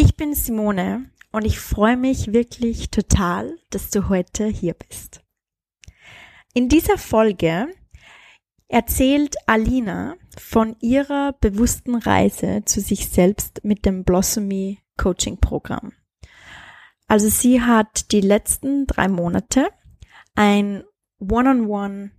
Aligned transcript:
Ich 0.00 0.14
bin 0.14 0.32
Simone 0.32 1.10
und 1.32 1.44
ich 1.44 1.58
freue 1.58 1.96
mich 1.96 2.32
wirklich 2.32 2.90
total, 2.90 3.58
dass 3.70 3.90
du 3.90 4.08
heute 4.08 4.46
hier 4.46 4.74
bist. 4.74 5.24
In 6.54 6.68
dieser 6.68 6.96
Folge 6.96 7.66
erzählt 8.68 9.34
Alina 9.46 10.14
von 10.38 10.76
ihrer 10.78 11.32
bewussten 11.40 11.96
Reise 11.96 12.62
zu 12.64 12.80
sich 12.80 13.08
selbst 13.08 13.64
mit 13.64 13.84
dem 13.86 14.04
Blossomy 14.04 14.78
Coaching 14.96 15.38
Programm. 15.38 15.92
Also 17.08 17.28
sie 17.28 17.60
hat 17.60 18.12
die 18.12 18.20
letzten 18.20 18.86
drei 18.86 19.08
Monate 19.08 19.66
ein 20.36 20.84
One-on-One 21.18 22.12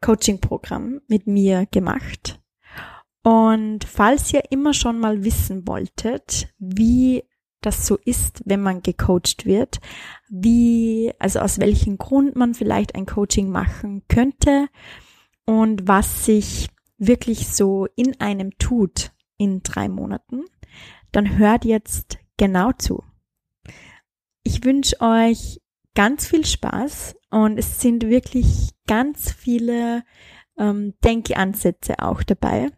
Coaching 0.00 0.40
Programm 0.40 1.00
mit 1.06 1.28
mir 1.28 1.66
gemacht 1.66 2.39
und 3.22 3.84
falls 3.84 4.32
ihr 4.32 4.42
immer 4.50 4.72
schon 4.72 4.98
mal 4.98 5.24
wissen 5.24 5.66
wolltet, 5.66 6.48
wie 6.58 7.24
das 7.60 7.86
so 7.86 7.98
ist, 8.04 8.42
wenn 8.46 8.62
man 8.62 8.82
gecoacht 8.82 9.44
wird, 9.44 9.80
wie, 10.28 11.12
also 11.18 11.40
aus 11.40 11.58
welchem 11.58 11.98
Grund 11.98 12.34
man 12.36 12.54
vielleicht 12.54 12.94
ein 12.94 13.04
Coaching 13.04 13.50
machen 13.50 14.02
könnte 14.08 14.68
und 15.44 15.86
was 15.86 16.24
sich 16.24 16.68
wirklich 16.96 17.48
so 17.48 17.86
in 17.96 18.18
einem 18.20 18.56
tut 18.58 19.12
in 19.36 19.62
drei 19.62 19.88
Monaten, 19.88 20.44
dann 21.12 21.36
hört 21.38 21.64
jetzt 21.64 22.18
genau 22.38 22.72
zu. 22.72 23.02
Ich 24.42 24.64
wünsche 24.64 25.00
euch 25.00 25.60
ganz 25.94 26.26
viel 26.26 26.46
Spaß 26.46 27.16
und 27.30 27.58
es 27.58 27.80
sind 27.80 28.08
wirklich 28.08 28.70
ganz 28.86 29.32
viele 29.32 30.02
ähm, 30.56 30.94
Denkansätze 31.04 31.98
auch 31.98 32.22
dabei. 32.22 32.70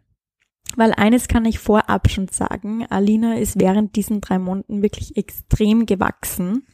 Weil 0.75 0.93
eines 0.93 1.27
kann 1.27 1.45
ich 1.45 1.59
vorab 1.59 2.09
schon 2.09 2.27
sagen, 2.27 2.85
Alina 2.89 3.35
ist 3.35 3.59
während 3.59 3.95
diesen 3.95 4.21
drei 4.21 4.39
Monaten 4.39 4.81
wirklich 4.81 5.17
extrem 5.17 5.85
gewachsen. 5.85 6.67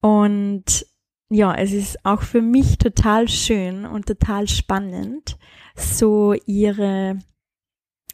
Und 0.00 0.86
ja, 1.30 1.54
es 1.54 1.72
ist 1.72 2.04
auch 2.04 2.22
für 2.22 2.42
mich 2.42 2.78
total 2.78 3.28
schön 3.28 3.86
und 3.86 4.06
total 4.06 4.48
spannend, 4.48 5.38
so 5.74 6.34
ihre, 6.46 7.18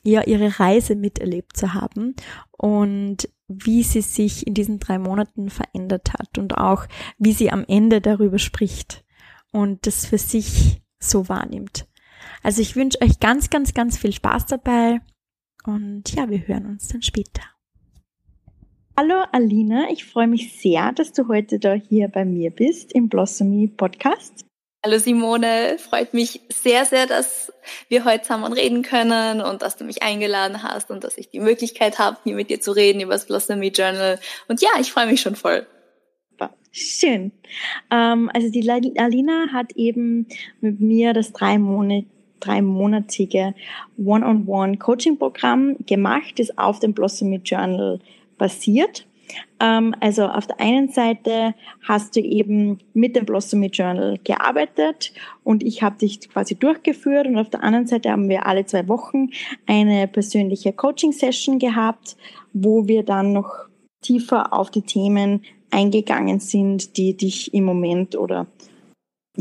ja, 0.03 0.23
ihre 0.23 0.61
Reise 0.61 0.95
miterlebt 0.95 1.56
zu 1.56 1.75
haben 1.75 2.15
und 2.53 3.28
wie 3.48 3.83
sie 3.83 4.01
sich 4.01 4.47
in 4.47 4.55
diesen 4.55 4.78
drei 4.78 4.98
Monaten 4.98 5.51
verändert 5.51 6.12
hat 6.12 6.39
und 6.39 6.56
auch 6.56 6.87
wie 7.19 7.33
sie 7.33 7.51
am 7.51 7.65
Ende 7.67 8.01
darüber 8.01 8.39
spricht 8.39 9.05
und 9.51 9.87
das 9.87 10.06
für 10.06 10.19
sich 10.19 10.83
so 11.01 11.28
wahrnimmt. 11.28 11.89
Also 12.42 12.62
ich 12.62 12.74
wünsche 12.74 13.00
euch 13.02 13.20
ganz, 13.20 13.50
ganz, 13.50 13.74
ganz 13.74 13.98
viel 13.98 14.12
Spaß 14.12 14.46
dabei 14.46 15.00
und 15.64 16.05
ja, 16.14 16.30
wir 16.30 16.47
hören 16.47 16.66
uns 16.66 16.88
dann 16.88 17.02
später. 17.02 17.42
Hallo 18.97 19.24
Alina, 19.32 19.91
ich 19.91 20.05
freue 20.05 20.27
mich 20.27 20.60
sehr, 20.60 20.92
dass 20.92 21.12
du 21.12 21.28
heute 21.28 21.58
da 21.58 21.74
hier 21.74 22.08
bei 22.08 22.24
mir 22.24 22.50
bist 22.50 22.92
im 22.92 23.08
Blossomy 23.08 23.69
Podcast. 23.69 24.47
Hallo 24.82 24.98
Simone, 24.98 25.77
freut 25.78 26.14
mich 26.14 26.41
sehr, 26.50 26.87
sehr, 26.87 27.06
dass 27.06 27.53
wir 27.88 28.06
heute 28.06 28.22
zusammen 28.22 28.54
reden 28.54 28.82
können 28.82 29.42
und 29.42 29.60
dass 29.60 29.76
du 29.76 29.84
mich 29.84 30.03
eingeladen 30.03 30.62
hast 30.62 30.91
und 30.91 31.04
dass 31.04 31.19
ich 31.19 31.28
die 31.28 31.41
Möglichkeit 31.41 31.98
habe, 31.98 32.16
hier 32.25 32.34
mit 32.34 32.48
dir 32.48 32.62
zu 32.62 32.72
reden 32.72 33.00
über 33.00 33.12
das 33.12 33.26
Blossomy 33.26 33.69
Journal. 33.69 34.19
Und 34.48 34.62
ja, 34.62 34.70
ich 34.81 34.91
freue 34.91 35.06
mich 35.06 35.20
schon 35.20 35.36
voll. 35.36 35.66
Schön. 36.72 37.32
Ähm, 37.91 38.31
also 38.32 38.48
die 38.48 38.69
Alina 38.70 39.48
hat 39.53 39.72
eben 39.72 40.28
mit 40.60 40.81
mir 40.81 41.12
das 41.12 41.32
drei 41.32 41.59
Monate 41.59 42.06
dreimonatige 42.41 43.55
One-on-One-Coaching-Programm 43.99 45.77
gemacht, 45.87 46.39
das 46.39 46.56
auf 46.59 46.81
dem 46.81 46.95
Blossomy 46.95 47.41
Journal 47.45 48.01
basiert. 48.39 49.06
Ähm, 49.61 49.95
also 50.01 50.25
auf 50.27 50.47
der 50.47 50.61
einen 50.61 50.89
Seite 50.89 51.55
hast 51.87 52.17
du 52.17 52.21
eben 52.21 52.78
mit 52.95 53.17
dem 53.17 53.27
Blossomy 53.27 53.67
Journal 53.67 54.19
gearbeitet 54.25 55.12
und 55.45 55.62
ich 55.62 55.83
habe 55.83 55.99
dich 55.99 56.28
quasi 56.28 56.55
durchgeführt 56.56 57.27
und 57.27 57.39
auf 57.39 57.51
der 57.51 57.62
anderen 57.62 57.87
Seite 57.87 58.11
haben 58.11 58.28
wir 58.28 58.47
alle 58.47 58.67
zwei 58.67 58.89
Wochen 58.89 59.28
eine 59.67 60.09
persönliche 60.09 60.72
Coaching-Session 60.72 61.59
gehabt, 61.59 62.17
wo 62.53 62.89
wir 62.89 63.05
dann 63.05 63.33
noch 63.33 63.67
tiefer 64.01 64.53
auf 64.53 64.71
die 64.71 64.83
Themen 64.83 65.43
eingegangen 65.71 66.41
sind, 66.41 66.97
die 66.97 67.17
dich 67.17 67.55
im 67.55 67.65
Moment 67.65 68.17
oder 68.17 68.47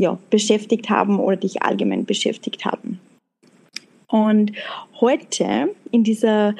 ja, 0.00 0.18
beschäftigt 0.30 0.88
haben 0.88 1.20
oder 1.20 1.36
dich 1.36 1.62
allgemein 1.62 2.06
beschäftigt 2.06 2.64
haben. 2.64 2.98
Und 4.08 4.52
heute 5.00 5.74
in 5.92 6.04
dieser 6.04 6.54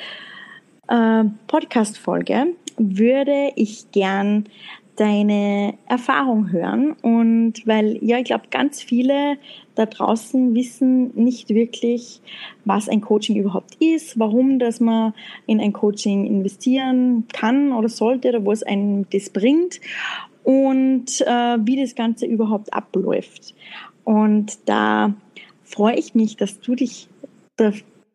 äh, 0.89 1.25
Podcast-Folge 1.47 2.49
würde 2.77 3.53
ich 3.57 3.91
gern 3.93 4.45
deine 5.01 5.79
Erfahrung 5.87 6.53
hören 6.53 6.93
und 7.01 7.67
weil 7.67 7.99
ja, 8.05 8.19
ich 8.19 8.25
glaube, 8.25 8.45
ganz 8.51 8.83
viele 8.83 9.39
da 9.75 9.87
draußen 9.87 10.55
wissen 10.55 11.11
nicht 11.15 11.49
wirklich, 11.49 12.21
was 12.67 12.87
ein 12.87 13.01
Coaching 13.01 13.37
überhaupt 13.37 13.77
ist, 13.81 14.19
warum 14.19 14.59
dass 14.59 14.79
man 14.79 15.15
in 15.47 15.59
ein 15.59 15.73
Coaching 15.73 16.27
investieren 16.27 17.25
kann 17.33 17.73
oder 17.73 17.89
sollte 17.89 18.29
oder 18.29 18.45
wo 18.45 18.53
es 18.53 18.63
einem 18.63 19.07
das 19.09 19.31
bringt 19.31 19.81
und 20.45 21.23
äh, 21.23 21.57
wie 21.65 21.81
das 21.81 21.95
Ganze 21.95 22.27
überhaupt 22.27 22.71
abläuft. 22.75 23.55
Und 24.05 24.59
da 24.67 25.15
freue 25.65 25.97
ich 25.97 26.15
mich, 26.15 26.37
dass 26.37 26.61
du 26.61 26.75
dich 26.75 27.09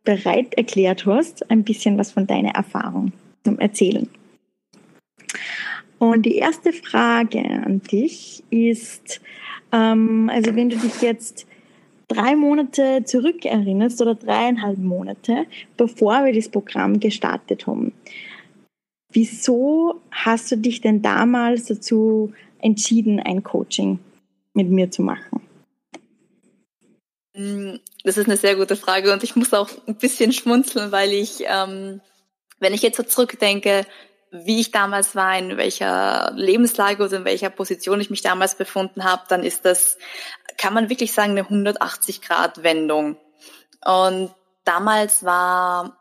bereit 0.03 0.53
erklärt 0.53 1.07
hast, 1.07 1.50
ein 1.50 1.63
bisschen 1.63 1.97
was 1.97 2.12
von 2.12 2.28
deiner 2.28 2.51
Erfahrung 2.51 3.12
zum 3.44 3.57
Erzählen. 3.57 4.07
Und 6.11 6.23
die 6.23 6.35
erste 6.35 6.71
Frage 6.71 7.39
an 7.39 7.81
dich 7.81 8.43
ist, 8.51 9.21
ähm, 9.71 10.29
also 10.31 10.55
wenn 10.55 10.69
du 10.69 10.77
dich 10.77 11.01
jetzt 11.01 11.47
drei 12.07 12.35
Monate 12.35 13.03
zurückerinnerst 13.03 14.01
oder 14.01 14.13
dreieinhalb 14.13 14.77
Monate, 14.77 15.45
bevor 15.77 16.23
wir 16.25 16.33
das 16.33 16.49
Programm 16.49 16.99
gestartet 16.99 17.65
haben, 17.65 17.91
wieso 19.11 20.01
hast 20.11 20.51
du 20.51 20.57
dich 20.57 20.81
denn 20.81 21.01
damals 21.01 21.65
dazu 21.65 22.31
entschieden, 22.59 23.19
ein 23.19 23.41
Coaching 23.41 23.97
mit 24.53 24.69
mir 24.69 24.91
zu 24.91 25.01
machen? 25.01 25.41
Mm, 27.35 27.77
das 28.03 28.17
ist 28.17 28.27
eine 28.27 28.38
sehr 28.38 28.55
gute 28.55 28.75
Frage 28.75 29.11
und 29.11 29.23
ich 29.23 29.35
muss 29.35 29.53
auch 29.53 29.69
ein 29.88 29.95
bisschen 29.95 30.31
schmunzeln, 30.31 30.91
weil 30.91 31.11
ich, 31.13 31.44
ähm, 31.47 31.99
wenn 32.59 32.73
ich 32.75 32.83
jetzt 32.83 32.97
so 32.97 33.03
zurückdenke, 33.03 33.85
wie 34.44 34.59
ich 34.59 34.72
damals 34.72 35.16
war, 35.16 35.38
in 35.38 35.57
welcher 35.57 36.31
Lebenslage 36.35 37.03
oder 37.03 37.18
in 37.18 37.25
welcher 37.25 37.50
Position 37.50 38.01
ich 38.01 38.09
mich 38.09 38.22
damals 38.22 38.56
befunden 38.56 39.03
habe, 39.03 39.23
dann 39.29 39.44
ist 39.44 39.66
das, 39.66 39.97
kann 40.57 40.73
man 40.73 40.90
wirklich 40.90 41.13
sagen, 41.13 41.31
eine 41.31 41.44
180-Grad-Wendung. 41.44 43.18
Und 43.85 44.34
damals 44.63 45.24
war 45.24 45.97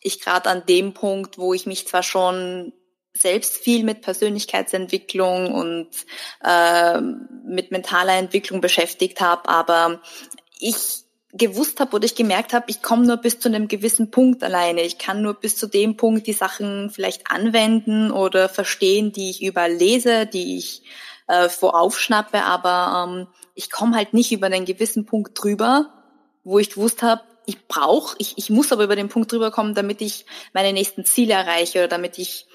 ich 0.00 0.20
gerade 0.20 0.48
an 0.50 0.64
dem 0.66 0.94
Punkt, 0.94 1.38
wo 1.38 1.54
ich 1.54 1.66
mich 1.66 1.86
zwar 1.86 2.02
schon 2.02 2.72
selbst 3.12 3.56
viel 3.58 3.84
mit 3.84 4.02
Persönlichkeitsentwicklung 4.02 5.52
und 5.52 5.88
äh, 6.42 7.00
mit 7.00 7.70
mentaler 7.70 8.14
Entwicklung 8.14 8.60
beschäftigt 8.60 9.20
habe, 9.20 9.48
aber 9.48 10.00
ich 10.58 11.04
gewusst 11.32 11.80
habe 11.80 11.94
oder 11.94 12.04
ich 12.04 12.14
gemerkt 12.14 12.52
habe, 12.52 12.66
ich 12.68 12.82
komme 12.82 13.06
nur 13.06 13.16
bis 13.16 13.38
zu 13.38 13.48
einem 13.48 13.68
gewissen 13.68 14.10
Punkt 14.10 14.42
alleine. 14.42 14.82
Ich 14.82 14.98
kann 14.98 15.22
nur 15.22 15.34
bis 15.34 15.56
zu 15.56 15.66
dem 15.66 15.96
Punkt 15.96 16.26
die 16.26 16.32
Sachen 16.32 16.90
vielleicht 16.90 17.30
anwenden 17.30 18.10
oder 18.10 18.48
verstehen, 18.48 19.12
die 19.12 19.30
ich 19.30 19.42
überlese, 19.42 20.26
die 20.26 20.58
ich 20.58 20.82
äh, 21.28 21.48
voraufschnappe, 21.48 22.42
aber 22.44 23.06
ähm, 23.08 23.26
ich 23.54 23.70
komme 23.70 23.96
halt 23.96 24.14
nicht 24.14 24.32
über 24.32 24.46
einen 24.46 24.64
gewissen 24.64 25.06
Punkt 25.06 25.40
drüber, 25.40 25.92
wo 26.42 26.58
ich 26.58 26.70
gewusst 26.70 27.02
habe, 27.02 27.22
ich 27.46 27.66
brauche, 27.68 28.16
ich, 28.18 28.34
ich 28.36 28.50
muss 28.50 28.72
aber 28.72 28.84
über 28.84 28.96
den 28.96 29.08
Punkt 29.08 29.30
drüber 29.30 29.50
kommen, 29.50 29.74
damit 29.74 30.00
ich 30.00 30.26
meine 30.52 30.72
nächsten 30.72 31.04
Ziele 31.04 31.34
erreiche 31.34 31.80
oder 31.80 31.88
damit 31.88 32.18
ich 32.18 32.46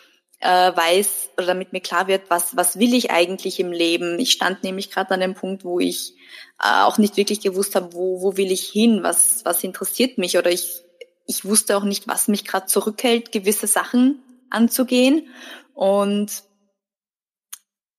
äh, 0.45 0.77
weiß 0.77 1.31
oder 1.38 1.47
damit 1.47 1.74
mir 1.74 1.81
klar 1.81 2.07
wird, 2.07 2.30
was, 2.30 2.56
was 2.56 2.77
will 2.77 2.94
ich 2.94 3.09
eigentlich 3.09 3.59
im 3.59 3.71
Leben. 3.71 4.19
Ich 4.19 4.31
stand 4.31 4.63
nämlich 4.63 4.92
gerade 4.92 5.12
an 5.12 5.19
dem 5.19 5.33
Punkt, 5.33 5.65
wo 5.65 5.80
ich 5.80 6.13
äh, 6.62 6.83
auch 6.83 7.00
nicht 7.00 7.18
wirklich 7.18 7.42
gewusst 7.42 7.75
habe, 7.75 7.94
wo, 7.94 8.21
wo 8.21 8.38
will 8.38 8.51
ich 8.51 8.69
hin, 8.69 9.01
was, 9.01 9.44
was 9.44 9.63
interessiert 9.63 10.19
mich 10.19 10.38
oder 10.38 10.51
ich, 10.51 10.83
ich 11.25 11.45
wusste 11.45 11.75
auch 11.75 11.83
nicht, 11.83 12.07
was 12.07 12.27
mich 12.27 12.45
gerade 12.45 12.68
zurückhält, 12.68 13.31
gewisse 13.31 13.65
Sachen 13.65 14.21
anzugehen. 14.51 15.27
Und 15.74 16.44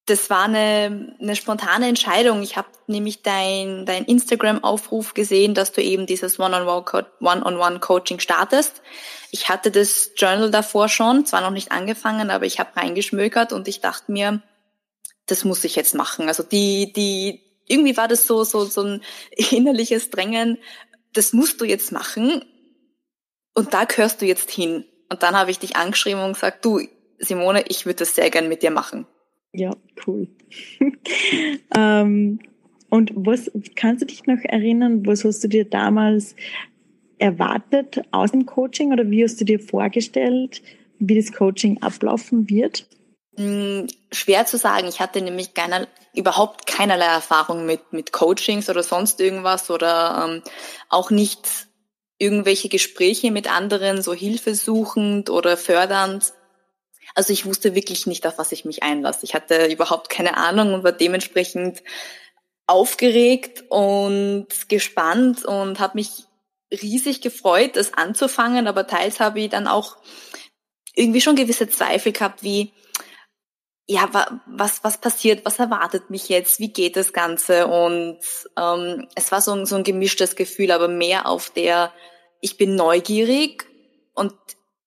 das 0.06 0.30
war 0.30 0.44
eine, 0.44 1.16
eine 1.20 1.34
spontane 1.34 1.88
Entscheidung. 1.88 2.40
Ich 2.42 2.56
habe 2.56 2.68
nämlich 2.86 3.22
dein, 3.22 3.86
dein 3.86 4.04
Instagram-Aufruf 4.04 5.14
gesehen, 5.14 5.52
dass 5.52 5.72
du 5.72 5.82
eben 5.82 6.06
dieses 6.06 6.38
One-on-One-Coaching 6.38 8.20
startest. 8.20 8.82
Ich 9.32 9.48
hatte 9.48 9.72
das 9.72 10.12
Journal 10.16 10.52
davor 10.52 10.88
schon, 10.88 11.26
zwar 11.26 11.40
noch 11.40 11.50
nicht 11.50 11.72
angefangen, 11.72 12.30
aber 12.30 12.46
ich 12.46 12.60
habe 12.60 12.76
reingeschmökert 12.76 13.52
und 13.52 13.66
ich 13.66 13.80
dachte 13.80 14.12
mir, 14.12 14.42
das 15.26 15.44
muss 15.44 15.64
ich 15.64 15.74
jetzt 15.74 15.96
machen. 15.96 16.28
Also 16.28 16.44
die, 16.44 16.92
die, 16.92 17.42
irgendwie 17.66 17.96
war 17.96 18.06
das 18.06 18.28
so, 18.28 18.44
so, 18.44 18.64
so 18.64 18.82
ein 18.82 19.02
innerliches 19.50 20.10
Drängen, 20.10 20.58
das 21.14 21.32
musst 21.32 21.60
du 21.60 21.64
jetzt 21.64 21.90
machen 21.90 22.44
und 23.54 23.74
da 23.74 23.84
gehörst 23.84 24.22
du 24.22 24.26
jetzt 24.26 24.52
hin. 24.52 24.84
Und 25.08 25.24
dann 25.24 25.36
habe 25.36 25.50
ich 25.50 25.58
dich 25.58 25.74
angeschrieben 25.74 26.22
und 26.22 26.34
gesagt, 26.34 26.64
du, 26.64 26.80
Simone, 27.18 27.64
ich 27.68 27.86
würde 27.86 28.00
das 28.00 28.14
sehr 28.14 28.30
gern 28.30 28.48
mit 28.48 28.62
dir 28.62 28.70
machen. 28.70 29.08
Ja, 29.56 29.74
cool. 30.06 30.28
ähm, 31.76 32.38
und 32.90 33.12
was 33.14 33.50
kannst 33.74 34.02
du 34.02 34.06
dich 34.06 34.26
noch 34.26 34.38
erinnern, 34.44 35.06
was 35.06 35.24
hast 35.24 35.42
du 35.42 35.48
dir 35.48 35.64
damals 35.64 36.36
erwartet 37.18 38.02
aus 38.10 38.32
dem 38.32 38.44
Coaching 38.44 38.92
oder 38.92 39.10
wie 39.10 39.24
hast 39.24 39.40
du 39.40 39.46
dir 39.46 39.58
vorgestellt, 39.58 40.62
wie 40.98 41.16
das 41.16 41.32
Coaching 41.32 41.82
ablaufen 41.82 42.50
wird? 42.50 42.86
Hm, 43.36 43.86
schwer 44.12 44.44
zu 44.44 44.58
sagen. 44.58 44.88
Ich 44.88 45.00
hatte 45.00 45.22
nämlich 45.22 45.54
keine, 45.54 45.88
überhaupt 46.14 46.66
keinerlei 46.66 47.06
Erfahrung 47.06 47.64
mit, 47.64 47.94
mit 47.94 48.12
Coachings 48.12 48.68
oder 48.68 48.82
sonst 48.82 49.20
irgendwas 49.20 49.70
oder 49.70 50.28
ähm, 50.28 50.42
auch 50.90 51.10
nicht 51.10 51.66
irgendwelche 52.18 52.68
Gespräche 52.68 53.30
mit 53.30 53.50
anderen, 53.50 54.02
so 54.02 54.12
hilfesuchend 54.12 55.30
oder 55.30 55.56
fördernd. 55.56 56.34
Also 57.16 57.32
ich 57.32 57.46
wusste 57.46 57.74
wirklich 57.74 58.06
nicht, 58.06 58.26
auf 58.26 58.36
was 58.36 58.52
ich 58.52 58.66
mich 58.66 58.82
einlasse. 58.82 59.24
Ich 59.24 59.34
hatte 59.34 59.66
überhaupt 59.66 60.10
keine 60.10 60.36
Ahnung 60.36 60.74
und 60.74 60.84
war 60.84 60.92
dementsprechend 60.92 61.82
aufgeregt 62.66 63.64
und 63.70 64.46
gespannt 64.68 65.44
und 65.44 65.80
habe 65.80 65.96
mich 65.96 66.24
riesig 66.70 67.22
gefreut, 67.22 67.76
das 67.76 67.94
anzufangen, 67.94 68.66
aber 68.66 68.86
teils 68.86 69.18
habe 69.18 69.40
ich 69.40 69.48
dann 69.48 69.66
auch 69.66 69.96
irgendwie 70.94 71.22
schon 71.22 71.36
gewisse 71.36 71.68
Zweifel 71.68 72.12
gehabt, 72.12 72.42
wie 72.42 72.72
ja, 73.88 74.10
was, 74.46 74.82
was 74.82 74.98
passiert, 74.98 75.44
was 75.44 75.60
erwartet 75.60 76.10
mich 76.10 76.28
jetzt, 76.28 76.58
wie 76.58 76.72
geht 76.72 76.96
das 76.96 77.12
Ganze? 77.12 77.68
Und 77.68 78.18
ähm, 78.58 79.06
es 79.14 79.30
war 79.30 79.40
so 79.40 79.52
ein, 79.52 79.64
so 79.64 79.76
ein 79.76 79.84
gemischtes 79.84 80.34
Gefühl, 80.34 80.72
aber 80.72 80.88
mehr 80.88 81.26
auf 81.26 81.50
der, 81.50 81.92
ich 82.40 82.56
bin 82.56 82.74
neugierig 82.74 83.64
und 84.12 84.34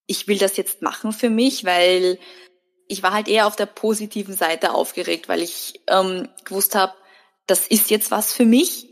ich 0.09 0.27
will 0.27 0.39
das 0.39 0.57
jetzt 0.57 0.81
machen 0.81 1.13
für 1.13 1.29
mich, 1.29 1.63
weil 1.65 2.17
ich 2.87 3.03
war 3.03 3.13
halt 3.13 3.27
eher 3.27 3.45
auf 3.45 3.55
der 3.55 3.67
positiven 3.67 4.33
Seite 4.33 4.73
aufgeregt, 4.73 5.29
weil 5.29 5.43
ich 5.43 5.81
ähm, 5.87 6.27
gewusst 6.43 6.73
habe, 6.73 6.93
das 7.45 7.67
ist 7.67 7.91
jetzt 7.91 8.09
was 8.09 8.33
für 8.33 8.45
mich. 8.45 8.87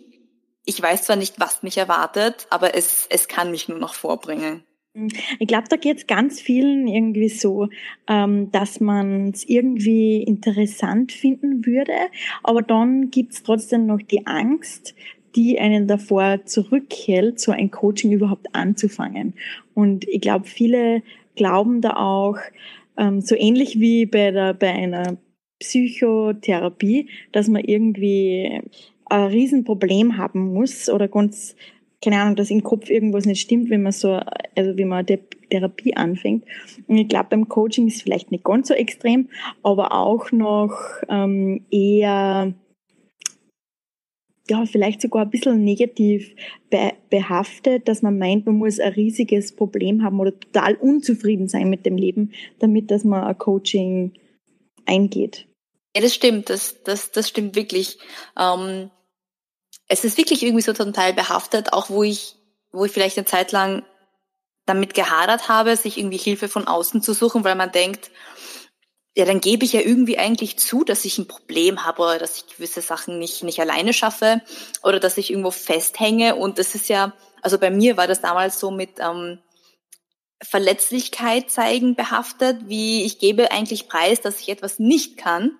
Ich 0.63 0.79
weiß 0.79 1.03
zwar 1.03 1.15
nicht, 1.15 1.39
was 1.39 1.63
mich 1.63 1.77
erwartet, 1.77 2.45
aber 2.51 2.75
es, 2.75 3.07
es 3.09 3.27
kann 3.27 3.49
mich 3.49 3.67
nur 3.67 3.79
noch 3.79 3.95
vorbringen. 3.95 4.63
Ich 5.39 5.47
glaube, 5.47 5.67
da 5.69 5.75
geht 5.75 5.97
es 5.97 6.07
ganz 6.07 6.39
vielen 6.39 6.87
irgendwie 6.87 7.29
so, 7.29 7.67
ähm, 8.07 8.51
dass 8.51 8.79
man 8.79 9.29
es 9.29 9.43
irgendwie 9.47 10.21
interessant 10.21 11.11
finden 11.11 11.65
würde, 11.65 11.93
aber 12.43 12.61
dann 12.61 13.09
gibt 13.09 13.33
es 13.33 13.43
trotzdem 13.43 13.87
noch 13.87 14.01
die 14.01 14.27
Angst, 14.27 14.93
die 15.35 15.59
einen 15.59 15.87
davor 15.87 16.45
zurückhält, 16.45 17.39
so 17.39 17.51
ein 17.51 17.69
Coaching 17.69 18.11
überhaupt 18.11 18.47
anzufangen. 18.53 19.35
Und 19.77 20.07
ich 20.07 20.21
glaube, 20.21 20.45
viele 20.45 21.03
glauben 21.35 21.81
da 21.81 21.97
auch, 21.97 22.39
ähm, 22.97 23.21
so 23.21 23.35
ähnlich 23.35 23.79
wie 23.79 24.07
bei, 24.07 24.31
der, 24.31 24.55
bei 24.55 24.71
einer 24.71 25.17
Psychotherapie, 25.59 27.09
dass 27.31 27.47
man 27.47 27.63
irgendwie 27.63 28.59
ein 29.05 29.23
Riesenproblem 29.27 30.17
haben 30.17 30.51
muss 30.51 30.89
oder 30.89 31.07
ganz, 31.07 31.55
keine 32.03 32.19
Ahnung, 32.19 32.35
dass 32.35 32.49
im 32.49 32.63
Kopf 32.63 32.89
irgendwas 32.89 33.27
nicht 33.27 33.39
stimmt, 33.39 33.69
wenn 33.69 33.83
man 33.83 33.91
so, 33.91 34.19
also 34.55 34.77
wie 34.77 34.85
man 34.85 35.05
die 35.05 35.19
Therapie 35.51 35.95
anfängt. 35.95 36.45
Und 36.87 36.97
ich 36.97 37.07
glaube, 37.07 37.27
beim 37.29 37.47
Coaching 37.47 37.85
ist 37.85 38.01
vielleicht 38.01 38.31
nicht 38.31 38.43
ganz 38.43 38.69
so 38.69 38.73
extrem, 38.73 39.29
aber 39.61 39.91
auch 39.91 40.31
noch 40.31 40.73
ähm, 41.07 41.65
eher 41.69 42.51
ja, 44.49 44.65
vielleicht 44.65 45.01
sogar 45.01 45.23
ein 45.23 45.29
bisschen 45.29 45.63
negativ 45.63 46.35
be 46.69 46.93
behaftet, 47.09 47.87
dass 47.87 48.01
man 48.01 48.17
meint, 48.17 48.45
man 48.45 48.55
muss 48.55 48.79
ein 48.79 48.93
riesiges 48.93 49.55
Problem 49.55 50.03
haben 50.03 50.19
oder 50.19 50.37
total 50.37 50.75
unzufrieden 50.75 51.47
sein 51.47 51.69
mit 51.69 51.85
dem 51.85 51.97
Leben, 51.97 52.31
damit 52.59 52.91
dass 52.91 53.03
man 53.03 53.23
ein 53.23 53.37
Coaching 53.37 54.13
eingeht. 54.85 55.47
Ja, 55.95 56.01
das 56.01 56.13
stimmt, 56.13 56.49
das, 56.49 56.83
das, 56.83 57.11
das 57.11 57.29
stimmt 57.29 57.55
wirklich. 57.55 57.97
Ähm, 58.37 58.91
es 59.87 60.03
ist 60.03 60.17
wirklich 60.17 60.43
irgendwie 60.43 60.61
so 60.61 60.73
zum 60.73 60.93
Teil 60.93 61.13
behaftet, 61.13 61.73
auch 61.73 61.89
wo 61.89 62.03
ich, 62.03 62.35
wo 62.71 62.85
ich 62.85 62.91
vielleicht 62.91 63.17
eine 63.17 63.25
Zeit 63.25 63.51
lang 63.51 63.83
damit 64.65 64.93
gehadert 64.93 65.47
habe, 65.47 65.75
sich 65.75 65.97
irgendwie 65.97 66.17
Hilfe 66.17 66.49
von 66.49 66.67
außen 66.67 67.01
zu 67.01 67.13
suchen, 67.13 67.43
weil 67.43 67.55
man 67.55 67.71
denkt, 67.71 68.11
ja, 69.17 69.25
dann 69.25 69.41
gebe 69.41 69.65
ich 69.65 69.73
ja 69.73 69.81
irgendwie 69.81 70.19
eigentlich 70.19 70.59
zu, 70.59 70.83
dass 70.83 71.03
ich 71.03 71.17
ein 71.17 71.27
Problem 71.27 71.83
habe 71.83 72.03
oder 72.03 72.19
dass 72.19 72.37
ich 72.37 72.55
gewisse 72.55 72.81
Sachen 72.81 73.17
nicht, 73.17 73.43
nicht 73.43 73.59
alleine 73.59 73.91
schaffe 73.91 74.43
oder 74.83 74.99
dass 74.99 75.17
ich 75.17 75.31
irgendwo 75.31 75.49
festhänge. 75.49 76.35
Und 76.35 76.59
das 76.59 76.75
ist 76.75 76.87
ja, 76.87 77.13
also 77.41 77.57
bei 77.57 77.71
mir 77.71 77.97
war 77.97 78.05
das 78.05 78.21
damals 78.21 78.59
so 78.59 78.69
mit 78.69 78.99
ähm, 78.99 79.39
Verletzlichkeit 80.43 81.49
zeigen 81.49 81.95
behaftet, 81.95 82.67
wie 82.67 83.05
ich 83.05 83.17
gebe 83.17 83.51
eigentlich 83.51 83.87
preis, 83.87 84.21
dass 84.21 84.39
ich 84.39 84.49
etwas 84.49 84.77
nicht 84.77 85.17
kann. 85.17 85.57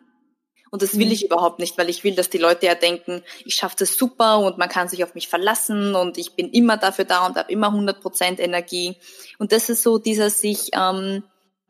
Und 0.69 0.83
das 0.83 0.99
will 0.99 1.07
mhm. 1.07 1.13
ich 1.13 1.25
überhaupt 1.25 1.57
nicht, 1.57 1.79
weil 1.79 1.89
ich 1.89 2.03
will, 2.03 2.13
dass 2.13 2.29
die 2.29 2.37
Leute 2.37 2.67
ja 2.67 2.75
denken, 2.75 3.23
ich 3.43 3.55
schaffe 3.55 3.77
das 3.79 3.97
super 3.97 4.37
und 4.37 4.59
man 4.59 4.69
kann 4.69 4.87
sich 4.87 5.03
auf 5.03 5.15
mich 5.15 5.29
verlassen 5.29 5.95
und 5.95 6.19
ich 6.19 6.35
bin 6.35 6.51
immer 6.51 6.77
dafür 6.77 7.05
da 7.05 7.25
und 7.25 7.35
habe 7.35 7.51
immer 7.51 7.69
100 7.69 8.01
Prozent 8.01 8.39
Energie. 8.39 8.97
Und 9.39 9.51
das 9.51 9.69
ist 9.69 9.81
so 9.81 9.97
dieser 9.97 10.29
sich, 10.29 10.69
ähm, 10.73 11.23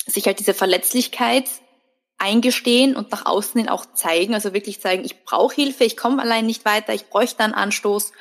sich 0.06 0.26
halt 0.26 0.40
diese 0.40 0.54
Verletzlichkeit 0.54 1.46
eingestehen 2.18 2.96
und 2.96 3.12
nach 3.12 3.26
außen 3.26 3.60
hin 3.60 3.70
auch 3.70 3.86
zeigen, 3.94 4.34
also 4.34 4.54
wirklich 4.54 4.82
zeigen, 4.82 5.06
ich 5.06 5.24
brauche 5.24 5.56
Hilfe, 5.56 5.84
ich 5.84 5.98
komme 5.98 6.22
allein 6.22 6.46
nicht 6.46 6.66
weiter, 6.66 6.94
ich 6.94 7.10
bräuchte 7.10 7.44
einen 7.44 7.54
Anstoß. 7.54 8.12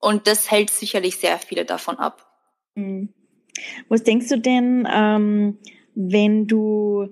Und 0.00 0.26
das 0.26 0.50
hält 0.50 0.70
sicherlich 0.70 1.16
sehr 1.16 1.38
viele 1.38 1.64
davon 1.64 1.96
ab. 1.96 2.24
Mhm. 2.74 3.12
Was 3.88 4.04
denkst 4.04 4.28
du 4.28 4.38
denn, 4.38 4.86
ähm, 4.90 5.58
wenn 5.94 6.46
du 6.46 7.08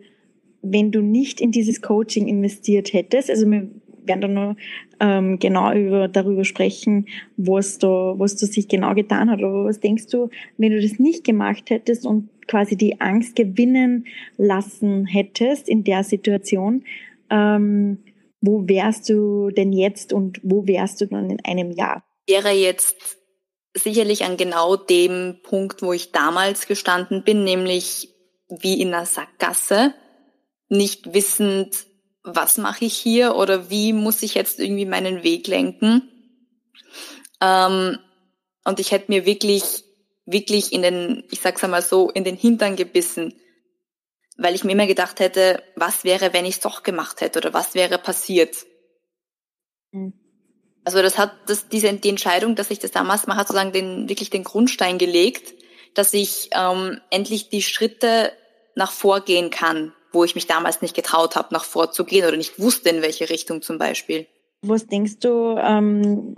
wenn 0.72 0.90
du 0.90 1.00
nicht 1.00 1.40
in 1.40 1.52
dieses 1.52 1.80
Coaching 1.82 2.26
investiert 2.26 2.92
hättest? 2.92 3.30
Also 3.30 3.48
wir 3.50 3.68
werden 4.04 4.20
dann 4.20 4.34
noch 4.34 4.56
ähm, 5.00 5.38
genau 5.38 5.72
über, 5.72 6.08
darüber 6.08 6.44
sprechen, 6.44 7.06
was 7.36 7.78
da, 7.78 8.14
was 8.16 8.36
da 8.36 8.46
sich 8.46 8.68
genau 8.68 8.94
getan 8.94 9.30
hat. 9.30 9.42
Aber 9.42 9.64
was 9.64 9.80
denkst 9.80 10.06
du, 10.08 10.30
wenn 10.56 10.72
du 10.72 10.80
das 10.80 10.98
nicht 10.98 11.24
gemacht 11.24 11.70
hättest 11.70 12.06
und 12.06 12.28
quasi 12.46 12.76
die 12.76 13.00
Angst 13.00 13.36
gewinnen 13.36 14.06
lassen 14.36 15.06
hättest 15.06 15.68
in 15.68 15.84
der 15.84 16.04
Situation, 16.04 16.84
ähm, 17.30 17.98
wo 18.40 18.68
wärst 18.68 19.08
du 19.08 19.50
denn 19.50 19.72
jetzt 19.72 20.12
und 20.12 20.40
wo 20.42 20.66
wärst 20.66 21.00
du 21.00 21.06
dann 21.06 21.30
in 21.30 21.44
einem 21.44 21.72
Jahr? 21.72 22.04
Wäre 22.26 22.50
jetzt 22.50 23.18
sicherlich 23.74 24.24
an 24.24 24.36
genau 24.36 24.76
dem 24.76 25.40
Punkt, 25.42 25.82
wo 25.82 25.92
ich 25.92 26.12
damals 26.12 26.66
gestanden 26.66 27.24
bin, 27.24 27.44
nämlich 27.44 28.14
wie 28.48 28.80
in 28.80 28.94
einer 28.94 29.06
Sackgasse, 29.06 29.94
nicht 30.68 31.12
wissend, 31.14 31.86
was 32.22 32.58
mache 32.58 32.84
ich 32.84 32.96
hier 32.96 33.36
oder 33.36 33.70
wie 33.70 33.92
muss 33.92 34.22
ich 34.22 34.34
jetzt 34.34 34.58
irgendwie 34.58 34.86
meinen 34.86 35.22
Weg 35.22 35.46
lenken. 35.46 36.10
Ähm, 37.40 37.98
und 38.64 38.80
ich 38.80 38.90
hätte 38.90 39.12
mir 39.12 39.26
wirklich, 39.26 39.84
wirklich 40.26 40.72
in 40.72 40.82
den, 40.82 41.24
ich 41.30 41.40
sag's 41.40 41.64
einmal 41.64 41.82
so, 41.82 42.10
in 42.10 42.24
den 42.24 42.36
Hintern 42.36 42.76
gebissen, 42.76 43.34
weil 44.36 44.54
ich 44.54 44.64
mir 44.64 44.72
immer 44.72 44.86
gedacht 44.86 45.20
hätte, 45.20 45.62
was 45.76 46.04
wäre, 46.04 46.32
wenn 46.32 46.44
ich 46.44 46.56
es 46.56 46.60
doch 46.60 46.82
gemacht 46.82 47.20
hätte 47.20 47.38
oder 47.38 47.54
was 47.54 47.74
wäre 47.74 47.98
passiert. 47.98 48.66
Mhm. 49.92 50.12
Also 50.84 51.02
das 51.02 51.18
hat 51.18 51.32
das, 51.46 51.68
diese 51.68 51.92
die 51.94 52.08
Entscheidung, 52.08 52.54
dass 52.54 52.70
ich 52.70 52.78
das 52.78 52.92
damals 52.92 53.26
mache, 53.26 53.38
hat 53.38 53.48
sozusagen 53.48 53.72
den 53.72 54.08
wirklich 54.08 54.30
den 54.30 54.44
Grundstein 54.44 54.98
gelegt, 54.98 55.54
dass 55.94 56.12
ich 56.12 56.50
ähm, 56.52 57.00
endlich 57.10 57.48
die 57.48 57.62
Schritte 57.62 58.32
nach 58.76 58.92
vorgehen 58.92 59.50
kann, 59.50 59.94
wo 60.12 60.22
ich 60.22 60.34
mich 60.34 60.46
damals 60.46 60.82
nicht 60.82 60.94
getraut 60.94 61.34
habe, 61.34 61.52
nach 61.52 61.64
vorzugehen 61.64 62.26
oder 62.26 62.36
nicht 62.36 62.60
wusste, 62.60 62.90
in 62.90 63.02
welche 63.02 63.30
Richtung 63.30 63.62
zum 63.62 63.78
Beispiel. 63.78 64.28
Was 64.62 64.86
denkst 64.86 65.18
du, 65.20 65.56
ähm, 65.58 66.36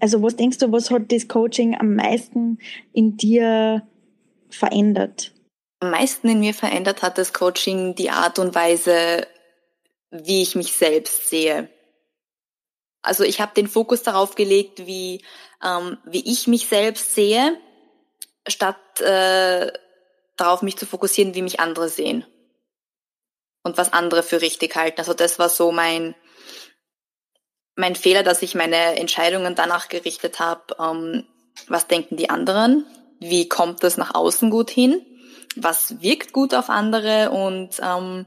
also 0.00 0.22
was 0.22 0.36
denkst 0.36 0.58
du, 0.58 0.72
was 0.72 0.90
hat 0.90 1.12
das 1.12 1.28
Coaching 1.28 1.76
am 1.78 1.94
meisten 1.94 2.58
in 2.92 3.16
dir 3.16 3.86
verändert? 4.50 5.32
Am 5.80 5.90
meisten 5.90 6.28
in 6.28 6.40
mir 6.40 6.54
verändert 6.54 7.02
hat 7.02 7.18
das 7.18 7.32
Coaching 7.32 7.94
die 7.94 8.10
Art 8.10 8.38
und 8.38 8.54
Weise, 8.54 9.26
wie 10.10 10.42
ich 10.42 10.54
mich 10.54 10.72
selbst 10.72 11.28
sehe. 11.28 11.68
Also 13.02 13.24
ich 13.24 13.40
habe 13.40 13.54
den 13.54 13.68
Fokus 13.68 14.02
darauf 14.02 14.34
gelegt, 14.34 14.86
wie, 14.86 15.22
ähm, 15.62 15.98
wie 16.04 16.30
ich 16.30 16.46
mich 16.46 16.66
selbst 16.66 17.14
sehe, 17.14 17.58
statt 18.48 19.00
äh, 19.00 19.72
darauf 20.36 20.62
mich 20.62 20.76
zu 20.76 20.86
fokussieren, 20.86 21.34
wie 21.34 21.42
mich 21.42 21.60
andere 21.60 21.88
sehen. 21.88 22.24
und 23.62 23.76
was 23.78 23.92
andere 23.92 24.22
für 24.22 24.40
richtig 24.40 24.76
halten. 24.76 25.00
Also 25.00 25.12
das 25.12 25.38
war 25.40 25.48
so 25.48 25.72
mein, 25.72 26.14
mein 27.76 27.94
Fehler, 27.94 28.22
dass 28.22 28.42
ich 28.42 28.54
meine 28.54 28.96
Entscheidungen 28.96 29.54
danach 29.54 29.88
gerichtet 29.88 30.40
habe, 30.40 30.76
ähm, 30.80 31.26
was 31.68 31.86
denken 31.86 32.16
die 32.16 32.30
anderen, 32.30 32.86
wie 33.20 33.48
kommt 33.48 33.82
das 33.82 33.96
nach 33.96 34.14
außen 34.14 34.50
gut 34.50 34.70
hin, 34.70 35.04
was 35.54 36.00
wirkt 36.00 36.32
gut 36.32 36.54
auf 36.54 36.68
andere? 36.68 37.30
Und 37.30 37.80
ähm, 37.82 38.26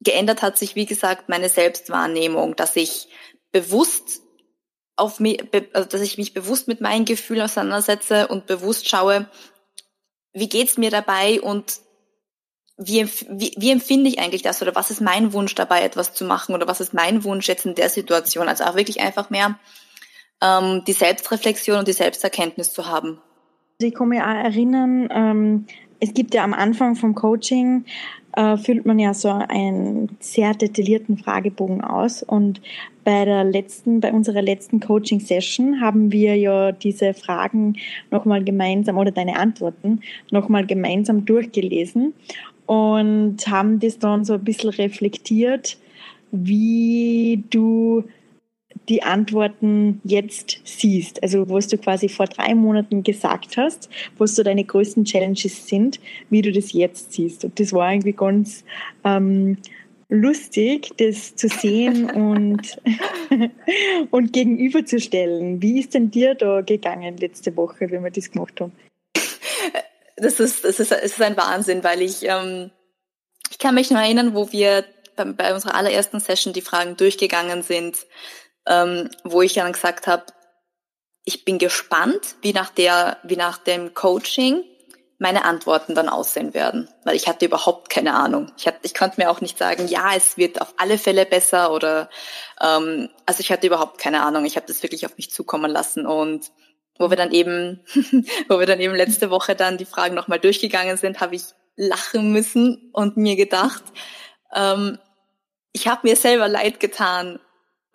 geändert 0.00 0.42
hat 0.42 0.56
sich, 0.56 0.74
wie 0.74 0.86
gesagt, 0.86 1.28
meine 1.28 1.48
Selbstwahrnehmung, 1.48 2.56
dass 2.56 2.76
ich 2.76 3.08
bewusst 3.50 4.20
auf 4.96 5.20
mich, 5.20 5.42
also 5.72 5.88
dass 5.88 6.00
ich 6.00 6.18
mich 6.18 6.34
bewusst 6.34 6.68
mit 6.68 6.80
meinen 6.80 7.04
Gefühlen 7.04 7.42
auseinandersetze 7.42 8.28
und 8.28 8.46
bewusst 8.46 8.88
schaue, 8.88 9.28
wie 10.32 10.48
geht's 10.48 10.78
mir 10.78 10.90
dabei 10.90 11.40
und 11.40 11.80
wie, 12.76 13.06
wie, 13.28 13.54
wie 13.56 13.70
empfinde 13.70 14.08
ich 14.08 14.18
eigentlich 14.18 14.42
das 14.42 14.60
oder 14.60 14.74
was 14.74 14.90
ist 14.90 15.00
mein 15.00 15.32
Wunsch 15.32 15.54
dabei, 15.54 15.82
etwas 15.82 16.12
zu 16.12 16.24
machen 16.24 16.54
oder 16.54 16.66
was 16.66 16.80
ist 16.80 16.92
mein 16.92 17.24
Wunsch 17.24 17.48
jetzt 17.48 17.66
in 17.66 17.74
der 17.74 17.88
Situation? 17.88 18.48
Also 18.48 18.64
auch 18.64 18.74
wirklich 18.74 19.00
einfach 19.00 19.30
mehr 19.30 19.58
ähm, 20.42 20.82
die 20.86 20.92
Selbstreflexion 20.92 21.78
und 21.78 21.88
die 21.88 21.92
Selbsterkenntnis 21.92 22.72
zu 22.72 22.86
haben. 22.86 23.20
Also 23.78 23.88
ich 23.88 23.94
kann 23.94 24.08
mich 24.08 24.20
auch 24.20 24.26
erinnern, 24.26 25.08
ähm, 25.12 25.66
es 26.00 26.14
gibt 26.14 26.34
ja 26.34 26.42
am 26.42 26.54
Anfang 26.54 26.96
vom 26.96 27.14
Coaching 27.14 27.84
äh, 28.36 28.56
füllt 28.56 28.84
man 28.84 28.98
ja 28.98 29.14
so 29.14 29.28
einen 29.30 30.16
sehr 30.18 30.54
detaillierten 30.54 31.18
Fragebogen 31.18 31.82
aus. 31.82 32.22
Und 32.22 32.60
bei 33.04 33.24
der 33.24 33.44
letzten, 33.44 34.00
bei 34.00 34.12
unserer 34.12 34.42
letzten 34.42 34.80
Coaching-Session 34.80 35.80
haben 35.80 36.10
wir 36.10 36.36
ja 36.36 36.72
diese 36.72 37.14
Fragen 37.14 37.76
nochmal 38.10 38.42
gemeinsam 38.42 38.98
oder 38.98 39.12
deine 39.12 39.36
Antworten 39.36 40.00
nochmal 40.30 40.66
gemeinsam 40.66 41.24
durchgelesen 41.24 42.14
und 42.66 43.46
haben 43.46 43.80
das 43.80 43.98
dann 43.98 44.24
so 44.24 44.34
ein 44.34 44.44
bisschen 44.44 44.70
reflektiert, 44.70 45.76
wie 46.30 47.44
du 47.50 48.04
die 48.88 49.02
Antworten 49.02 50.00
jetzt 50.04 50.60
siehst. 50.64 51.22
Also 51.22 51.48
was 51.48 51.68
du 51.68 51.78
quasi 51.78 52.08
vor 52.08 52.26
drei 52.26 52.54
Monaten 52.54 53.02
gesagt 53.02 53.56
hast, 53.56 53.88
was 54.18 54.34
so 54.34 54.42
deine 54.42 54.64
größten 54.64 55.04
Challenges 55.04 55.66
sind, 55.66 56.00
wie 56.30 56.42
du 56.42 56.52
das 56.52 56.72
jetzt 56.72 57.12
siehst. 57.12 57.44
Und 57.44 57.58
das 57.58 57.72
war 57.72 57.92
irgendwie 57.92 58.12
ganz 58.12 58.64
ähm, 59.04 59.58
lustig, 60.08 60.90
das 60.98 61.34
zu 61.34 61.48
sehen 61.48 62.10
und, 62.10 62.78
und 64.10 64.32
gegenüberzustellen. 64.32 65.62
Wie 65.62 65.80
ist 65.80 65.94
denn 65.94 66.10
dir 66.10 66.34
da 66.34 66.60
gegangen 66.60 67.16
letzte 67.16 67.56
Woche, 67.56 67.90
wenn 67.90 68.04
wir 68.04 68.10
das 68.10 68.30
gemacht 68.30 68.60
haben? 68.60 68.72
Das 70.16 70.40
ist, 70.40 70.64
das 70.64 70.80
ist, 70.80 70.92
es 70.92 71.12
ist 71.12 71.22
ein 71.22 71.36
Wahnsinn, 71.36 71.82
weil 71.82 72.02
ich, 72.02 72.22
ähm, 72.22 72.70
ich 73.50 73.58
kann 73.58 73.74
mich 73.74 73.90
noch 73.90 74.00
erinnern, 74.00 74.34
wo 74.34 74.52
wir 74.52 74.84
bei, 75.16 75.24
bei 75.24 75.54
unserer 75.54 75.74
allerersten 75.74 76.20
Session 76.20 76.52
die 76.52 76.60
Fragen 76.60 76.96
durchgegangen 76.96 77.62
sind 77.62 77.98
ähm, 78.66 79.10
wo 79.24 79.42
ich 79.42 79.54
dann 79.54 79.72
gesagt 79.72 80.06
habe, 80.06 80.24
ich 81.24 81.44
bin 81.44 81.58
gespannt, 81.58 82.36
wie 82.42 82.52
nach 82.52 82.70
der, 82.70 83.18
wie 83.22 83.36
nach 83.36 83.58
dem 83.58 83.94
Coaching 83.94 84.62
meine 85.18 85.44
Antworten 85.44 85.94
dann 85.94 86.08
aussehen 86.08 86.52
werden, 86.54 86.88
weil 87.04 87.16
ich 87.16 87.28
hatte 87.28 87.46
überhaupt 87.46 87.88
keine 87.88 88.14
Ahnung. 88.14 88.52
Ich, 88.58 88.66
hatte, 88.66 88.80
ich 88.82 88.94
konnte 88.94 89.20
mir 89.20 89.30
auch 89.30 89.40
nicht 89.40 89.56
sagen, 89.56 89.86
ja, 89.88 90.10
es 90.14 90.36
wird 90.36 90.60
auf 90.60 90.74
alle 90.76 90.98
Fälle 90.98 91.24
besser 91.24 91.72
oder 91.72 92.10
ähm, 92.60 93.08
also 93.24 93.40
ich 93.40 93.50
hatte 93.50 93.66
überhaupt 93.66 93.98
keine 93.98 94.22
Ahnung. 94.22 94.44
Ich 94.44 94.56
habe 94.56 94.66
das 94.66 94.82
wirklich 94.82 95.06
auf 95.06 95.16
mich 95.16 95.30
zukommen 95.30 95.70
lassen 95.70 96.04
und 96.04 96.50
wo 96.98 97.10
wir 97.10 97.16
dann 97.16 97.32
eben, 97.32 97.80
wo 98.48 98.58
wir 98.58 98.66
dann 98.66 98.80
eben 98.80 98.94
letzte 98.94 99.30
Woche 99.30 99.54
dann 99.54 99.78
die 99.78 99.84
Fragen 99.84 100.14
nochmal 100.14 100.38
durchgegangen 100.38 100.96
sind, 100.96 101.20
habe 101.20 101.34
ich 101.36 101.42
lachen 101.76 102.32
müssen 102.32 102.90
und 102.92 103.16
mir 103.16 103.36
gedacht, 103.36 103.82
ähm, 104.54 104.98
ich 105.72 105.88
habe 105.88 106.06
mir 106.08 106.16
selber 106.16 106.48
leid 106.48 106.78
getan, 106.78 107.40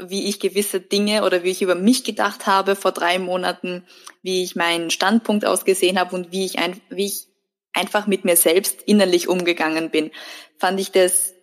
wie 0.02 0.28
ich 0.28 0.40
gewisse 0.40 0.80
Dinge 0.80 1.24
oder 1.24 1.44
wie 1.44 1.52
ich 1.52 1.62
über 1.62 1.76
mich 1.76 2.04
gedacht 2.04 2.48
habe 2.48 2.76
vor 2.76 2.92
drei 2.92 3.20
Monaten, 3.20 3.86
wie 4.22 4.44
ich 4.44 4.56
meinen 4.56 4.92
Standpunkt 4.92 5.46
ausgesehen 5.46 6.00
habe 6.00 6.16
und 6.16 6.32
wie 6.32 6.46
ich, 6.46 6.60
ein, 6.60 6.80
wie 6.90 7.06
ich 7.06 7.28
einfach 7.74 8.08
mit 8.08 8.26
mir 8.26 8.36
selbst 8.36 8.82
innerlich 8.84 9.28
umgegangen 9.28 9.90
bin, 9.90 10.12
fand 10.58 10.80
ich 10.80 10.92
das 10.92 11.34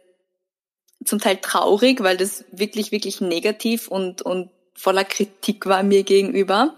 zum 1.05 1.19
Teil 1.21 1.37
traurig, 1.37 2.03
weil 2.03 2.17
das 2.17 2.45
wirklich, 2.51 2.93
wirklich 2.93 3.21
negativ 3.21 3.89
und, 3.89 4.23
und 4.23 4.51
voller 4.75 5.05
Kritik 5.05 5.67
war 5.67 5.83
mir 5.83 6.03
gegenüber. 6.03 6.77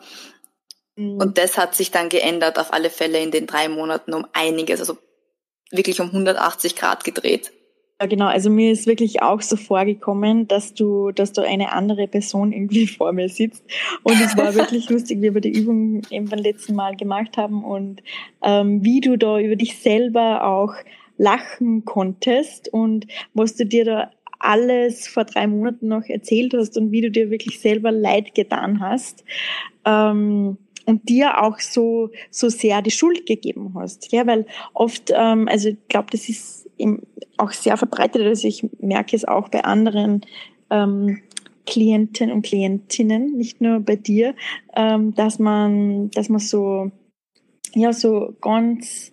Mhm. 0.98 1.18
Und 1.18 1.38
das 1.38 1.56
hat 1.56 1.74
sich 1.74 1.90
dann 1.90 2.08
geändert, 2.08 2.58
auf 2.58 2.72
alle 2.72 2.90
Fälle 2.90 3.22
in 3.22 3.30
den 3.30 3.46
drei 3.46 3.68
Monaten 3.68 4.12
um 4.12 4.26
einiges, 4.32 4.80
also 4.80 4.98
wirklich 5.70 6.00
um 6.00 6.08
180 6.08 6.76
Grad 6.76 7.04
gedreht. 7.04 7.52
Ja, 8.00 8.06
genau. 8.06 8.26
Also 8.26 8.48
mir 8.50 8.70
ist 8.72 8.86
wirklich 8.86 9.22
auch 9.22 9.40
so 9.40 9.56
vorgekommen, 9.56 10.46
dass 10.46 10.74
du, 10.74 11.10
dass 11.10 11.32
du 11.32 11.42
eine 11.42 11.72
andere 11.72 12.06
Person 12.06 12.52
irgendwie 12.52 12.86
vor 12.98 13.12
mir 13.12 13.28
sitzt. 13.28 13.64
Und 14.02 14.20
es 14.20 14.36
war 14.36 14.54
wirklich 14.54 14.88
lustig, 14.90 15.22
wie 15.22 15.34
wir 15.34 15.40
die 15.40 15.52
Übung 15.52 16.02
eben 16.10 16.28
beim 16.28 16.40
letzten 16.40 16.74
Mal 16.74 16.96
gemacht 16.96 17.36
haben 17.36 17.64
und 17.64 18.02
ähm, 18.42 18.84
wie 18.84 19.00
du 19.00 19.16
da 19.16 19.38
über 19.38 19.56
dich 19.56 19.78
selber 19.78 20.44
auch 20.44 20.74
lachen 21.16 21.84
konntest 21.84 22.72
und 22.72 23.06
was 23.34 23.56
du 23.56 23.66
dir 23.66 23.84
da 23.84 24.10
alles 24.38 25.08
vor 25.08 25.24
drei 25.24 25.48
Monaten 25.48 25.88
noch 25.88 26.04
erzählt 26.06 26.54
hast 26.54 26.76
und 26.76 26.92
wie 26.92 27.00
du 27.00 27.10
dir 27.10 27.30
wirklich 27.30 27.58
selber 27.58 27.90
Leid 27.90 28.36
getan 28.36 28.78
hast. 28.80 29.24
Ähm, 29.84 30.58
und 30.88 31.06
dir 31.06 31.42
auch 31.42 31.60
so 31.60 32.08
so 32.30 32.48
sehr 32.48 32.80
die 32.80 32.90
Schuld 32.90 33.26
gegeben 33.26 33.74
hast, 33.74 34.10
ja, 34.10 34.26
weil 34.26 34.46
oft, 34.72 35.12
ähm, 35.14 35.46
also 35.46 35.68
ich 35.68 35.88
glaube, 35.88 36.08
das 36.10 36.30
ist 36.30 36.70
auch 37.36 37.52
sehr 37.52 37.76
verbreitet. 37.76 38.22
Also 38.22 38.48
ich 38.48 38.66
merke 38.80 39.14
es 39.14 39.26
auch 39.26 39.50
bei 39.50 39.64
anderen 39.64 40.22
ähm, 40.70 41.20
Klienten 41.66 42.32
und 42.32 42.42
Klientinnen, 42.42 43.36
nicht 43.36 43.60
nur 43.60 43.80
bei 43.80 43.96
dir, 43.96 44.34
ähm, 44.74 45.14
dass 45.14 45.38
man, 45.38 46.10
dass 46.10 46.30
man 46.30 46.40
so, 46.40 46.90
ja, 47.74 47.92
so 47.92 48.34
ganz, 48.40 49.12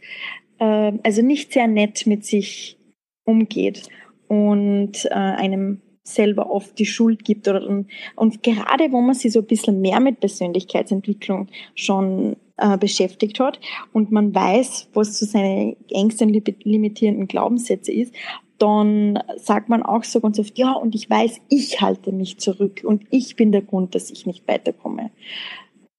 äh, 0.59 0.93
also 1.03 1.21
nicht 1.21 1.51
sehr 1.51 1.67
nett 1.67 2.07
mit 2.07 2.25
sich 2.25 2.77
umgeht 3.25 3.89
und 4.29 5.05
äh, 5.05 5.09
einem 5.13 5.81
selber 6.07 6.51
oft 6.51 6.77
die 6.77 6.85
Schuld 6.85 7.25
gibt 7.25 7.47
oder 7.47 7.67
und, 8.15 8.43
gerade 8.43 8.91
wo 8.91 9.01
man 9.01 9.15
sich 9.15 9.33
so 9.33 9.39
ein 9.39 9.45
bisschen 9.45 9.81
mehr 9.81 9.99
mit 9.99 10.19
Persönlichkeitsentwicklung 10.19 11.47
schon 11.73 12.35
äh, 12.57 12.77
beschäftigt 12.77 13.39
hat 13.39 13.59
und 13.91 14.11
man 14.11 14.33
weiß, 14.33 14.89
was 14.93 15.19
so 15.19 15.25
seine 15.25 15.75
engsten 15.89 16.29
limitierenden 16.29 17.27
Glaubenssätze 17.27 17.91
ist, 17.91 18.13
dann 18.57 19.19
sagt 19.35 19.67
man 19.67 19.83
auch 19.83 20.03
so 20.03 20.21
ganz 20.21 20.39
oft, 20.39 20.57
ja, 20.57 20.73
und 20.73 20.95
ich 20.95 21.09
weiß, 21.09 21.41
ich 21.49 21.81
halte 21.81 22.11
mich 22.11 22.37
zurück 22.37 22.83
und 22.85 23.03
ich 23.09 23.35
bin 23.35 23.51
der 23.51 23.63
Grund, 23.63 23.95
dass 23.95 24.11
ich 24.11 24.25
nicht 24.25 24.47
weiterkomme. 24.47 25.11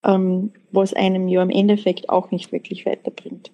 Ähm, 0.05 0.53
was 0.73 0.95
einem 0.95 1.29
ja 1.29 1.43
im 1.43 1.51
Endeffekt 1.51 2.09
auch 2.09 2.31
nicht 2.31 2.53
wirklich 2.53 2.87
weiterbringt. 2.87 3.51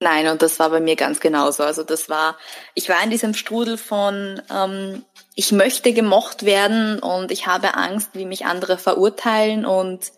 Nein, 0.00 0.28
und 0.28 0.42
das 0.42 0.60
war 0.60 0.70
bei 0.70 0.80
mir 0.80 0.94
ganz 0.94 1.18
genauso. 1.18 1.64
Also 1.64 1.82
das 1.82 2.08
war, 2.08 2.36
ich 2.74 2.88
war 2.88 3.02
in 3.02 3.10
diesem 3.10 3.34
Strudel 3.34 3.76
von, 3.76 4.40
ähm, 4.48 5.04
ich 5.34 5.50
möchte 5.50 5.92
gemocht 5.92 6.44
werden 6.44 7.00
und 7.00 7.32
ich 7.32 7.46
habe 7.46 7.74
Angst, 7.74 8.10
wie 8.12 8.24
mich 8.24 8.46
andere 8.46 8.78
verurteilen. 8.78 9.66
Und 9.66 10.12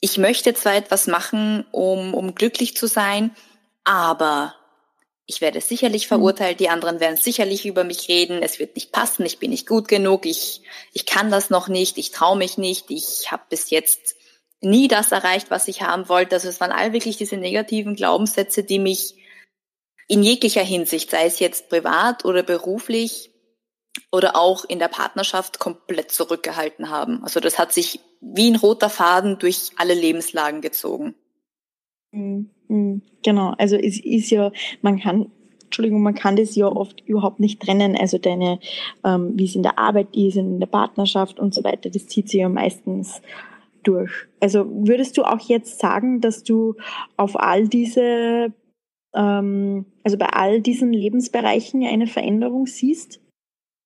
ich 0.00 0.18
möchte 0.18 0.52
zwar 0.52 0.74
etwas 0.74 1.06
machen, 1.06 1.64
um, 1.72 2.12
um 2.12 2.34
glücklich 2.34 2.76
zu 2.76 2.86
sein, 2.86 3.34
aber 3.84 4.54
ich 5.24 5.40
werde 5.40 5.60
sicherlich 5.60 6.06
mhm. 6.06 6.08
verurteilt, 6.08 6.60
die 6.60 6.68
anderen 6.68 7.00
werden 7.00 7.16
sicherlich 7.16 7.66
über 7.66 7.82
mich 7.82 8.08
reden, 8.08 8.42
es 8.42 8.58
wird 8.58 8.76
nicht 8.76 8.92
passen, 8.92 9.24
ich 9.24 9.38
bin 9.38 9.50
nicht 9.50 9.66
gut 9.66 9.88
genug, 9.88 10.26
ich, 10.26 10.62
ich 10.92 11.06
kann 11.06 11.30
das 11.30 11.50
noch 11.50 11.68
nicht, 11.68 11.98
ich 11.98 12.10
traue 12.10 12.36
mich 12.36 12.58
nicht, 12.58 12.90
ich 12.90 13.30
habe 13.32 13.42
bis 13.48 13.70
jetzt 13.70 14.15
nie 14.66 14.88
das 14.88 15.12
erreicht, 15.12 15.50
was 15.50 15.68
ich 15.68 15.82
haben 15.82 16.08
wollte. 16.08 16.36
Also 16.36 16.48
es 16.48 16.60
waren 16.60 16.72
all 16.72 16.92
wirklich 16.92 17.16
diese 17.16 17.36
negativen 17.36 17.94
Glaubenssätze, 17.94 18.64
die 18.64 18.78
mich 18.78 19.14
in 20.08 20.22
jeglicher 20.22 20.62
Hinsicht, 20.62 21.10
sei 21.10 21.24
es 21.24 21.38
jetzt 21.38 21.68
privat 21.68 22.24
oder 22.24 22.42
beruflich 22.42 23.30
oder 24.12 24.36
auch 24.36 24.64
in 24.64 24.78
der 24.78 24.88
Partnerschaft, 24.88 25.58
komplett 25.58 26.10
zurückgehalten 26.10 26.90
haben. 26.90 27.22
Also 27.22 27.40
das 27.40 27.58
hat 27.58 27.72
sich 27.72 28.00
wie 28.20 28.50
ein 28.50 28.56
roter 28.56 28.90
Faden 28.90 29.38
durch 29.38 29.70
alle 29.76 29.94
Lebenslagen 29.94 30.60
gezogen. 30.60 31.14
Mhm, 32.12 32.50
mhm. 32.68 33.02
Genau, 33.22 33.54
also 33.58 33.76
es 33.76 33.98
ist 33.98 34.30
ja, 34.30 34.52
man 34.82 35.00
kann, 35.00 35.30
Entschuldigung, 35.64 36.02
man 36.02 36.14
kann 36.14 36.36
das 36.36 36.54
ja 36.54 36.66
oft 36.66 37.00
überhaupt 37.06 37.40
nicht 37.40 37.60
trennen. 37.60 37.96
Also 37.96 38.18
deine, 38.18 38.60
ähm, 39.04 39.32
wie 39.34 39.46
es 39.46 39.56
in 39.56 39.62
der 39.62 39.78
Arbeit 39.78 40.14
ist, 40.14 40.36
in 40.36 40.60
der 40.60 40.66
Partnerschaft 40.66 41.40
und 41.40 41.54
so 41.54 41.64
weiter, 41.64 41.90
das 41.90 42.06
zieht 42.06 42.28
sich 42.28 42.40
ja 42.40 42.48
meistens 42.48 43.20
durch. 43.86 44.10
Also 44.40 44.66
würdest 44.68 45.16
du 45.16 45.22
auch 45.22 45.40
jetzt 45.40 45.78
sagen, 45.78 46.20
dass 46.20 46.42
du 46.42 46.74
auf 47.16 47.38
all 47.38 47.68
diese, 47.68 48.52
ähm, 49.14 49.86
also 50.04 50.18
bei 50.18 50.26
all 50.26 50.60
diesen 50.60 50.92
Lebensbereichen 50.92 51.84
eine 51.84 52.06
Veränderung 52.06 52.66
siehst? 52.66 53.20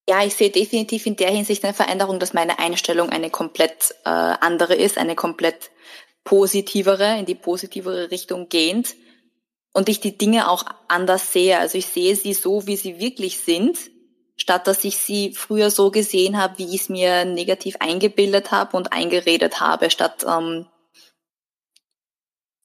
Ja, 0.09 0.25
ich 0.25 0.33
sehe 0.33 0.49
definitiv 0.49 1.05
in 1.05 1.15
der 1.15 1.29
Hinsicht 1.29 1.63
eine 1.63 1.73
Veränderung, 1.73 2.19
dass 2.19 2.33
meine 2.33 2.59
Einstellung 2.59 3.09
eine 3.09 3.29
komplett 3.29 3.95
äh, 4.03 4.09
andere 4.09 4.75
ist, 4.75 4.97
eine 4.97 5.15
komplett 5.15 5.71
positivere, 6.23 7.17
in 7.19 7.25
die 7.25 7.35
positivere 7.35 8.11
Richtung 8.11 8.49
gehend. 8.49 8.95
und 9.73 9.89
ich 9.89 9.99
die 9.99 10.17
Dinge 10.17 10.49
auch 10.49 10.65
anders 10.87 11.31
sehe. 11.33 11.57
Also 11.59 11.77
ich 11.77 11.85
sehe 11.85 12.15
sie 12.15 12.33
so, 12.33 12.67
wie 12.67 12.75
sie 12.75 12.99
wirklich 12.99 13.39
sind, 13.39 13.90
statt 14.41 14.65
dass 14.65 14.83
ich 14.83 14.97
sie 14.97 15.33
früher 15.33 15.69
so 15.69 15.91
gesehen 15.91 16.35
habe, 16.41 16.57
wie 16.57 16.73
ich 16.75 16.81
es 16.81 16.89
mir 16.89 17.25
negativ 17.25 17.75
eingebildet 17.79 18.51
habe 18.51 18.75
und 18.75 18.91
eingeredet 18.91 19.61
habe, 19.61 19.91
statt 19.91 20.25
ähm, 20.27 20.65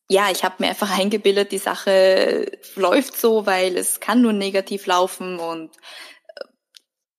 ja, 0.08 0.30
ich 0.30 0.42
habe 0.42 0.54
mir 0.58 0.70
einfach 0.70 0.90
eingebildet, 0.98 1.52
die 1.52 1.58
Sache 1.58 2.50
läuft 2.76 3.18
so, 3.18 3.44
weil 3.44 3.76
es 3.76 4.00
kann 4.00 4.22
nur 4.22 4.32
negativ 4.32 4.86
laufen 4.86 5.38
und 5.38 5.76
äh, 6.34 6.44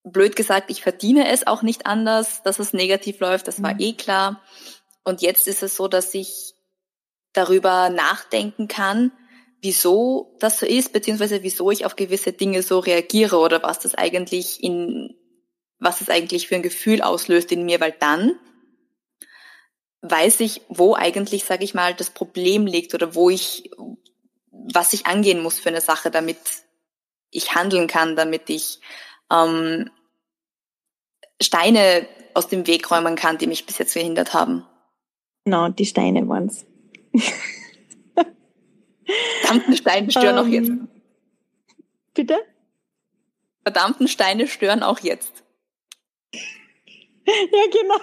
blöd 0.06 0.36
gesagt, 0.36 0.72
ich 0.72 0.82
verdiene 0.82 1.30
es 1.30 1.46
auch 1.46 1.62
nicht 1.62 1.86
anders, 1.86 2.42
dass 2.42 2.58
es 2.58 2.74
negativ 2.74 3.20
läuft, 3.20 3.48
das 3.48 3.62
war 3.62 3.76
mhm. 3.76 3.80
eh 3.80 3.94
klar. 3.94 4.42
Und 5.04 5.22
jetzt 5.22 5.48
ist 5.48 5.62
es 5.62 5.76
so, 5.76 5.88
dass 5.88 6.16
ich 6.16 6.56
darüber 7.34 7.90
nachdenken 7.90 8.68
kann, 8.68 9.12
wieso 9.62 10.36
das 10.40 10.60
so 10.60 10.66
ist, 10.66 10.94
beziehungsweise 10.94 11.44
wieso 11.44 11.72
ich 11.72 11.86
auf 11.86 11.96
gewisse 11.96 12.34
Dinge 12.34 12.62
so 12.62 12.80
reagiere 12.80 13.38
oder 13.38 13.64
was 13.64 13.80
das 13.80 13.96
eigentlich 13.96 14.64
in, 14.64 15.16
was 15.80 16.02
es 16.02 16.10
eigentlich 16.10 16.48
für 16.48 16.56
ein 16.56 16.64
Gefühl 16.64 17.02
auslöst 17.02 17.52
in 17.52 17.66
mir, 17.66 17.80
weil 17.80 17.96
dann 18.00 18.40
weiß 20.02 20.42
ich, 20.42 20.62
wo 20.70 20.96
eigentlich, 20.96 21.44
sage 21.44 21.64
ich 21.64 21.74
mal, 21.74 21.94
das 21.94 22.12
Problem 22.12 22.68
liegt 22.68 22.94
oder 22.94 23.16
wo 23.16 23.30
ich, 23.30 23.72
was 24.52 24.94
ich 24.94 25.08
angehen 25.08 25.42
muss 25.42 25.60
für 25.60 25.70
eine 25.70 25.82
Sache, 25.82 26.12
damit 26.12 26.38
ich 27.32 27.56
handeln 27.56 27.88
kann, 27.88 28.16
damit 28.16 28.50
ich 28.50 28.80
ähm, 29.32 29.90
Steine 31.42 32.08
aus 32.34 32.48
dem 32.48 32.68
Weg 32.68 32.90
räumen 32.92 33.16
kann, 33.16 33.38
die 33.38 33.48
mich 33.48 33.66
bis 33.66 33.80
jetzt 33.80 33.94
verhindert 33.94 34.34
haben. 34.34 34.66
Genau, 35.44 35.70
die 35.70 35.86
Steine 35.86 36.28
waren's. 36.28 36.66
Verdammten 39.42 39.76
Steine 39.76 40.12
stören 40.12 40.38
um, 40.38 40.46
auch 40.46 40.52
jetzt. 40.52 40.70
Ähm, 40.70 40.88
bitte? 42.14 42.38
Verdammten 43.64 44.08
Steine 44.08 44.48
stören 44.48 44.84
auch 44.84 45.00
jetzt. 45.00 45.44
Ja, 47.30 47.66
genau. 47.70 48.00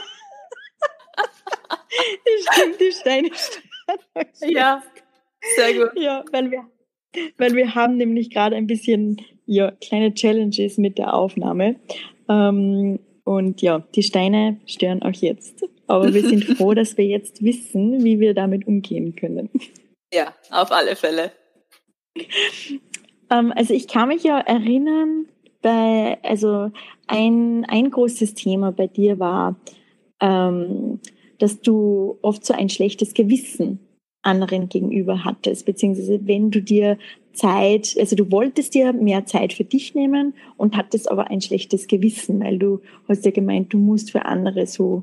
Stimmt, 2.52 2.78
die 2.78 2.92
Steine 2.92 3.30
stören. 3.34 4.52
Ja, 4.52 4.82
sehr 5.56 5.72
gut. 5.72 5.98
Ja, 5.98 6.24
weil 6.30 6.50
wir, 6.50 6.66
weil 7.38 7.54
wir 7.54 7.74
haben 7.74 7.96
nämlich 7.96 8.28
gerade 8.28 8.54
ein 8.56 8.66
bisschen 8.66 9.24
ja, 9.46 9.70
kleine 9.70 10.12
Challenges 10.12 10.76
mit 10.76 10.98
der 10.98 11.14
Aufnahme. 11.14 11.76
Ähm, 12.28 12.98
und 13.24 13.62
ja, 13.62 13.82
die 13.94 14.02
Steine 14.02 14.60
stören 14.66 15.02
auch 15.02 15.14
jetzt. 15.14 15.64
Aber 15.86 16.12
wir 16.12 16.22
sind 16.22 16.44
froh, 16.56 16.74
dass 16.74 16.96
wir 16.96 17.06
jetzt 17.06 17.42
wissen, 17.42 18.04
wie 18.04 18.20
wir 18.20 18.34
damit 18.34 18.66
umgehen 18.66 19.16
können. 19.16 19.50
Ja, 20.14 20.32
auf 20.50 20.70
alle 20.70 20.94
Fälle. 20.94 21.32
Ähm, 23.30 23.52
also 23.56 23.74
ich 23.74 23.88
kann 23.88 24.08
mich 24.08 24.22
ja 24.22 24.38
erinnern, 24.38 25.26
bei, 25.60 26.18
also 26.22 26.70
ein, 27.06 27.64
ein 27.64 27.90
großes 27.90 28.34
Thema 28.34 28.70
bei 28.70 28.86
dir 28.86 29.18
war, 29.18 29.56
ähm, 30.20 31.00
dass 31.38 31.60
du 31.62 32.18
oft 32.22 32.44
so 32.44 32.54
ein 32.54 32.68
schlechtes 32.68 33.14
Gewissen 33.14 33.80
anderen 34.22 34.68
gegenüber 34.68 35.24
hattest, 35.24 35.66
beziehungsweise 35.66 36.20
wenn 36.26 36.50
du 36.50 36.62
dir 36.62 36.98
Zeit, 37.32 37.96
also 37.98 38.14
du 38.14 38.30
wolltest 38.30 38.74
dir 38.74 38.92
mehr 38.92 39.26
Zeit 39.26 39.52
für 39.52 39.64
dich 39.64 39.94
nehmen 39.94 40.34
und 40.56 40.76
hattest 40.76 41.10
aber 41.10 41.30
ein 41.30 41.40
schlechtes 41.40 41.88
Gewissen, 41.88 42.40
weil 42.40 42.58
du 42.58 42.80
hast 43.08 43.24
ja 43.24 43.32
gemeint, 43.32 43.72
du 43.72 43.78
musst 43.78 44.12
für 44.12 44.26
andere 44.26 44.66
so 44.66 45.02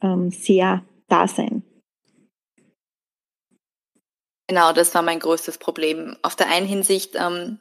ähm, 0.00 0.30
sehr 0.30 0.84
da 1.08 1.28
sein. 1.28 1.62
Genau, 4.52 4.74
das 4.74 4.94
war 4.94 5.00
mein 5.00 5.18
größtes 5.18 5.56
Problem. 5.56 6.14
Auf 6.20 6.36
der 6.36 6.48
einen 6.48 6.66
Hinsicht, 6.66 7.14
ähm, 7.14 7.58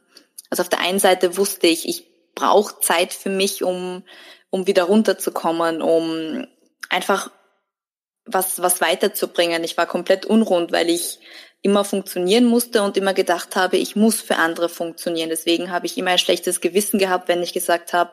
also 0.49 0.59
auf 0.59 0.67
der 0.67 0.81
einen 0.81 0.99
Seite 0.99 1.37
wusste 1.37 1.67
ich, 1.67 1.87
ich 1.87 2.03
brauche 2.35 2.81
Zeit 2.81 3.13
für 3.13 3.29
mich, 3.29 3.63
um, 3.63 4.03
um 4.49 4.67
wieder 4.67 4.83
runterzukommen, 4.83 5.81
um 5.81 6.45
einfach 6.89 7.31
was, 8.25 8.61
was 8.61 8.81
weiterzubringen. 8.81 9.63
Ich 9.63 9.77
war 9.77 9.85
komplett 9.85 10.25
unrund, 10.25 10.73
weil 10.73 10.89
ich 10.89 11.19
immer 11.61 11.85
funktionieren 11.85 12.43
musste 12.43 12.81
und 12.81 12.97
immer 12.97 13.13
gedacht 13.13 13.55
habe, 13.55 13.77
ich 13.77 13.95
muss 13.95 14.19
für 14.19 14.35
andere 14.35 14.67
funktionieren. 14.67 15.29
Deswegen 15.29 15.71
habe 15.71 15.85
ich 15.85 15.97
immer 15.97 16.11
ein 16.11 16.17
schlechtes 16.17 16.59
Gewissen 16.59 16.99
gehabt, 16.99 17.29
wenn 17.29 17.41
ich 17.41 17.53
gesagt 17.53 17.93
habe, 17.93 18.11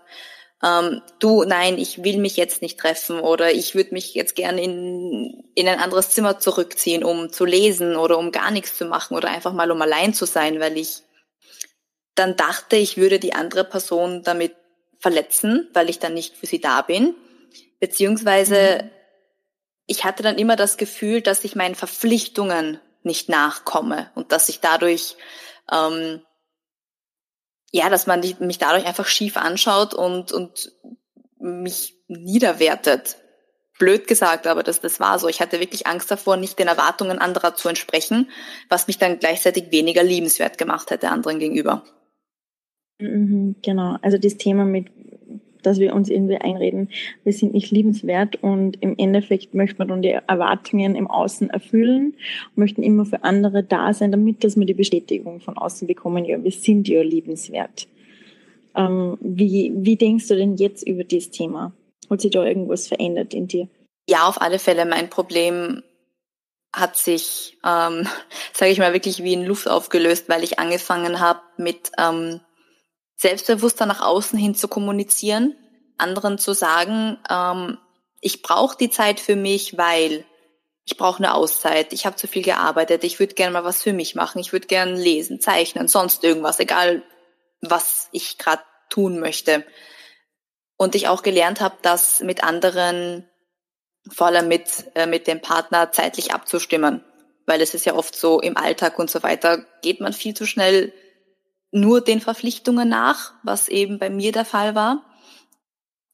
ähm, 0.62 1.03
du, 1.21 1.44
nein, 1.44 1.79
ich 1.79 2.03
will 2.03 2.18
mich 2.18 2.37
jetzt 2.37 2.62
nicht 2.62 2.79
treffen 2.79 3.21
oder 3.21 3.53
ich 3.53 3.75
würde 3.75 3.94
mich 3.94 4.14
jetzt 4.14 4.35
gerne 4.35 4.62
in, 4.62 5.44
in 5.55 5.68
ein 5.68 5.79
anderes 5.79 6.11
Zimmer 6.11 6.40
zurückziehen, 6.40 7.05
um 7.05 7.31
zu 7.33 7.44
lesen 7.44 7.97
oder 7.97 8.18
um 8.18 8.33
gar 8.33 8.51
nichts 8.51 8.77
zu 8.77 8.87
machen 8.87 9.16
oder 9.16 9.29
einfach 9.29 9.53
mal 9.53 9.71
um 9.71 9.81
allein 9.81 10.14
zu 10.14 10.27
sein, 10.27 10.59
weil 10.59 10.77
ich 10.77 11.03
dann 12.16 12.35
dachte, 12.35 12.77
ich 12.77 12.97
würde 12.97 13.21
die 13.21 13.35
andere 13.35 13.64
Person 13.64 14.23
damit 14.25 14.57
verletzen, 14.99 15.68
weil 15.75 15.88
ich 15.88 16.01
dann 16.01 16.14
nicht 16.14 16.37
für 16.37 16.47
sie 16.47 16.61
da 16.61 16.83
bin. 16.83 17.14
Beziehungsweise 17.79 18.81
mhm. 18.83 18.90
ich 19.87 20.05
hatte 20.05 20.25
dann 20.25 20.38
immer 20.38 20.57
das 20.57 20.77
Gefühl, 20.77 21.23
dass 21.23 21.44
ich 21.44 21.55
meinen 21.55 21.77
Verpflichtungen 21.77 22.81
nicht 23.05 23.29
nachkomme 23.29 24.11
und 24.16 24.33
dass 24.33 24.49
ich 24.49 24.59
dadurch 24.59 25.16
ähm, 25.71 26.23
ja, 27.73 27.91
dass 27.91 28.07
man 28.07 28.21
mich 28.41 28.59
dadurch 28.59 28.87
einfach 28.87 29.07
schief 29.07 29.37
anschaut 29.37 29.95
und, 29.95 30.33
und 30.33 30.73
mich 31.39 31.95
niederwertet. 32.09 33.17
Blöd 33.79 34.09
gesagt, 34.09 34.47
aber 34.47 34.65
das, 34.65 34.81
das 34.81 34.99
war 34.99 35.19
so. 35.19 35.29
Ich 35.29 35.41
hatte 35.41 35.61
wirklich 35.61 35.87
Angst 35.87 36.11
davor, 36.11 36.37
nicht 36.37 36.59
den 36.59 36.67
Erwartungen 36.67 37.19
anderer 37.19 37.55
zu 37.55 37.69
entsprechen, 37.69 38.29
was 38.69 38.89
mich 38.89 38.99
dann 38.99 39.21
gleichzeitig 39.21 39.71
weniger 39.71 40.03
liebenswert 40.03 40.59
gemacht 40.59 40.91
hätte 40.91 41.11
anderen 41.11 41.39
gegenüber. 41.39 41.85
Mhm, 43.01 43.57
genau, 43.63 43.97
also 44.03 44.19
das 44.19 44.37
Thema 44.37 44.65
mit 44.65 44.91
dass 45.62 45.79
wir 45.79 45.94
uns 45.94 46.09
irgendwie 46.09 46.37
einreden, 46.37 46.90
wir 47.25 47.33
sind 47.33 47.53
nicht 47.53 47.71
liebenswert 47.71 48.42
und 48.42 48.83
im 48.83 48.97
Endeffekt 48.99 49.55
möchte 49.55 49.79
man 49.79 49.88
dann 49.88 50.03
die 50.03 50.11
Erwartungen 50.11 50.94
im 50.94 51.07
Außen 51.07 51.51
erfüllen, 51.51 52.14
möchten 52.55 52.83
immer 52.83 53.05
für 53.05 53.25
andere 53.25 53.62
da 53.62 53.92
sein, 53.92 54.12
damit 54.12 54.44
dass 54.44 54.57
wir 54.57 54.66
die 54.66 54.75
Bestätigung 54.75 55.40
von 55.40 55.57
außen 55.57 55.87
bekommen, 55.87 56.25
ja, 56.25 56.42
wir 56.42 56.53
sind 56.53 56.88
ja 56.88 57.03
liebenswert. 57.03 57.88
Ähm, 58.75 59.18
wie, 59.21 59.73
wie 59.75 59.97
denkst 59.97 60.29
du 60.29 60.37
denn 60.37 60.57
jetzt 60.57 60.87
über 60.87 61.05
dieses 61.05 61.31
Thema? 61.31 61.73
Hat 62.09 62.21
sich 62.21 62.31
da 62.31 62.44
irgendwas 62.44 62.88
verändert 62.88 63.35
in 63.35 63.49
dir? 63.49 63.68
Ja, 64.09 64.29
auf 64.29 64.40
alle 64.40 64.59
Fälle. 64.59 64.87
Mein 64.87 65.11
Problem 65.11 65.83
hat 66.75 66.97
sich, 66.97 67.59
ähm, 67.64 68.07
sage 68.53 68.73
ich 68.73 68.79
mal, 68.79 68.92
wirklich 68.92 69.23
wie 69.23 69.35
in 69.35 69.44
Luft 69.44 69.68
aufgelöst, 69.68 70.29
weil 70.29 70.44
ich 70.44 70.59
angefangen 70.59 71.21
habe 71.21 71.40
mit 71.57 71.90
ähm, 71.99 72.40
selbstbewusster 73.19 73.85
nach 73.85 74.01
außen 74.01 74.39
hin 74.39 74.55
zu 74.55 74.69
kommunizieren, 74.69 75.55
anderen 75.99 76.39
zu 76.39 76.55
sagen, 76.55 77.19
ähm, 77.29 77.79
ich 78.21 78.43
brauche 78.43 78.77
die 78.79 78.91
Zeit 78.91 79.21
für 79.21 79.37
mich, 79.37 79.77
weil 79.77 80.25
ich 80.85 80.97
brauche 80.97 81.19
eine 81.19 81.35
Auszeit, 81.35 81.93
ich 81.93 82.07
habe 82.07 82.17
zu 82.17 82.27
viel 82.27 82.43
gearbeitet, 82.43 83.05
ich 83.05 83.21
würde 83.21 83.35
gerne 83.35 83.53
mal 83.53 83.65
was 83.65 83.83
für 83.83 83.93
mich 83.93 84.15
machen, 84.15 84.39
ich 84.39 84.53
würde 84.53 84.67
gerne 84.67 84.95
lesen, 84.95 85.41
zeichnen, 85.41 85.89
sonst 85.89 86.25
irgendwas, 86.25 86.61
egal 86.61 87.03
was 87.61 88.09
ich 88.13 88.39
gerade 88.39 88.63
tun 88.89 89.19
möchte. 89.19 89.67
Und 90.77 90.95
ich 90.95 91.09
auch 91.09 91.23
gelernt 91.23 91.61
habe, 91.61 91.77
das 91.83 92.21
mit 92.21 92.45
anderen, 92.45 93.29
vor 94.09 94.29
allem 94.29 94.47
mit, 94.47 94.85
äh, 94.95 95.07
mit 95.07 95.27
dem 95.27 95.43
Partner 95.43 95.91
zeitlich 95.91 96.33
abzustimmen. 96.33 97.05
Weil 97.47 97.61
es 97.61 97.75
ist 97.75 97.85
ja 97.85 97.95
oft 97.95 98.15
so 98.15 98.41
im 98.41 98.57
Alltag 98.57 98.99
und 98.99 99.11
so 99.11 99.23
weiter, 99.25 99.65
geht 99.83 100.01
man 100.01 100.13
viel 100.13 100.35
zu 100.35 100.47
schnell 100.47 100.93
nur 101.71 102.01
den 102.01 102.21
Verpflichtungen 102.21 102.89
nach, 102.89 103.33
was 103.43 103.69
eben 103.69 103.99
bei 103.99 104.11
mir 104.11 104.33
der 104.33 104.45
Fall 104.45 104.75
war. 104.75 105.05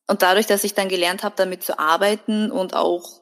Und 0.07 0.23
dadurch, 0.23 0.47
dass 0.47 0.65
ich 0.65 0.75
dann 0.75 0.89
gelernt 0.89 1.23
habe, 1.23 1.37
damit 1.37 1.63
zu 1.63 1.79
arbeiten 1.79 2.51
und 2.51 2.75
auch 2.75 3.21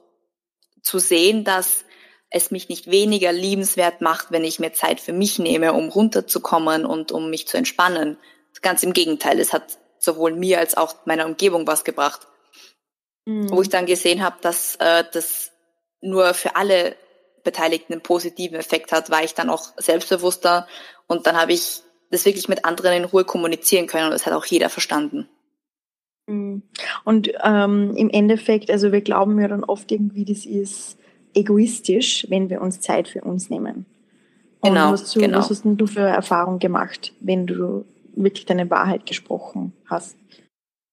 zu 0.83 0.99
sehen, 0.99 1.45
dass 1.45 1.85
es 2.31 2.51
mich 2.51 2.69
nicht 2.69 2.91
weniger 2.91 3.31
liebenswert 3.33 4.01
macht, 4.01 4.31
wenn 4.31 4.45
ich 4.45 4.59
mir 4.59 4.73
Zeit 4.73 5.01
für 5.01 5.13
mich 5.13 5.39
nehme, 5.39 5.75
um 5.75 5.91
runterzukommen 5.91 6.87
und 6.87 7.13
um 7.13 7.31
mich 7.31 7.47
zu 7.47 7.59
entspannen. 7.59 8.17
Ganz 8.63 8.83
im 8.83 8.93
Gegenteil, 8.93 9.39
es 9.39 9.53
hat 9.53 9.79
sowohl 9.99 10.33
mir 10.33 10.59
als 10.59 10.77
auch 10.77 10.95
meiner 11.05 11.27
Umgebung 11.27 11.67
was 11.67 11.85
gebracht. 11.85 12.27
Mhm. 13.27 13.51
Wo 13.51 13.61
ich 13.63 13.69
dann 13.69 13.87
gesehen 13.87 14.23
habe, 14.23 14.37
dass 14.41 14.77
äh, 14.77 15.05
das 15.13 15.53
nur 16.01 16.35
für 16.35 16.57
alle 16.57 16.97
Beteiligten 17.45 17.93
einen 17.93 18.03
positiven 18.03 18.57
Effekt 18.57 18.93
hat, 18.93 19.11
war 19.11 19.23
ich 19.23 19.35
dann 19.35 19.51
auch 19.51 19.73
selbstbewusster 19.77 20.67
und 21.07 21.27
dann 21.27 21.37
habe 21.37 21.53
ich 21.53 21.83
das 22.13 22.25
wirklich 22.25 22.49
mit 22.49 22.65
anderen 22.65 22.99
in 22.99 23.05
Ruhe 23.05 23.25
kommunizieren 23.25 23.89
können 23.89 24.05
und 24.05 24.13
das 24.13 24.27
hat 24.27 24.35
auch 24.35 24.45
jeder 24.45 24.69
verstanden. 24.69 25.29
Mhm. 26.29 26.63
Und 27.05 27.33
ähm, 27.43 27.97
im 27.97 28.11
Endeffekt, 28.11 28.71
also 28.71 28.93
wir 28.93 29.01
glauben 29.01 29.41
ja 29.41 29.49
dann 29.49 29.65
oft 29.65 29.91
irgendwie, 29.91 30.25
das 30.25 30.47
ist 30.47 30.99
egoistisch, 31.35 32.27
wenn 32.29 32.51
wir 32.51 32.61
uns 32.61 32.81
Zeit 32.81 33.09
für 33.09 33.23
uns 33.23 33.51
nehmen. 33.51 33.87
Und 34.61 34.75
genau, 34.75 34.93
was, 34.93 35.13
du, 35.13 35.21
genau. 35.21 35.39
was 35.39 35.51
hast 35.51 35.65
denn 35.65 35.77
du 35.77 35.87
für 35.87 36.01
Erfahrung 36.01 36.59
gemacht, 36.59 37.13
wenn 37.21 37.47
du 37.47 37.85
wirklich 38.15 38.47
deine 38.47 38.71
Wahrheit 38.71 39.07
gesprochen 39.07 39.73
hast? 39.87 40.17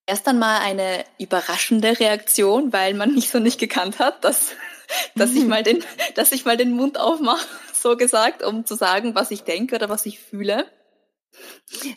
Erst 0.08 0.28
einmal 0.28 0.62
eine 0.62 1.04
überraschende 1.20 2.00
Reaktion, 2.00 2.74
weil 2.74 2.96
man 2.96 3.14
mich 3.14 3.30
so 3.30 3.38
nicht 3.40 3.60
gekannt 3.60 4.00
hat, 4.00 4.24
dass, 4.24 4.54
dass 5.16 5.34
ich 5.34 5.44
mhm. 5.44 5.50
mal 5.50 5.64
den, 5.64 5.84
dass 6.16 6.32
ich 6.32 6.46
mal 6.46 6.58
den 6.58 6.72
Mund 6.72 7.00
aufmache, 7.00 7.46
so 7.74 7.96
gesagt, 7.98 8.44
um 8.44 8.66
zu 8.66 8.76
sagen, 8.76 9.14
was 9.16 9.32
ich 9.32 9.44
denke 9.44 9.76
oder 9.76 9.90
was 9.90 10.06
ich 10.06 10.20
fühle. 10.20 10.66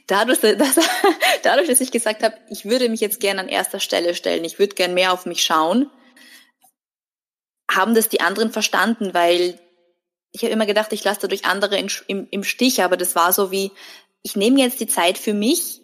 Dadurch, 0.07 0.40
dass, 0.40 0.79
dadurch, 1.42 1.68
dass 1.68 1.81
ich 1.81 1.90
gesagt 1.90 2.23
habe, 2.23 2.37
ich 2.51 2.64
würde 2.64 2.88
mich 2.88 3.01
jetzt 3.01 3.21
gerne 3.21 3.40
an 3.40 3.49
erster 3.49 3.81
Stelle 3.81 4.14
stellen, 4.14 4.45
ich 4.45 4.59
würde 4.59 4.75
gern 4.75 4.95
mehr 4.95 5.12
auf 5.12 5.27
mich 5.27 5.42
schauen, 5.42 5.90
haben 7.71 7.95
das 7.95 8.09
die 8.09 8.21
anderen 8.21 8.53
verstanden, 8.53 9.14
weil 9.14 9.59
ich 10.31 10.42
habe 10.42 10.53
immer 10.53 10.66
gedacht, 10.66 10.92
ich 10.92 11.05
lasse 11.05 11.21
dadurch 11.23 11.45
andere 11.45 11.79
in, 11.79 11.90
im, 12.07 12.29
im 12.31 12.45
Stich, 12.45 12.83
aber 12.83 12.97
das 12.97 13.14
war 13.14 13.33
so 13.33 13.51
wie, 13.51 13.73
ich 14.23 14.37
nehme 14.37 14.61
jetzt 14.61 14.81
die 14.81 14.87
Zeit 14.87 15.18
für 15.18 15.35
mich 15.35 15.81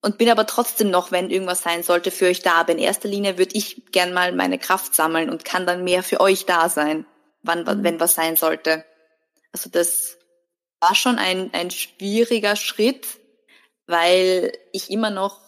und 0.00 0.18
bin 0.18 0.28
aber 0.28 0.46
trotzdem 0.46 0.90
noch, 0.90 1.12
wenn 1.12 1.30
irgendwas 1.30 1.62
sein 1.62 1.82
sollte, 1.82 2.10
für 2.10 2.26
euch 2.26 2.42
da. 2.42 2.54
Aber 2.54 2.72
in 2.72 2.78
erster 2.78 3.08
Linie 3.08 3.38
würde 3.38 3.54
ich 3.54 3.92
gern 3.92 4.12
mal 4.12 4.32
meine 4.32 4.58
Kraft 4.58 4.94
sammeln 4.94 5.30
und 5.30 5.44
kann 5.44 5.66
dann 5.66 5.84
mehr 5.84 6.02
für 6.02 6.20
euch 6.20 6.44
da 6.44 6.68
sein, 6.68 7.06
wann, 7.42 7.62
mhm. 7.62 7.84
wenn 7.84 8.00
was 8.00 8.14
sein 8.14 8.36
sollte. 8.36 8.84
Also 9.52 9.70
das 9.70 10.18
war 10.82 10.94
schon 10.94 11.18
ein, 11.18 11.50
ein 11.54 11.70
schwieriger 11.70 12.56
Schritt, 12.56 13.06
weil 13.86 14.52
ich 14.72 14.90
immer 14.90 15.10
noch 15.10 15.40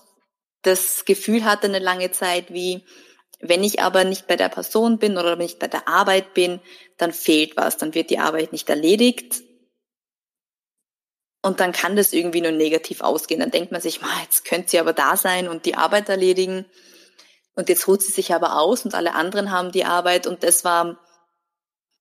das 0.62 1.04
Gefühl 1.04 1.44
hatte 1.44 1.66
eine 1.66 1.80
lange 1.80 2.10
Zeit, 2.10 2.52
wie 2.52 2.84
wenn 3.40 3.62
ich 3.62 3.82
aber 3.82 4.04
nicht 4.04 4.26
bei 4.26 4.36
der 4.36 4.48
Person 4.48 4.98
bin 4.98 5.18
oder 5.18 5.36
nicht 5.36 5.58
bei 5.58 5.66
der 5.66 5.88
Arbeit 5.88 6.32
bin, 6.32 6.60
dann 6.96 7.12
fehlt 7.12 7.56
was, 7.56 7.76
dann 7.76 7.94
wird 7.94 8.08
die 8.08 8.18
Arbeit 8.18 8.52
nicht 8.52 8.70
erledigt 8.70 9.42
und 11.44 11.60
dann 11.60 11.72
kann 11.72 11.94
das 11.94 12.14
irgendwie 12.14 12.40
nur 12.40 12.52
negativ 12.52 13.02
ausgehen. 13.02 13.40
Dann 13.40 13.50
denkt 13.50 13.70
man 13.70 13.82
sich, 13.82 14.00
jetzt 14.22 14.46
könnte 14.46 14.70
sie 14.70 14.78
aber 14.78 14.94
da 14.94 15.14
sein 15.14 15.46
und 15.46 15.66
die 15.66 15.74
Arbeit 15.74 16.08
erledigen. 16.08 16.64
Und 17.54 17.68
jetzt 17.68 17.86
ruht 17.86 18.00
sie 18.00 18.12
sich 18.12 18.32
aber 18.32 18.58
aus 18.58 18.86
und 18.86 18.94
alle 18.94 19.14
anderen 19.14 19.50
haben 19.50 19.70
die 19.70 19.84
Arbeit. 19.84 20.26
Und 20.26 20.42
das 20.42 20.64
war, 20.64 20.98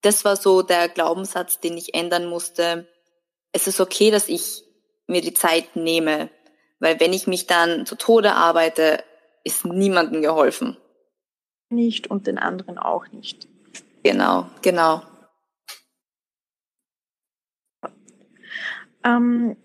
das 0.02 0.24
war 0.24 0.38
so 0.38 0.62
der 0.62 0.88
Glaubenssatz, 0.88 1.60
den 1.60 1.78
ich 1.78 1.94
ändern 1.94 2.26
musste. 2.26 2.88
Es 3.54 3.68
ist 3.68 3.80
okay, 3.80 4.12
dass 4.12 4.28
ich 4.28 4.64
mir 5.08 5.22
die 5.22 5.34
Zeit 5.34 5.76
nehme. 5.76 6.30
Weil 6.80 7.00
wenn 7.00 7.14
ich 7.14 7.28
mich 7.28 7.48
dann 7.48 7.86
zu 7.86 7.96
Tode 7.96 8.34
arbeite, 8.34 9.04
ist 9.44 9.64
niemandem 9.66 10.22
geholfen. 10.22 10.76
Nicht 11.70 12.08
und 12.08 12.28
den 12.28 12.38
anderen 12.38 12.78
auch 12.78 13.08
nicht. 13.12 13.48
Genau, 14.04 14.50
genau. 14.62 15.02
Ähm, 19.04 19.56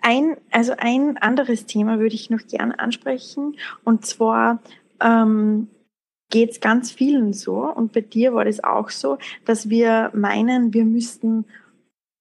ein, 0.00 0.36
also 0.50 0.74
ein 0.76 1.16
anderes 1.18 1.66
Thema 1.66 1.98
würde 1.98 2.14
ich 2.14 2.30
noch 2.30 2.46
gerne 2.46 2.78
ansprechen 2.78 3.56
und 3.84 4.04
zwar 4.04 4.60
ähm, 5.00 5.68
geht 6.30 6.50
es 6.50 6.60
ganz 6.60 6.90
vielen 6.90 7.32
so 7.32 7.66
und 7.66 7.92
bei 7.92 8.00
dir 8.00 8.34
war 8.34 8.44
das 8.44 8.64
auch 8.64 8.90
so, 8.90 9.18
dass 9.44 9.68
wir 9.68 10.10
meinen, 10.14 10.72
wir 10.72 10.84
müssten 10.84 11.44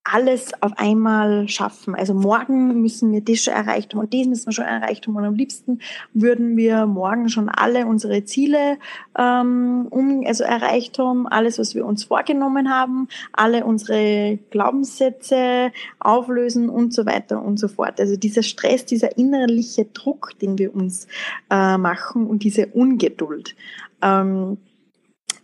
alles 0.04 0.52
auf 0.62 0.72
einmal 0.78 1.48
schaffen. 1.48 1.94
Also 1.94 2.14
morgen 2.14 2.82
müssen 2.82 3.12
wir 3.12 3.22
das 3.22 3.44
schon 3.44 3.54
erreicht 3.54 3.94
haben 3.94 4.02
und 4.02 4.14
das 4.14 4.26
müssen 4.26 4.48
wir 4.48 4.54
schon 4.54 4.66
erreicht 4.66 5.06
haben. 5.06 5.16
Und 5.16 5.26
am 5.26 5.36
liebsten 5.36 5.80
würden 6.14 6.58
wir 6.58 6.88
morgen 6.88 7.30
schon 7.30 7.50
alle 7.50 7.86
unsere 7.86 8.24
Ziele 8.26 8.80
ähm, 9.18 9.88
um, 9.92 10.24
also 10.26 10.44
erreicht 10.44 10.98
haben, 10.98 11.28
alles, 11.28 11.60
was 11.60 11.76
wir 11.76 11.86
uns 11.86 12.04
vorgenommen 12.04 12.74
haben, 12.74 13.10
alle 13.32 13.64
unsere 13.64 14.40
Glaubenssätze 14.50 15.72
auflösen 16.00 16.70
und 16.70 16.94
so 16.94 17.06
weiter 17.06 17.42
und 17.42 17.58
so 17.58 17.68
fort. 17.68 18.00
Also 18.00 18.16
dieser 18.16 18.44
Stress, 18.44 18.86
dieser 18.86 19.18
innerliche 19.18 19.86
Druck, 19.86 20.32
den 20.42 20.58
wir 20.58 20.74
uns 20.74 21.08
äh, 21.52 21.78
machen 21.78 22.26
und 22.26 22.44
diese 22.44 22.68
Ungeduld. 22.68 23.56
Ähm, 24.02 24.58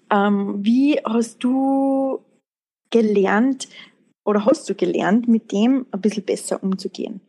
ähm, 0.09 0.55
wie 0.63 0.99
hast 1.05 1.43
du 1.43 2.21
gelernt, 2.89 3.67
oder 4.27 4.45
hast 4.45 4.67
du 4.69 4.75
gelernt, 4.75 5.29
mit 5.29 5.53
dem 5.53 5.87
ein 5.91 6.01
bisschen 6.01 6.25
besser 6.25 6.61
umzugehen? 6.61 7.21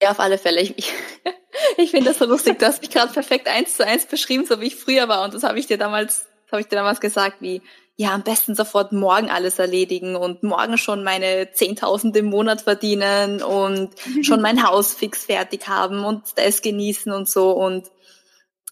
Ja, 0.00 0.12
auf 0.12 0.20
alle 0.20 0.38
Fälle. 0.38 0.60
Ich, 0.60 0.78
ich, 0.78 0.92
ich 1.76 1.90
finde 1.90 2.10
das 2.10 2.18
so 2.18 2.24
lustig. 2.24 2.60
Du 2.60 2.66
hast 2.66 2.80
mich 2.80 2.90
gerade 2.90 3.12
perfekt 3.12 3.48
eins 3.48 3.76
zu 3.76 3.84
eins 3.84 4.06
beschrieben, 4.06 4.46
so 4.46 4.60
wie 4.60 4.66
ich 4.66 4.76
früher 4.76 5.08
war. 5.08 5.24
Und 5.24 5.34
das 5.34 5.42
habe 5.42 5.58
ich 5.58 5.66
dir 5.66 5.76
damals, 5.76 6.26
habe 6.52 6.60
ich 6.60 6.68
dir 6.68 6.76
damals 6.76 7.00
gesagt, 7.00 7.38
wie, 7.40 7.62
ja, 7.96 8.12
am 8.12 8.22
besten 8.22 8.54
sofort 8.54 8.92
morgen 8.92 9.28
alles 9.28 9.58
erledigen 9.58 10.14
und 10.14 10.44
morgen 10.44 10.78
schon 10.78 11.02
meine 11.02 11.46
10.000 11.46 12.14
im 12.16 12.26
Monat 12.26 12.60
verdienen 12.60 13.42
und 13.42 13.90
schon 14.22 14.40
mein 14.40 14.64
Haus 14.64 14.94
fix 14.94 15.24
fertig 15.24 15.66
haben 15.66 16.04
und 16.04 16.22
das 16.36 16.62
genießen 16.62 17.10
und 17.10 17.28
so. 17.28 17.50
Und 17.50 17.90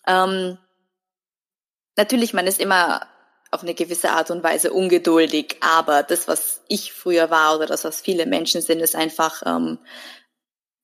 ähm, 0.06 0.58
natürlich, 1.96 2.34
man 2.34 2.46
ist 2.46 2.60
immer 2.60 3.00
auf 3.54 3.62
eine 3.62 3.74
gewisse 3.74 4.10
Art 4.10 4.30
und 4.30 4.42
Weise 4.42 4.72
ungeduldig. 4.72 5.56
Aber 5.60 6.02
das, 6.02 6.28
was 6.28 6.60
ich 6.68 6.92
früher 6.92 7.30
war 7.30 7.56
oder 7.56 7.66
das, 7.66 7.84
was 7.84 8.00
viele 8.00 8.26
Menschen 8.26 8.60
sind, 8.60 8.80
ist 8.80 8.96
einfach, 8.96 9.42
ähm, 9.46 9.78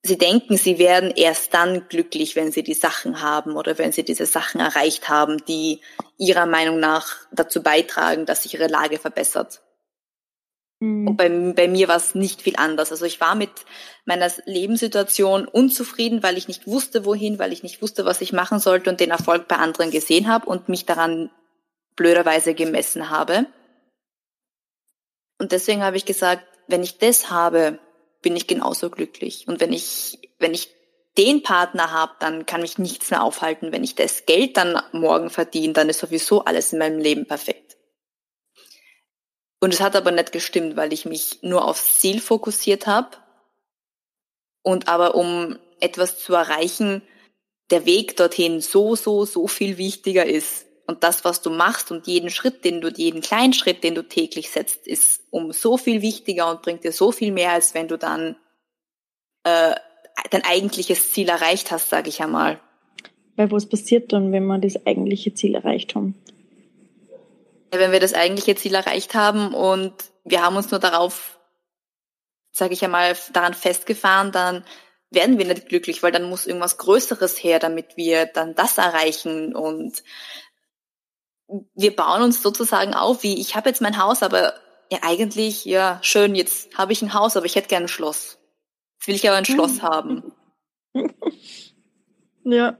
sie 0.03 0.17
denken, 0.17 0.57
sie 0.57 0.79
werden 0.79 1.11
erst 1.11 1.53
dann 1.53 1.87
glücklich, 1.89 2.35
wenn 2.35 2.51
sie 2.51 2.63
die 2.63 2.73
Sachen 2.73 3.21
haben 3.21 3.55
oder 3.55 3.77
wenn 3.77 3.91
sie 3.91 4.03
diese 4.03 4.25
Sachen 4.25 4.61
erreicht 4.61 5.09
haben, 5.09 5.43
die 5.45 5.81
ihrer 6.17 6.45
Meinung 6.45 6.79
nach 6.79 7.17
dazu 7.31 7.61
beitragen, 7.61 8.25
dass 8.25 8.43
sich 8.43 8.53
ihre 8.53 8.67
Lage 8.67 8.97
verbessert. 8.97 9.61
Mhm. 10.79 11.09
Und 11.09 11.17
bei, 11.17 11.29
bei 11.29 11.67
mir 11.67 11.87
war 11.87 11.97
es 11.97 12.15
nicht 12.15 12.41
viel 12.41 12.55
anders. 12.55 12.91
Also 12.91 13.05
ich 13.05 13.21
war 13.21 13.35
mit 13.35 13.51
meiner 14.05 14.29
Lebenssituation 14.45 15.47
unzufrieden, 15.47 16.23
weil 16.23 16.37
ich 16.37 16.47
nicht 16.47 16.67
wusste, 16.67 17.05
wohin, 17.05 17.37
weil 17.37 17.53
ich 17.53 17.63
nicht 17.63 17.81
wusste, 17.81 18.05
was 18.05 18.21
ich 18.21 18.33
machen 18.33 18.59
sollte 18.59 18.89
und 18.89 18.99
den 18.99 19.11
Erfolg 19.11 19.47
bei 19.47 19.57
anderen 19.57 19.91
gesehen 19.91 20.27
habe 20.27 20.47
und 20.47 20.69
mich 20.69 20.85
daran 20.85 21.29
blöderweise 21.95 22.53
gemessen 22.53 23.09
habe. 23.09 23.45
Und 25.37 25.51
deswegen 25.51 25.83
habe 25.83 25.97
ich 25.97 26.05
gesagt, 26.05 26.45
wenn 26.67 26.83
ich 26.83 26.97
das 26.97 27.29
habe, 27.29 27.79
bin 28.21 28.35
ich 28.35 28.47
genauso 28.47 28.89
glücklich. 28.89 29.47
Und 29.47 29.59
wenn 29.59 29.73
ich, 29.73 30.19
wenn 30.39 30.53
ich 30.53 30.73
den 31.17 31.43
Partner 31.43 31.91
habe, 31.91 32.13
dann 32.19 32.45
kann 32.45 32.61
mich 32.61 32.77
nichts 32.77 33.11
mehr 33.11 33.23
aufhalten. 33.23 33.71
Wenn 33.71 33.83
ich 33.83 33.95
das 33.95 34.25
Geld 34.25 34.57
dann 34.57 34.81
morgen 34.91 35.29
verdiene, 35.29 35.73
dann 35.73 35.89
ist 35.89 35.99
sowieso 35.99 36.45
alles 36.45 36.73
in 36.73 36.79
meinem 36.79 36.99
Leben 36.99 37.25
perfekt. 37.25 37.77
Und 39.59 39.73
es 39.73 39.81
hat 39.81 39.95
aber 39.95 40.11
nicht 40.11 40.31
gestimmt, 40.31 40.75
weil 40.75 40.93
ich 40.93 41.05
mich 41.05 41.39
nur 41.43 41.65
aufs 41.65 41.99
Ziel 41.99 42.19
fokussiert 42.19 42.87
habe 42.87 43.17
und 44.63 44.87
aber 44.87 45.15
um 45.15 45.59
etwas 45.79 46.19
zu 46.19 46.33
erreichen, 46.33 47.01
der 47.69 47.85
Weg 47.85 48.17
dorthin 48.17 48.61
so, 48.61 48.95
so, 48.95 49.25
so 49.25 49.47
viel 49.47 49.77
wichtiger 49.77 50.25
ist 50.25 50.65
und 50.91 51.03
das, 51.03 51.23
was 51.23 51.41
du 51.41 51.49
machst 51.49 51.89
und 51.89 52.05
jeden 52.05 52.29
Schritt, 52.29 52.65
den 52.65 52.81
du, 52.81 52.89
jeden 52.89 53.21
kleinen 53.21 53.53
Schritt, 53.53 53.81
den 53.83 53.95
du 53.95 54.03
täglich 54.03 54.49
setzt, 54.49 54.85
ist 54.85 55.23
um 55.29 55.53
so 55.53 55.77
viel 55.77 56.01
wichtiger 56.01 56.51
und 56.51 56.61
bringt 56.61 56.83
dir 56.83 56.91
so 56.91 57.13
viel 57.13 57.31
mehr, 57.31 57.51
als 57.51 57.73
wenn 57.73 57.87
du 57.87 57.97
dann 57.97 58.35
äh, 59.43 59.73
dein 60.29 60.43
eigentliches 60.43 61.13
Ziel 61.13 61.29
erreicht 61.29 61.71
hast, 61.71 61.89
sage 61.89 62.09
ich 62.09 62.21
einmal. 62.21 62.59
Weil 63.37 63.49
was 63.51 63.69
passiert 63.69 64.11
dann, 64.11 64.33
wenn 64.33 64.45
wir 64.45 64.57
das 64.57 64.85
eigentliche 64.85 65.33
Ziel 65.33 65.55
erreicht 65.55 65.95
haben? 65.95 66.21
Ja, 67.73 67.79
wenn 67.79 67.93
wir 67.93 68.01
das 68.01 68.13
eigentliche 68.13 68.55
Ziel 68.55 68.75
erreicht 68.75 69.15
haben 69.15 69.53
und 69.53 69.93
wir 70.25 70.43
haben 70.43 70.57
uns 70.57 70.71
nur 70.71 70.81
darauf, 70.81 71.39
sage 72.51 72.73
ich 72.73 72.83
einmal, 72.83 73.15
daran 73.31 73.53
festgefahren, 73.53 74.33
dann 74.33 74.65
werden 75.09 75.37
wir 75.37 75.45
nicht 75.45 75.69
glücklich, 75.69 76.03
weil 76.03 76.11
dann 76.11 76.29
muss 76.29 76.47
irgendwas 76.47 76.77
Größeres 76.77 77.41
her, 77.41 77.59
damit 77.59 77.95
wir 77.95 78.25
dann 78.25 78.55
das 78.55 78.77
erreichen 78.77 79.55
und 79.55 80.03
wir 81.75 81.95
bauen 81.95 82.21
uns 82.21 82.41
sozusagen 82.41 82.93
auf, 82.93 83.23
wie 83.23 83.39
ich 83.39 83.55
habe 83.55 83.69
jetzt 83.69 83.81
mein 83.81 84.01
Haus, 84.01 84.23
aber 84.23 84.53
ja 84.91 84.99
eigentlich, 85.03 85.65
ja, 85.65 85.99
schön, 86.01 86.35
jetzt 86.35 86.77
habe 86.77 86.93
ich 86.93 87.01
ein 87.01 87.13
Haus, 87.13 87.37
aber 87.37 87.45
ich 87.45 87.55
hätte 87.55 87.67
gerne 87.67 87.85
ein 87.85 87.89
Schloss. 87.89 88.39
Jetzt 88.97 89.07
will 89.07 89.15
ich 89.15 89.27
aber 89.27 89.37
ein 89.37 89.45
Schloss 89.45 89.77
mhm. 89.77 89.81
haben. 89.83 90.23
Ja. 92.43 92.77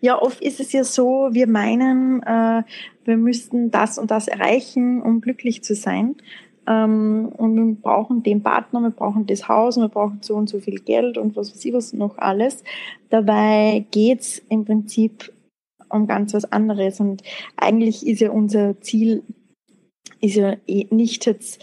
Ja, 0.00 0.20
oft 0.20 0.40
ist 0.40 0.60
es 0.60 0.72
ja 0.72 0.84
so, 0.84 1.28
wir 1.32 1.48
meinen, 1.48 2.22
äh, 2.22 2.62
wir 3.04 3.16
müssten 3.16 3.70
das 3.72 3.98
und 3.98 4.10
das 4.10 4.28
erreichen, 4.28 5.02
um 5.02 5.20
glücklich 5.20 5.64
zu 5.64 5.74
sein. 5.74 6.16
Ähm, 6.68 7.32
und 7.36 7.56
wir 7.56 7.74
brauchen 7.80 8.22
den 8.22 8.42
Partner, 8.42 8.80
wir 8.80 8.90
brauchen 8.90 9.26
das 9.26 9.48
Haus, 9.48 9.76
wir 9.76 9.88
brauchen 9.88 10.20
so 10.22 10.34
und 10.34 10.48
so 10.48 10.60
viel 10.60 10.78
Geld 10.78 11.18
und 11.18 11.34
was 11.34 11.52
weiß 11.52 11.64
ich 11.64 11.72
was 11.72 11.92
noch 11.92 12.18
alles. 12.18 12.62
Dabei 13.10 13.84
geht's 13.90 14.40
im 14.48 14.64
Prinzip 14.64 15.32
um 15.90 16.06
ganz 16.06 16.34
was 16.34 16.50
anderes. 16.50 17.00
Und 17.00 17.22
eigentlich 17.56 18.06
ist 18.06 18.20
ja 18.20 18.30
unser 18.30 18.80
Ziel, 18.80 19.22
ist 20.20 20.36
ja 20.36 20.56
eh 20.66 20.86
nicht 20.90 21.26
jetzt 21.26 21.62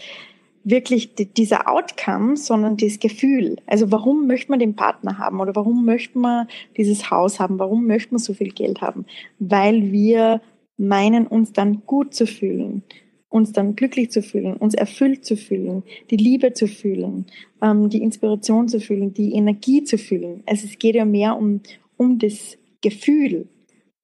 wirklich 0.68 1.14
dieser 1.14 1.70
Outcome, 1.70 2.36
sondern 2.36 2.76
das 2.76 2.98
Gefühl. 2.98 3.56
Also 3.66 3.92
warum 3.92 4.26
möchte 4.26 4.50
man 4.50 4.58
den 4.58 4.74
Partner 4.74 5.16
haben 5.16 5.38
oder 5.38 5.54
warum 5.54 5.84
möchte 5.84 6.18
man 6.18 6.48
dieses 6.76 7.08
Haus 7.08 7.38
haben? 7.38 7.60
Warum 7.60 7.86
möchte 7.86 8.12
man 8.14 8.18
so 8.18 8.34
viel 8.34 8.50
Geld 8.50 8.80
haben? 8.80 9.06
Weil 9.38 9.92
wir 9.92 10.40
meinen, 10.76 11.28
uns 11.28 11.52
dann 11.52 11.82
gut 11.86 12.14
zu 12.14 12.26
fühlen, 12.26 12.82
uns 13.28 13.52
dann 13.52 13.76
glücklich 13.76 14.10
zu 14.10 14.22
fühlen, 14.22 14.56
uns 14.56 14.74
erfüllt 14.74 15.24
zu 15.24 15.36
fühlen, 15.36 15.84
die 16.10 16.16
Liebe 16.16 16.52
zu 16.52 16.66
fühlen, 16.66 17.26
ähm, 17.62 17.88
die 17.88 18.02
Inspiration 18.02 18.66
zu 18.66 18.80
fühlen, 18.80 19.14
die 19.14 19.34
Energie 19.34 19.84
zu 19.84 19.98
fühlen. 19.98 20.42
Also 20.46 20.66
es 20.66 20.80
geht 20.80 20.96
ja 20.96 21.04
mehr 21.04 21.36
um, 21.36 21.60
um 21.96 22.18
das 22.18 22.58
Gefühl 22.82 23.48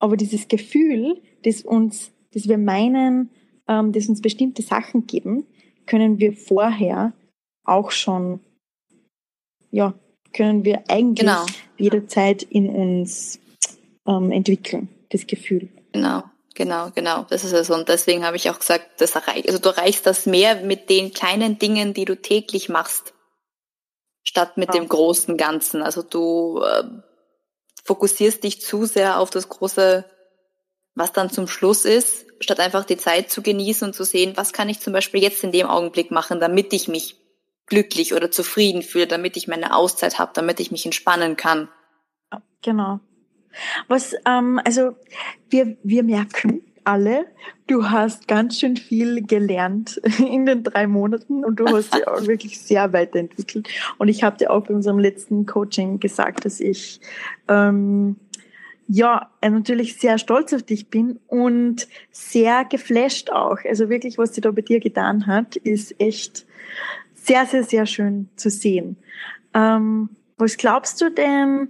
aber 0.03 0.17
dieses 0.17 0.49
Gefühl, 0.49 1.23
das 1.45 1.63
uns, 1.63 2.11
das 2.35 2.49
wir 2.49 2.59
meinen, 2.59 3.31
ähm, 3.69 3.93
das 3.93 4.09
uns 4.09 4.21
bestimmte 4.21 4.61
Sachen 4.61 5.07
geben, 5.07 5.47
können 5.87 6.19
wir 6.19 6.33
vorher 6.33 7.13
auch 7.63 7.93
schon, 7.93 8.41
ja, 9.71 9.95
können 10.35 10.65
wir 10.65 10.83
eigentlich 10.89 11.21
genau. 11.21 11.47
jederzeit 11.79 12.43
in 12.43 12.69
uns 12.69 13.39
ähm, 14.05 14.33
entwickeln, 14.33 14.89
das 15.11 15.29
Gefühl. 15.29 15.69
Genau. 15.93 16.25
Genau, 16.55 16.91
genau, 16.95 17.25
das 17.31 17.45
ist 17.45 17.53
es. 17.53 17.71
Und 17.71 17.89
deswegen 17.89 18.27
habe 18.27 18.37
ich 18.37 18.51
auch 18.51 18.59
gesagt, 18.59 19.01
das 19.01 19.15
erreich, 19.15 19.47
also 19.47 19.59
du 19.59 19.69
erreichst 19.69 20.05
das 20.05 20.27
mehr 20.27 20.57
mit 20.57 20.91
den 20.91 21.13
kleinen 21.13 21.59
Dingen, 21.59 21.95
die 21.95 22.05
du 22.05 22.21
täglich 22.21 22.69
machst, 22.69 23.15
statt 24.23 24.59
mit 24.59 24.75
ja. 24.75 24.81
dem 24.81 24.89
großen 24.89 25.37
Ganzen. 25.39 25.81
Also 25.81 26.03
du 26.03 26.61
äh, 26.61 26.83
fokussierst 27.83 28.43
dich 28.45 28.61
zu 28.61 28.85
sehr 28.85 29.19
auf 29.19 29.31
das 29.31 29.49
große, 29.49 30.05
was 30.95 31.13
dann 31.13 31.31
zum 31.31 31.49
Schluss 31.49 31.85
ist, 31.85 32.27
statt 32.41 32.61
einfach 32.61 32.85
die 32.85 32.97
Zeit 32.97 33.31
zu 33.31 33.43
genießen 33.43 33.89
und 33.89 33.95
zu 33.95 34.05
sehen, 34.05 34.33
was 34.37 34.53
kann 34.53 34.69
ich 34.69 34.81
zum 34.81 34.93
Beispiel 34.93 35.23
jetzt 35.23 35.45
in 35.45 35.53
dem 35.53 35.67
Augenblick 35.67 36.11
machen, 36.11 36.41
damit 36.41 36.73
ich 36.73 36.89
mich 36.89 37.17
glücklich 37.67 38.15
oder 38.15 38.31
zufrieden 38.31 38.83
fühle, 38.83 39.07
damit 39.07 39.37
ich 39.37 39.49
meine 39.49 39.75
Auszeit 39.75 40.19
habe, 40.19 40.33
damit 40.35 40.61
ich 40.61 40.71
mich 40.71 40.85
entspannen 40.85 41.37
kann. 41.37 41.69
Genau. 42.63 43.01
Was, 43.89 44.15
ähm, 44.27 44.61
also 44.65 44.97
wir, 45.49 45.77
wir 45.83 46.03
merken 46.03 46.72
alle, 46.85 47.27
du 47.67 47.91
hast 47.91 48.29
ganz 48.29 48.59
schön 48.59 48.77
viel 48.77 49.23
gelernt 49.27 50.01
in 50.19 50.47
den 50.47 50.63
drei 50.63 50.87
Monaten 50.87 51.45
und 51.45 51.57
du 51.57 51.67
hast 51.67 51.95
dich 51.95 52.07
auch 52.07 52.27
wirklich 52.27 52.61
sehr 52.61 52.93
weiterentwickelt. 52.93 53.69
Und 53.99 54.09
ich 54.09 54.23
habe 54.23 54.37
dir 54.37 54.51
auch 54.51 54.65
bei 54.67 54.75
unserem 54.75 54.99
letzten 54.99 55.47
Coaching 55.47 56.01
gesagt, 56.01 56.45
dass 56.45 56.61
ich 56.61 57.01
ähm, 57.49 58.17
ja 58.89 59.31
natürlich 59.43 59.97
sehr 59.99 60.19
stolz 60.19 60.53
auf 60.53 60.63
dich 60.63 60.89
bin 60.89 61.19
und 61.29 61.89
sehr 62.11 62.65
geflasht 62.65 63.31
auch. 63.31 63.59
Also 63.65 63.89
wirklich, 63.89 64.19
was 64.19 64.35
sie 64.35 64.41
da 64.41 64.51
bei 64.51 64.63
dir 64.63 64.81
getan 64.81 65.27
hat, 65.27 65.57
ist 65.57 65.99
echt 66.01 66.47
sehr, 67.15 67.47
sehr, 67.47 67.65
sehr 67.65 67.87
schön 67.87 68.29
zu 68.37 68.51
sehen. 68.51 68.97
Ähm, 69.55 70.11
was 70.37 70.57
glaubst 70.57 71.01
du 71.01 71.11
denn, 71.11 71.69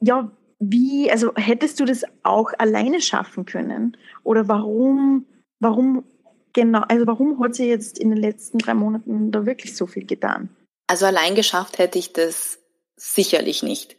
ja, 0.00 0.30
wie, 0.64 1.10
also 1.10 1.32
hättest 1.34 1.80
du 1.80 1.84
das 1.84 2.04
auch 2.22 2.52
alleine 2.56 3.00
schaffen 3.00 3.44
können? 3.44 3.96
Oder 4.22 4.46
warum, 4.46 5.26
warum 5.58 6.04
genau, 6.52 6.82
also 6.88 7.06
warum 7.06 7.42
hat 7.42 7.56
sie 7.56 7.66
jetzt 7.66 7.98
in 7.98 8.10
den 8.10 8.18
letzten 8.18 8.58
drei 8.58 8.74
Monaten 8.74 9.32
da 9.32 9.44
wirklich 9.44 9.76
so 9.76 9.86
viel 9.86 10.06
getan? 10.06 10.50
Also 10.86 11.06
allein 11.06 11.34
geschafft 11.34 11.78
hätte 11.78 11.98
ich 11.98 12.12
das 12.12 12.60
sicherlich 12.96 13.64
nicht. 13.64 13.96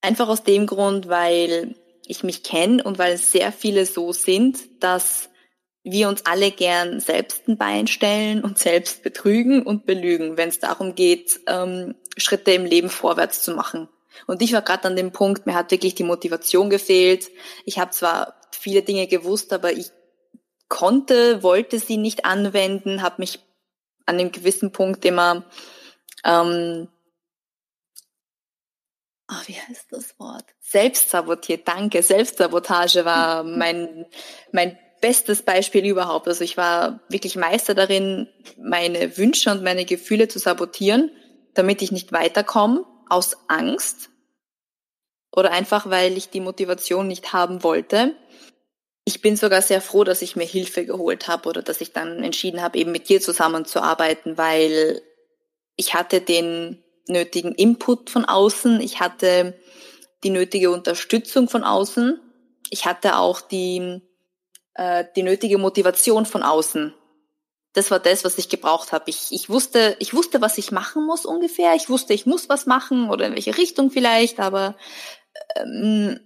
Einfach 0.00 0.28
aus 0.28 0.44
dem 0.44 0.66
Grund, 0.66 1.08
weil 1.08 1.74
ich 2.06 2.24
mich 2.24 2.42
kenne 2.42 2.82
und 2.82 2.98
weil 2.98 3.18
sehr 3.18 3.52
viele 3.52 3.84
so 3.84 4.12
sind, 4.12 4.82
dass 4.82 5.28
wir 5.82 6.08
uns 6.08 6.24
alle 6.24 6.52
gern 6.52 7.00
selbst 7.00 7.48
ein 7.48 7.58
Bein 7.58 7.86
stellen 7.86 8.42
und 8.42 8.58
selbst 8.58 9.02
betrügen 9.02 9.62
und 9.62 9.84
belügen, 9.84 10.38
wenn 10.38 10.48
es 10.48 10.58
darum 10.58 10.94
geht, 10.94 11.40
ähm, 11.46 11.94
Schritte 12.16 12.52
im 12.52 12.64
Leben 12.64 12.88
vorwärts 12.88 13.42
zu 13.42 13.52
machen. 13.52 13.88
Und 14.26 14.42
ich 14.42 14.52
war 14.52 14.62
gerade 14.62 14.84
an 14.84 14.96
dem 14.96 15.12
Punkt, 15.12 15.46
mir 15.46 15.54
hat 15.54 15.70
wirklich 15.70 15.94
die 15.94 16.04
Motivation 16.04 16.70
gefehlt. 16.70 17.30
Ich 17.64 17.78
habe 17.78 17.90
zwar 17.90 18.34
viele 18.50 18.82
Dinge 18.82 19.06
gewusst, 19.06 19.52
aber 19.52 19.72
ich 19.72 19.90
konnte, 20.68 21.42
wollte 21.42 21.78
sie 21.78 21.96
nicht 21.96 22.24
anwenden, 22.24 23.02
habe 23.02 23.16
mich 23.18 23.40
an 24.06 24.18
einem 24.18 24.32
gewissen 24.32 24.72
Punkt 24.72 25.04
immer, 25.04 25.44
ähm, 26.24 26.88
oh, 29.30 29.42
wie 29.46 29.54
heißt 29.54 29.86
das 29.90 30.18
Wort? 30.18 30.44
Selbstsabotiert, 30.60 31.66
danke. 31.66 32.02
Selbstsabotage 32.02 33.04
war 33.04 33.42
mein, 33.44 34.06
mein 34.52 34.78
bestes 35.00 35.42
Beispiel 35.42 35.86
überhaupt. 35.86 36.28
Also 36.28 36.44
ich 36.44 36.56
war 36.56 37.00
wirklich 37.08 37.36
Meister 37.36 37.74
darin, 37.74 38.28
meine 38.58 39.16
Wünsche 39.16 39.50
und 39.50 39.62
meine 39.62 39.84
Gefühle 39.84 40.28
zu 40.28 40.38
sabotieren, 40.38 41.10
damit 41.54 41.82
ich 41.82 41.90
nicht 41.90 42.12
weiterkomme, 42.12 42.84
aus 43.10 43.36
Angst 43.48 44.10
oder 45.34 45.52
einfach, 45.52 45.88
weil 45.90 46.16
ich 46.16 46.30
die 46.30 46.40
Motivation 46.40 47.06
nicht 47.06 47.32
haben 47.32 47.62
wollte. 47.62 48.14
Ich 49.04 49.20
bin 49.20 49.36
sogar 49.36 49.62
sehr 49.62 49.80
froh, 49.80 50.04
dass 50.04 50.22
ich 50.22 50.36
mir 50.36 50.44
Hilfe 50.44 50.84
geholt 50.84 51.28
habe 51.28 51.48
oder 51.48 51.62
dass 51.62 51.80
ich 51.80 51.92
dann 51.92 52.22
entschieden 52.22 52.62
habe, 52.62 52.78
eben 52.78 52.92
mit 52.92 53.08
dir 53.08 53.20
zusammenzuarbeiten, 53.20 54.38
weil 54.38 55.02
ich 55.76 55.94
hatte 55.94 56.20
den 56.20 56.82
nötigen 57.08 57.54
Input 57.54 58.10
von 58.10 58.24
außen, 58.24 58.80
ich 58.80 59.00
hatte 59.00 59.58
die 60.22 60.30
nötige 60.30 60.70
Unterstützung 60.70 61.48
von 61.48 61.64
außen, 61.64 62.20
ich 62.70 62.86
hatte 62.86 63.16
auch 63.16 63.40
die, 63.40 64.00
äh, 64.74 65.04
die 65.16 65.22
nötige 65.22 65.58
Motivation 65.58 66.26
von 66.26 66.42
außen. 66.42 66.94
Das 67.72 67.90
war 67.90 68.00
das, 68.00 68.24
was 68.24 68.38
ich 68.38 68.48
gebraucht 68.48 68.92
habe. 68.92 69.04
Ich, 69.08 69.28
ich 69.30 69.48
wusste, 69.48 69.96
ich 70.00 70.12
wusste, 70.12 70.40
was 70.40 70.58
ich 70.58 70.72
machen 70.72 71.06
muss 71.06 71.24
ungefähr. 71.24 71.74
Ich 71.74 71.88
wusste, 71.88 72.14
ich 72.14 72.26
muss 72.26 72.48
was 72.48 72.66
machen 72.66 73.10
oder 73.10 73.26
in 73.26 73.34
welche 73.34 73.56
Richtung 73.56 73.90
vielleicht, 73.90 74.40
aber 74.40 74.76
ähm, 75.56 76.18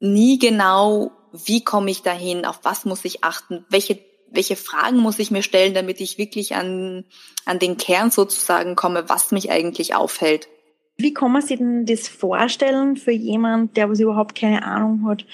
nie 0.00 0.38
genau, 0.38 1.12
wie 1.32 1.62
komme 1.62 1.90
ich 1.90 2.02
dahin, 2.02 2.44
auf 2.44 2.60
was 2.62 2.84
muss 2.84 3.04
ich 3.04 3.22
achten, 3.22 3.64
welche 3.68 4.00
welche 4.34 4.56
Fragen 4.56 4.98
muss 4.98 5.18
ich 5.18 5.30
mir 5.30 5.42
stellen, 5.42 5.74
damit 5.74 6.00
ich 6.00 6.18
wirklich 6.18 6.54
an, 6.54 7.04
an 7.44 7.58
den 7.58 7.76
Kern 7.76 8.10
sozusagen 8.10 8.74
komme, 8.74 9.08
was 9.08 9.30
mich 9.30 9.50
eigentlich 9.50 9.94
aufhält. 9.94 10.48
Wie 10.96 11.12
kann 11.12 11.32
man 11.32 11.42
sich 11.42 11.58
denn 11.58 11.86
das 11.86 12.08
vorstellen 12.08 12.96
für 12.96 13.10
jemand, 13.10 13.76
der 13.76 13.90
was 13.90 14.00
überhaupt 14.00 14.36
keine 14.36 14.64
Ahnung 14.64 15.06
hat, 15.08 15.26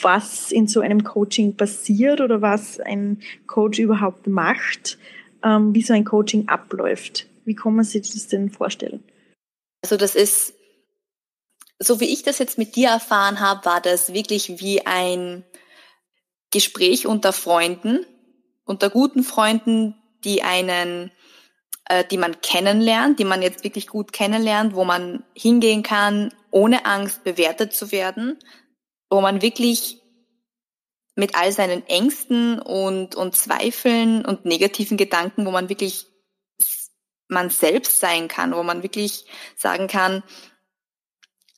was 0.00 0.50
in 0.50 0.66
so 0.66 0.80
einem 0.80 1.04
Coaching 1.04 1.56
passiert 1.56 2.20
oder 2.20 2.40
was 2.40 2.80
ein 2.80 3.20
Coach 3.46 3.78
überhaupt 3.78 4.26
macht, 4.26 4.98
ähm, 5.44 5.74
wie 5.74 5.82
so 5.82 5.92
ein 5.92 6.04
Coaching 6.04 6.48
abläuft? 6.48 7.26
Wie 7.44 7.54
kann 7.54 7.74
man 7.74 7.84
sich 7.84 8.10
das 8.10 8.28
denn 8.28 8.50
vorstellen? 8.50 9.02
Also 9.82 9.96
das 9.96 10.14
ist 10.14 10.54
so 11.82 12.00
wie 12.00 12.12
ich 12.12 12.22
das 12.22 12.38
jetzt 12.38 12.58
mit 12.58 12.76
dir 12.76 12.88
erfahren 12.88 13.40
habe, 13.40 13.64
war 13.64 13.80
das 13.80 14.12
wirklich 14.12 14.60
wie 14.60 14.86
ein 14.86 15.44
Gespräch 16.50 17.06
unter 17.06 17.32
Freunden, 17.32 18.06
unter 18.64 18.90
guten 18.90 19.24
Freunden, 19.24 19.94
die 20.24 20.42
einen, 20.42 21.10
äh, 21.86 22.04
die 22.04 22.18
man 22.18 22.40
kennenlernt, 22.40 23.18
die 23.18 23.24
man 23.24 23.42
jetzt 23.42 23.64
wirklich 23.64 23.86
gut 23.86 24.12
kennenlernt, 24.12 24.74
wo 24.74 24.84
man 24.84 25.24
hingehen 25.34 25.82
kann, 25.82 26.32
ohne 26.50 26.84
Angst 26.86 27.24
bewertet 27.24 27.72
zu 27.72 27.92
werden, 27.92 28.38
wo 29.10 29.20
man 29.20 29.42
wirklich 29.42 30.00
mit 31.14 31.34
all 31.34 31.52
seinen 31.52 31.86
Ängsten 31.86 32.58
und, 32.58 33.14
und 33.14 33.36
Zweifeln 33.36 34.24
und 34.24 34.44
negativen 34.44 34.96
Gedanken, 34.96 35.44
wo 35.44 35.50
man 35.50 35.68
wirklich 35.68 36.06
man 37.28 37.50
selbst 37.50 38.00
sein 38.00 38.28
kann, 38.28 38.54
wo 38.54 38.62
man 38.62 38.82
wirklich 38.82 39.24
sagen 39.56 39.88
kann, 39.88 40.22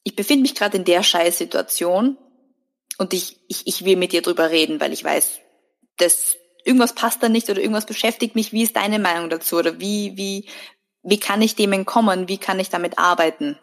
ich 0.04 0.16
befinde 0.16 0.42
mich 0.42 0.54
gerade 0.54 0.76
in 0.76 0.84
der 0.84 1.02
Scheißsituation 1.02 2.16
und 2.98 3.12
ich, 3.12 3.40
ich, 3.48 3.66
ich 3.66 3.84
will 3.84 3.96
mit 3.96 4.12
dir 4.12 4.22
drüber 4.22 4.50
reden, 4.50 4.80
weil 4.80 4.92
ich 4.92 5.02
weiß, 5.02 5.40
dass 5.96 6.36
irgendwas 6.64 6.94
passt 6.94 7.22
da 7.22 7.28
nicht 7.28 7.48
oder 7.50 7.60
irgendwas 7.60 7.86
beschäftigt 7.86 8.34
mich. 8.34 8.52
Wie 8.52 8.62
ist 8.62 8.76
deine 8.76 8.98
Meinung 8.98 9.30
dazu? 9.30 9.56
Oder 9.56 9.78
wie, 9.78 10.16
wie, 10.16 10.48
wie 11.02 11.20
kann 11.20 11.42
ich 11.42 11.54
dem 11.54 11.72
entkommen? 11.72 12.28
Wie 12.28 12.38
kann 12.38 12.58
ich 12.58 12.70
damit 12.70 12.98
arbeiten? 12.98 13.58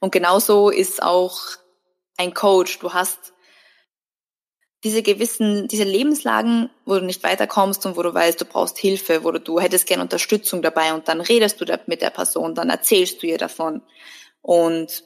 Und 0.00 0.10
genauso 0.10 0.70
ist 0.70 1.02
auch 1.02 1.38
ein 2.16 2.34
Coach. 2.34 2.78
Du 2.78 2.92
hast 2.94 3.32
diese 4.84 5.02
gewissen, 5.02 5.68
diese 5.68 5.84
Lebenslagen, 5.84 6.70
wo 6.84 6.94
du 6.94 7.04
nicht 7.04 7.22
weiterkommst 7.24 7.84
und 7.84 7.96
wo 7.96 8.02
du 8.02 8.14
weißt, 8.14 8.40
du 8.40 8.44
brauchst 8.44 8.78
Hilfe, 8.78 9.24
wo 9.24 9.32
du, 9.32 9.40
du 9.40 9.60
hättest 9.60 9.86
gerne 9.86 10.04
Unterstützung 10.04 10.62
dabei 10.62 10.94
und 10.94 11.08
dann 11.08 11.20
redest 11.20 11.60
du 11.60 11.80
mit 11.86 12.00
der 12.00 12.10
Person, 12.10 12.54
dann 12.54 12.70
erzählst 12.70 13.22
du 13.22 13.26
ihr 13.26 13.38
davon. 13.38 13.82
Und 14.40 15.04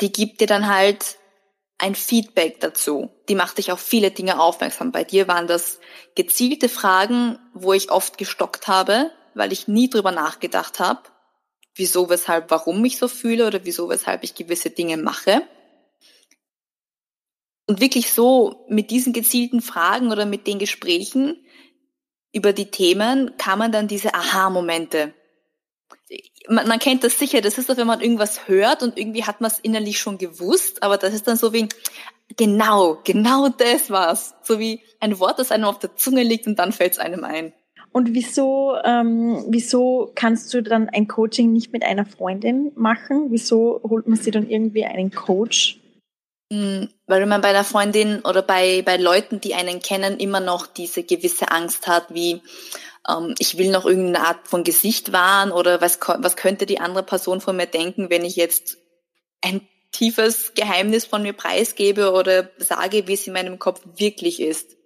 die 0.00 0.10
gibt 0.10 0.40
dir 0.40 0.46
dann 0.46 0.66
halt 0.74 1.18
ein 1.82 1.96
Feedback 1.96 2.60
dazu. 2.60 3.10
Die 3.28 3.34
macht 3.34 3.58
dich 3.58 3.72
auf 3.72 3.80
viele 3.80 4.12
Dinge 4.12 4.40
aufmerksam. 4.40 4.92
Bei 4.92 5.02
dir 5.02 5.26
waren 5.26 5.48
das 5.48 5.80
gezielte 6.14 6.68
Fragen, 6.68 7.40
wo 7.54 7.72
ich 7.72 7.90
oft 7.90 8.18
gestockt 8.18 8.68
habe, 8.68 9.10
weil 9.34 9.52
ich 9.52 9.66
nie 9.66 9.90
drüber 9.90 10.12
nachgedacht 10.12 10.78
habe, 10.78 11.02
wieso, 11.74 12.08
weshalb, 12.08 12.52
warum 12.52 12.84
ich 12.84 12.98
so 12.98 13.08
fühle 13.08 13.48
oder 13.48 13.64
wieso, 13.64 13.88
weshalb 13.88 14.22
ich 14.22 14.36
gewisse 14.36 14.70
Dinge 14.70 14.96
mache. 14.96 15.42
Und 17.66 17.80
wirklich 17.80 18.12
so 18.12 18.64
mit 18.68 18.92
diesen 18.92 19.12
gezielten 19.12 19.60
Fragen 19.60 20.12
oder 20.12 20.24
mit 20.24 20.46
den 20.46 20.60
Gesprächen 20.60 21.44
über 22.32 22.52
die 22.52 22.70
Themen 22.70 23.36
kann 23.38 23.58
man 23.58 23.72
dann 23.72 23.88
diese 23.88 24.14
Aha-Momente 24.14 25.14
man, 26.48 26.68
man 26.68 26.78
kennt 26.78 27.04
das 27.04 27.18
sicher, 27.18 27.40
das 27.40 27.58
ist 27.58 27.68
doch, 27.68 27.76
wenn 27.76 27.86
man 27.86 28.00
irgendwas 28.00 28.48
hört 28.48 28.82
und 28.82 28.98
irgendwie 28.98 29.24
hat 29.24 29.40
man 29.40 29.50
es 29.50 29.58
innerlich 29.58 29.98
schon 29.98 30.18
gewusst, 30.18 30.82
aber 30.82 30.98
das 30.98 31.14
ist 31.14 31.26
dann 31.28 31.36
so 31.36 31.52
wie, 31.52 31.68
genau, 32.36 32.98
genau 33.04 33.48
das 33.48 33.90
war's. 33.90 34.34
So 34.42 34.58
wie 34.58 34.80
ein 35.00 35.18
Wort, 35.18 35.38
das 35.38 35.52
einem 35.52 35.64
auf 35.64 35.78
der 35.78 35.96
Zunge 35.96 36.22
liegt 36.22 36.46
und 36.46 36.58
dann 36.58 36.72
fällt 36.72 36.92
es 36.92 36.98
einem 36.98 37.24
ein. 37.24 37.52
Und 37.92 38.14
wieso, 38.14 38.74
ähm, 38.84 39.44
wieso 39.48 40.12
kannst 40.14 40.52
du 40.54 40.62
dann 40.62 40.88
ein 40.88 41.08
Coaching 41.08 41.52
nicht 41.52 41.72
mit 41.72 41.84
einer 41.84 42.06
Freundin 42.06 42.72
machen? 42.74 43.26
Wieso 43.30 43.82
holt 43.82 44.06
man 44.08 44.16
sich 44.16 44.32
dann 44.32 44.48
irgendwie 44.48 44.86
einen 44.86 45.10
Coach? 45.10 45.78
Hm, 46.50 46.88
weil 47.06 47.26
man 47.26 47.42
bei 47.42 47.48
einer 47.48 47.64
Freundin 47.64 48.20
oder 48.20 48.42
bei, 48.42 48.82
bei 48.82 48.96
Leuten, 48.96 49.40
die 49.40 49.54
einen 49.54 49.80
kennen, 49.80 50.18
immer 50.18 50.40
noch 50.40 50.66
diese 50.66 51.02
gewisse 51.02 51.50
Angst 51.50 51.86
hat, 51.86 52.06
wie 52.14 52.40
ähm, 53.08 53.34
ich 53.38 53.58
will 53.58 53.70
noch 53.70 53.84
irgendeine 53.84 54.26
Art 54.26 54.48
von 54.48 54.64
Gesicht 54.64 55.12
wahren 55.12 55.52
oder 55.52 55.80
was, 55.80 55.98
was 56.00 56.36
könnte 56.36 56.66
die 56.66 56.80
andere 56.80 57.02
Person 57.02 57.40
von 57.40 57.56
mir 57.56 57.66
denken, 57.66 58.10
wenn 58.10 58.24
ich 58.24 58.36
jetzt 58.36 58.78
ein 59.40 59.66
tiefes 59.90 60.54
Geheimnis 60.54 61.04
von 61.04 61.22
mir 61.22 61.32
preisgebe 61.32 62.12
oder 62.12 62.50
sage, 62.58 63.06
wie 63.06 63.14
es 63.14 63.26
in 63.26 63.32
meinem 63.32 63.58
Kopf 63.58 63.82
wirklich 63.96 64.40
ist. 64.40 64.76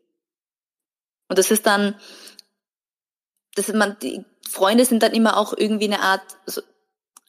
Und 1.29 1.39
das 1.39 1.51
ist 1.51 1.67
dann, 1.67 1.99
das 3.55 3.69
ist 3.69 3.75
man, 3.77 3.97
die 4.01 4.25
Freunde 4.49 4.85
sind 4.85 5.03
dann 5.03 5.13
immer 5.13 5.37
auch 5.37 5.53
irgendwie 5.57 5.87
eine 5.87 6.01
Art, 6.01 6.23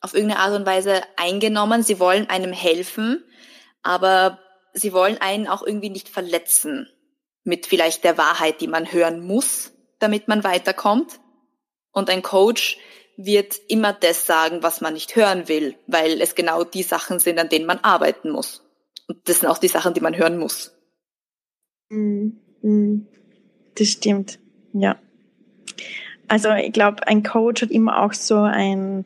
auf 0.02 0.14
irgendeine 0.14 0.42
Art 0.42 0.56
und 0.56 0.66
Weise 0.66 1.02
eingenommen. 1.16 1.84
Sie 1.84 2.00
wollen 2.00 2.30
einem 2.30 2.54
helfen, 2.54 3.24
aber 3.82 4.40
sie 4.74 4.94
wollen 4.94 5.18
einen 5.20 5.48
auch 5.48 5.64
irgendwie 5.64 5.90
nicht 5.90 6.10
verletzen 6.10 6.90
mit 7.44 7.66
vielleicht 7.66 8.04
der 8.04 8.18
Wahrheit, 8.18 8.62
die 8.62 8.68
man 8.68 8.92
hören 8.92 9.22
muss, 9.22 9.72
damit 10.00 10.28
man 10.28 10.44
weiterkommt. 10.44 11.20
Und 11.92 12.10
ein 12.10 12.22
Coach 12.22 12.78
wird 13.18 13.60
immer 13.68 13.94
das 13.94 14.28
sagen, 14.28 14.62
was 14.62 14.82
man 14.82 14.94
nicht 14.94 15.16
hören 15.16 15.48
will, 15.48 15.76
weil 15.88 16.22
es 16.22 16.36
genau 16.36 16.64
die 16.64 16.84
Sachen 16.84 17.20
sind, 17.20 17.40
an 17.40 17.50
denen 17.50 17.66
man 17.66 17.80
arbeiten 17.80 18.30
muss. 18.30 18.64
Und 19.08 19.28
das 19.28 19.40
sind 19.40 19.50
auch 19.50 19.58
die 19.58 19.68
Sachen, 19.68 19.94
die 19.94 20.02
man 20.02 20.18
hören 20.18 20.38
muss. 20.38 20.78
Mhm. 21.90 23.08
Das 23.76 23.88
stimmt, 23.88 24.40
ja. 24.74 25.00
Also 26.28 26.52
ich 26.52 26.74
glaube, 26.74 27.08
ein 27.08 27.24
Coach 27.24 27.62
hat 27.62 27.72
immer 27.72 28.04
auch 28.04 28.14
so 28.14 28.40
ein, 28.40 29.06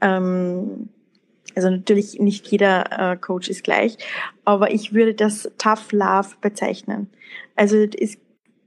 ähm, 0.00 0.88
also 1.54 1.68
natürlich 1.68 2.18
nicht 2.18 2.46
jeder 2.48 3.12
äh, 3.12 3.16
Coach 3.16 3.48
ist 3.48 3.62
gleich, 3.62 3.98
aber 4.44 4.70
ich 4.70 4.94
würde 4.94 5.14
das 5.14 5.50
Tough 5.58 5.92
Love 5.92 6.30
bezeichnen. 6.40 7.10
Also 7.56 7.76
es 7.76 8.16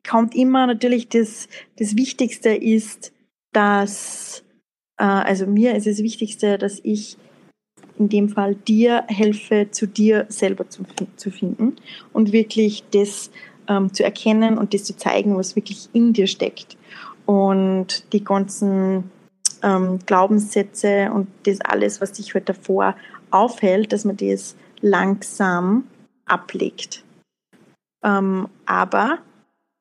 kommt 0.07 0.35
immer 0.35 0.67
natürlich 0.67 1.09
das, 1.09 1.47
das 1.77 1.95
Wichtigste 1.95 2.49
ist, 2.49 3.13
dass, 3.51 4.43
äh, 4.97 5.03
also 5.03 5.47
mir 5.47 5.75
ist 5.75 5.87
das 5.87 5.99
Wichtigste, 5.99 6.57
dass 6.57 6.79
ich 6.83 7.17
in 7.97 8.09
dem 8.09 8.29
Fall 8.29 8.55
dir 8.55 9.05
helfe, 9.07 9.69
zu 9.71 9.87
dir 9.87 10.25
selber 10.29 10.69
zu, 10.69 10.83
zu 11.15 11.31
finden 11.31 11.77
und 12.11 12.31
wirklich 12.33 12.83
das 12.91 13.31
ähm, 13.67 13.93
zu 13.93 14.03
erkennen 14.03 14.57
und 14.57 14.73
das 14.73 14.83
zu 14.83 14.97
zeigen, 14.97 15.37
was 15.37 15.55
wirklich 15.55 15.89
in 15.93 16.13
dir 16.13 16.27
steckt. 16.27 16.77
Und 17.25 18.11
die 18.13 18.23
ganzen 18.23 19.09
ähm, 19.63 19.99
Glaubenssätze 20.05 21.11
und 21.11 21.27
das 21.43 21.61
alles, 21.61 22.01
was 22.01 22.11
dich 22.11 22.33
halt 22.33 22.49
davor 22.49 22.95
aufhält, 23.31 23.91
dass 23.93 24.05
man 24.05 24.17
das 24.17 24.55
langsam 24.81 25.85
ablegt. 26.25 27.03
Ähm, 28.03 28.47
aber 28.65 29.19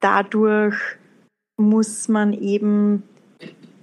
dadurch 0.05 0.77
muss 1.57 2.09
man 2.09 2.35
eben, 2.35 3.05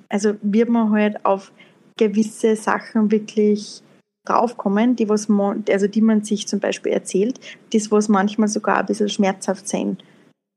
also 0.08 0.36
wird 0.44 0.70
man 0.70 0.92
halt 0.92 1.26
auf 1.26 1.52
gewisse 1.98 2.56
Sachen 2.56 3.12
wirklich 3.12 3.82
draufkommen, 4.26 4.96
die 4.96 5.10
was 5.10 5.28
man, 5.28 5.66
also 5.70 5.88
die 5.88 6.02
man 6.02 6.24
sich 6.24 6.48
zum 6.48 6.60
Beispiel 6.60 6.92
erzählt, 6.92 7.40
das 7.74 7.92
was 7.92 8.08
manchmal 8.08 8.50
sogar 8.50 8.78
ein 8.78 8.86
bisschen 8.86 9.10
schmerzhaft 9.10 9.68
sein 9.68 9.98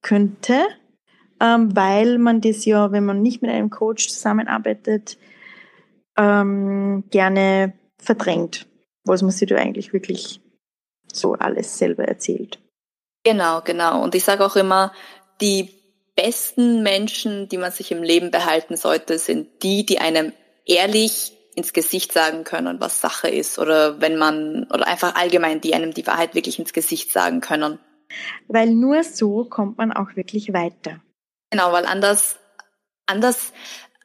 könnte, 0.03 0.67
ähm, 1.41 1.75
weil 1.75 2.19
man 2.19 2.43
das 2.43 2.67
ja, 2.67 2.93
wenn 2.93 3.07
man 3.07 3.23
nicht 3.23 3.41
mit 3.41 3.51
einem 3.51 3.71
Coach 3.71 4.09
zusammenarbeitet, 4.09 5.17
ähm, 6.19 7.05
gerne 7.11 7.73
verdrängt, 7.99 8.67
was 9.05 9.23
man 9.23 9.31
sich 9.31 9.49
da 9.49 9.57
eigentlich 9.57 9.95
wirklich 9.95 10.43
so 11.11 11.33
alles 11.35 11.79
selber 11.79 12.05
erzählt. 12.05 12.61
Genau, 13.25 13.63
genau. 13.63 14.03
Und 14.03 14.15
ich 14.15 14.23
sage 14.23 14.45
auch 14.45 14.57
immer, 14.57 14.93
die 15.41 15.75
besten 16.17 16.83
Menschen, 16.83 17.49
die 17.49 17.59
man 17.59 17.73
sich 17.73 17.91
im 17.91 18.03
Leben 18.03 18.31
behalten 18.31 18.77
sollte, 18.77 19.19
sind 19.19 19.63
die, 19.63 19.85
die 19.85 19.99
einem 19.99 20.33
ehrlich 20.65 21.33
ins 21.55 21.73
Gesicht 21.73 22.13
sagen 22.13 22.45
können, 22.45 22.81
was 22.81 23.01
Sache 23.01 23.29
ist 23.29 23.59
oder 23.59 24.01
wenn 24.01 24.17
man 24.17 24.65
oder 24.73 24.87
einfach 24.87 25.15
allgemein, 25.15 25.61
die 25.61 25.75
einem 25.75 25.95
die 25.95 26.07
Wahrheit 26.07 26.35
wirklich 26.35 26.59
ins 26.59 26.73
Gesicht 26.73 27.13
sagen 27.13 27.41
können. 27.41 27.79
Weil 28.49 28.71
nur 28.71 29.03
so 29.05 29.45
kommt 29.45 29.79
man 29.79 29.93
auch 29.93 30.17
wirklich 30.17 30.53
weiter. 30.53 31.01
Genau, 31.51 31.73
weil 31.73 31.87
anders, 31.87 32.39
anders, 33.07 33.53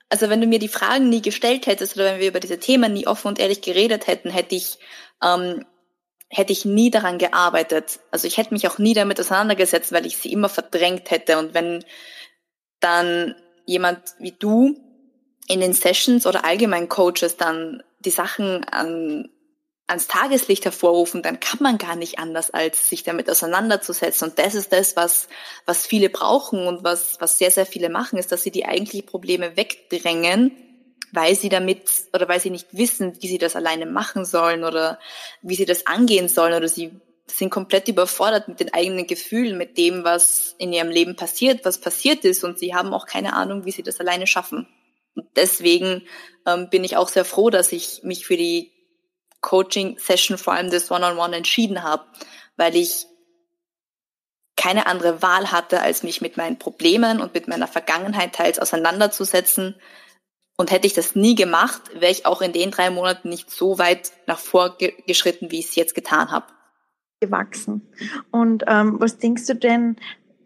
also 0.10 0.30
wenn 0.30 0.42
du 0.42 0.48
mir 0.48 0.60
die 0.60 0.68
Fragen 0.68 1.10
nie 1.10 1.22
gestellt 1.22 1.68
hättest 1.68 1.96
oder 1.96 2.06
wenn 2.06 2.20
wir 2.20 2.30
über 2.30 2.40
diese 2.40 2.60
Themen 2.60 2.94
nie 2.94 3.08
offen 3.08 3.28
und 3.28 3.40
ehrlich 3.40 3.62
geredet 3.62 4.08
hätten, 4.08 4.30
hätte 4.30 4.56
ich, 4.56 4.78
ähm, 5.24 5.66
hätte 6.30 6.54
ich 6.54 6.64
nie 6.64 6.92
daran 6.92 7.18
gearbeitet. 7.18 8.00
Also 8.12 8.28
ich 8.28 8.38
hätte 8.38 8.54
mich 8.54 8.68
auch 8.68 8.78
nie 8.78 8.94
damit 8.94 9.20
auseinandergesetzt, 9.20 9.92
weil 9.92 10.06
ich 10.06 10.18
sie 10.18 10.32
immer 10.32 10.50
verdrängt 10.50 11.10
hätte. 11.12 11.40
Und 11.40 11.54
wenn 11.54 11.84
dann 12.80 13.36
jemand 13.66 14.00
wie 14.20 14.32
du 14.32 14.76
in 15.48 15.60
den 15.60 15.74
Sessions 15.74 16.28
oder 16.28 16.46
allgemein 16.46 16.88
Coaches 16.88 17.38
dann 17.38 17.84
die 18.00 18.12
Sachen 18.12 18.64
an, 18.66 19.30
ans 19.88 20.08
Tageslicht 20.08 20.66
hervorrufen, 20.66 21.24
dann 21.24 21.40
kann 21.40 21.60
man 21.62 21.80
gar 21.80 21.96
nicht 21.96 22.20
anders, 22.20 22.52
als 22.52 22.88
sich 22.88 23.04
damit 23.04 23.30
auseinanderzusetzen. 23.30 24.30
Und 24.30 24.38
das 24.40 24.54
ist 24.54 24.72
das, 24.72 24.96
was, 24.96 25.28
was 25.66 25.88
viele 25.88 26.10
brauchen 26.10 26.68
und 26.68 26.84
was, 26.84 27.20
was 27.20 27.40
sehr, 27.40 27.50
sehr 27.50 27.66
viele 27.66 27.90
machen, 27.90 28.20
ist, 28.20 28.32
dass 28.32 28.44
sie 28.44 28.52
die 28.52 28.66
eigentlichen 28.66 29.08
Probleme 29.08 29.58
wegdrängen, 29.58 30.52
weil 31.12 31.36
sie 31.36 31.50
damit 31.50 31.84
oder 32.14 32.28
weil 32.28 32.40
sie 32.40 32.50
nicht 32.50 32.68
wissen, 32.72 33.18
wie 33.22 33.28
sie 33.28 33.38
das 33.38 33.56
alleine 33.56 33.86
machen 33.86 34.26
sollen 34.26 34.64
oder 34.64 35.00
wie 35.42 35.56
sie 35.56 35.66
das 35.66 35.88
angehen 35.88 36.28
sollen 36.28 36.54
oder 36.54 36.68
sie 36.68 36.92
sind 37.28 37.50
komplett 37.50 37.88
überfordert 37.88 38.48
mit 38.48 38.60
den 38.60 38.74
eigenen 38.74 39.08
Gefühlen, 39.08 39.58
mit 39.58 39.78
dem, 39.78 40.04
was 40.04 40.56
in 40.58 40.74
ihrem 40.74 40.90
Leben 40.90 41.16
passiert, 41.16 41.64
was 41.64 41.80
passiert 41.80 42.26
ist 42.26 42.44
und 42.44 42.58
sie 42.60 42.74
haben 42.74 42.94
auch 42.94 43.06
keine 43.06 43.34
Ahnung, 43.34 43.66
wie 43.66 43.72
sie 43.72 43.84
das 43.84 44.00
alleine 44.00 44.28
schaffen. 44.28 44.68
Und 45.16 45.28
deswegen 45.36 46.04
ähm, 46.46 46.70
bin 46.70 46.84
ich 46.84 46.98
auch 46.98 47.08
sehr 47.10 47.26
froh, 47.26 47.50
dass 47.50 47.72
ich 47.72 48.02
mich 48.04 48.26
für 48.26 48.38
die 48.38 48.72
Coaching-Session, 49.42 50.38
vor 50.38 50.54
allem 50.54 50.70
das 50.70 50.92
One-on-One, 50.92 51.22
-on 51.22 51.30
-One 51.30 51.38
entschieden 51.38 51.84
habe, 51.84 52.04
weil 52.58 52.76
ich 52.76 53.06
keine 54.60 54.88
andere 54.88 55.22
Wahl 55.22 55.54
hatte, 55.54 55.82
als 55.82 56.04
mich 56.04 56.20
mit 56.20 56.36
meinen 56.36 56.60
Problemen 56.60 57.22
und 57.22 57.34
mit 57.34 57.48
meiner 57.48 57.68
Vergangenheit 57.68 58.36
teils 58.36 58.60
auseinanderzusetzen. 58.60 59.76
Und 60.60 60.72
hätte 60.72 60.88
ich 60.88 60.94
das 60.94 61.16
nie 61.16 61.36
gemacht, 61.36 61.82
wäre 61.94 62.12
ich 62.12 62.26
auch 62.26 62.42
in 62.42 62.52
den 62.52 62.70
drei 62.70 62.90
Monaten 62.90 63.30
nicht 63.30 63.50
so 63.50 63.80
weit 63.80 64.12
nach 64.28 64.40
vorgeschritten, 64.40 65.52
wie 65.52 65.60
ich 65.60 65.70
es 65.70 65.76
jetzt 65.78 65.96
getan 65.96 66.32
habe. 66.32 66.48
Gewachsen. 67.22 67.88
Und 68.30 68.66
ähm, 68.68 68.98
was 69.00 69.18
denkst 69.20 69.48
du 69.48 69.56
denn, 69.56 69.96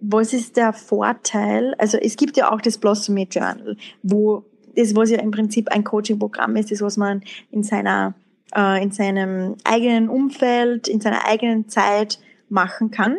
was 0.01 0.31
ist 0.33 0.55
der 0.55 0.71
Vorteil? 0.71 1.73
Also 1.79 1.97
es 1.97 2.15
gibt 2.15 2.37
ja 2.37 2.51
auch 2.51 2.61
das 2.61 2.77
Blossomy 2.77 3.23
Journal, 3.23 3.75
wo 4.03 4.45
das, 4.75 4.95
was 4.95 5.09
ja 5.09 5.19
im 5.19 5.31
Prinzip 5.31 5.69
ein 5.69 5.83
Coaching-Programm 5.83 6.57
ist, 6.57 6.69
das, 6.69 6.83
was 6.83 6.95
man 6.95 7.23
in 7.49 7.63
seiner, 7.63 8.13
äh, 8.55 8.83
in 8.83 8.91
seinem 8.91 9.55
eigenen 9.63 10.09
Umfeld, 10.09 10.87
in 10.87 11.01
seiner 11.01 11.25
eigenen 11.25 11.69
Zeit 11.69 12.19
machen 12.49 12.91
kann. 12.91 13.17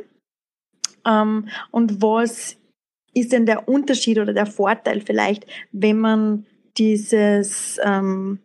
Ähm, 1.04 1.48
und 1.72 2.00
was 2.00 2.56
ist 3.14 3.32
denn 3.32 3.46
der 3.46 3.68
Unterschied 3.68 4.20
oder 4.20 4.32
der 4.32 4.46
Vorteil 4.46 5.00
vielleicht, 5.00 5.44
wenn 5.72 5.98
man 5.98 6.46
dieses 6.76 7.78
ähm, 7.82 8.40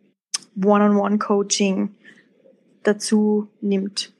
One-on-One-Coaching 0.62 1.96
dazu 2.82 3.48
nimmt? 3.60 4.12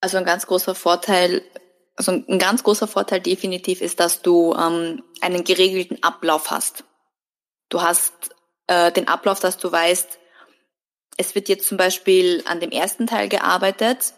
Also 0.00 0.18
ein 0.18 0.24
ganz 0.24 0.46
großer 0.46 0.74
Vorteil, 0.74 1.42
also 1.96 2.12
ein 2.12 2.38
ganz 2.38 2.62
großer 2.62 2.86
Vorteil 2.86 3.20
definitiv 3.20 3.80
ist, 3.80 4.00
dass 4.00 4.22
du 4.22 4.54
ähm, 4.54 5.02
einen 5.20 5.44
geregelten 5.44 6.02
Ablauf 6.02 6.50
hast. 6.50 6.84
Du 7.68 7.82
hast 7.82 8.34
äh, 8.66 8.92
den 8.92 9.08
Ablauf, 9.08 9.40
dass 9.40 9.58
du 9.58 9.70
weißt, 9.70 10.18
es 11.16 11.34
wird 11.34 11.48
jetzt 11.48 11.66
zum 11.66 11.78
Beispiel 11.78 12.42
an 12.46 12.60
dem 12.60 12.70
ersten 12.70 13.06
Teil 13.06 13.28
gearbeitet 13.28 14.14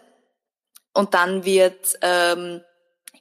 und 0.93 1.13
dann 1.13 1.45
wird, 1.45 1.97
ähm, 2.01 2.61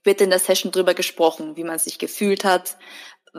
wird 0.03 0.21
in 0.21 0.31
der 0.31 0.39
Session 0.39 0.73
drüber 0.73 0.95
gesprochen, 0.95 1.57
wie 1.57 1.65
man 1.65 1.79
sich 1.79 1.99
gefühlt 1.99 2.45
hat, 2.45 2.77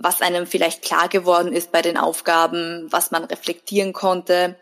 was 0.01 0.21
einem 0.21 0.45
vielleicht 0.47 0.83
klar 0.83 1.09
geworden 1.09 1.53
ist 1.53 1.71
bei 1.71 1.81
den 1.81 1.97
Aufgaben, 1.97 2.87
was 2.89 3.11
man 3.11 3.23
reflektieren 3.23 3.93
konnte. 3.93 4.57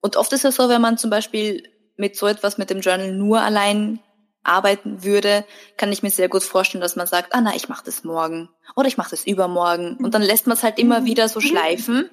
Und 0.00 0.16
oft 0.16 0.32
ist 0.32 0.44
es 0.44 0.56
so, 0.56 0.68
wenn 0.68 0.80
man 0.80 0.98
zum 0.98 1.10
Beispiel 1.10 1.62
mit 1.96 2.16
so 2.16 2.26
etwas 2.26 2.58
mit 2.58 2.70
dem 2.70 2.80
Journal 2.80 3.12
nur 3.12 3.40
allein 3.40 4.00
arbeiten 4.42 5.04
würde, 5.04 5.44
kann 5.76 5.92
ich 5.92 6.02
mir 6.02 6.10
sehr 6.10 6.28
gut 6.28 6.42
vorstellen, 6.42 6.80
dass 6.80 6.96
man 6.96 7.06
sagt, 7.06 7.34
ah 7.34 7.40
na, 7.42 7.54
ich 7.54 7.68
mache 7.68 7.84
das 7.84 8.04
morgen 8.04 8.48
oder 8.74 8.88
ich 8.88 8.96
mache 8.96 9.10
das 9.10 9.26
übermorgen. 9.26 9.96
Und 9.96 10.14
dann 10.14 10.22
lässt 10.22 10.46
man 10.46 10.56
es 10.56 10.62
halt 10.62 10.78
immer 10.78 11.00
mhm. 11.00 11.04
wieder 11.04 11.28
so 11.28 11.40
schleifen. 11.40 12.10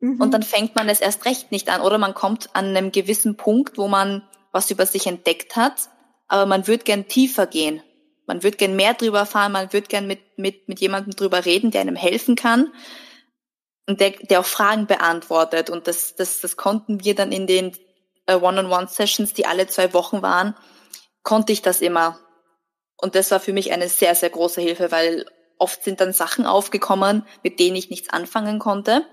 Mhm. 0.00 0.20
Und 0.20 0.32
dann 0.32 0.42
fängt 0.42 0.74
man 0.74 0.88
es 0.88 1.00
erst 1.00 1.24
recht 1.26 1.52
nicht 1.52 1.68
an. 1.68 1.82
Oder 1.82 1.98
man 1.98 2.14
kommt 2.14 2.54
an 2.54 2.66
einem 2.66 2.92
gewissen 2.92 3.36
Punkt, 3.36 3.76
wo 3.76 3.88
man 3.88 4.22
was 4.52 4.70
über 4.70 4.86
sich 4.86 5.06
entdeckt 5.06 5.54
hat, 5.56 5.90
aber 6.28 6.46
man 6.46 6.66
würde 6.66 6.84
gern 6.84 7.08
tiefer 7.08 7.46
gehen. 7.46 7.82
Man 8.26 8.42
würde 8.42 8.56
gern 8.56 8.76
mehr 8.76 8.94
drüber 8.94 9.20
erfahren, 9.20 9.52
man 9.52 9.72
würde 9.72 9.86
gern 9.86 10.06
mit, 10.06 10.20
mit, 10.36 10.68
mit 10.68 10.80
jemandem 10.80 11.14
drüber 11.14 11.44
reden, 11.44 11.70
der 11.70 11.80
einem 11.80 11.96
helfen 11.96 12.34
kann 12.34 12.72
und 13.86 14.00
der, 14.00 14.10
der 14.10 14.40
auch 14.40 14.46
Fragen 14.46 14.86
beantwortet. 14.86 15.70
Und 15.70 15.86
das, 15.86 16.16
das, 16.16 16.40
das 16.40 16.56
konnten 16.56 17.04
wir 17.04 17.14
dann 17.14 17.32
in 17.32 17.46
den 17.46 17.76
äh, 18.26 18.34
One-on-One-Sessions, 18.34 19.32
die 19.32 19.46
alle 19.46 19.66
zwei 19.68 19.92
Wochen 19.94 20.22
waren, 20.22 20.54
konnte 21.22 21.52
ich 21.52 21.62
das 21.62 21.80
immer. 21.80 22.18
Und 22.96 23.14
das 23.14 23.30
war 23.30 23.40
für 23.40 23.52
mich 23.52 23.72
eine 23.72 23.88
sehr, 23.88 24.14
sehr 24.14 24.30
große 24.30 24.60
Hilfe, 24.60 24.90
weil 24.90 25.26
oft 25.58 25.84
sind 25.84 26.00
dann 26.00 26.12
Sachen 26.12 26.46
aufgekommen, 26.46 27.24
mit 27.42 27.60
denen 27.60 27.76
ich 27.76 27.90
nichts 27.90 28.10
anfangen 28.10 28.58
konnte. 28.58 29.06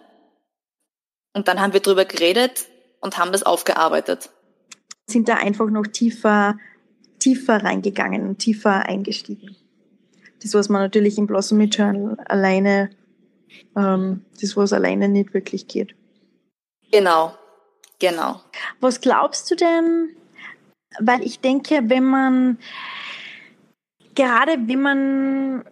Und 1.33 1.47
dann 1.47 1.61
haben 1.61 1.73
wir 1.73 1.79
drüber 1.79 2.05
geredet 2.05 2.65
und 2.99 3.17
haben 3.17 3.31
das 3.31 3.43
aufgearbeitet. 3.43 4.29
Sind 5.05 5.27
da 5.27 5.35
einfach 5.35 5.67
noch 5.67 5.87
tiefer, 5.87 6.55
tiefer 7.23 7.63
reingegangen 7.63 8.27
und 8.27 8.39
tiefer 8.39 8.85
eingestiegen. 8.85 9.55
Das, 10.41 10.53
was 10.53 10.67
man 10.67 10.81
natürlich 10.81 11.17
im 11.17 11.25
Blossom 11.25 11.61
Journal 11.61 12.17
alleine, 12.25 12.89
ähm, 13.77 14.25
das, 14.41 14.57
was 14.57 14.73
alleine 14.73 15.07
nicht 15.07 15.33
wirklich 15.33 15.67
geht. 15.67 15.95
Genau, 16.91 17.33
genau. 17.97 18.41
Was 18.81 18.99
glaubst 18.99 19.49
du 19.49 19.55
denn, 19.55 20.09
weil 20.99 21.23
ich 21.23 21.39
denke, 21.39 21.83
wenn 21.85 22.03
man, 22.03 22.57
gerade 24.15 24.57
wenn 24.67 24.81
man 24.81 25.63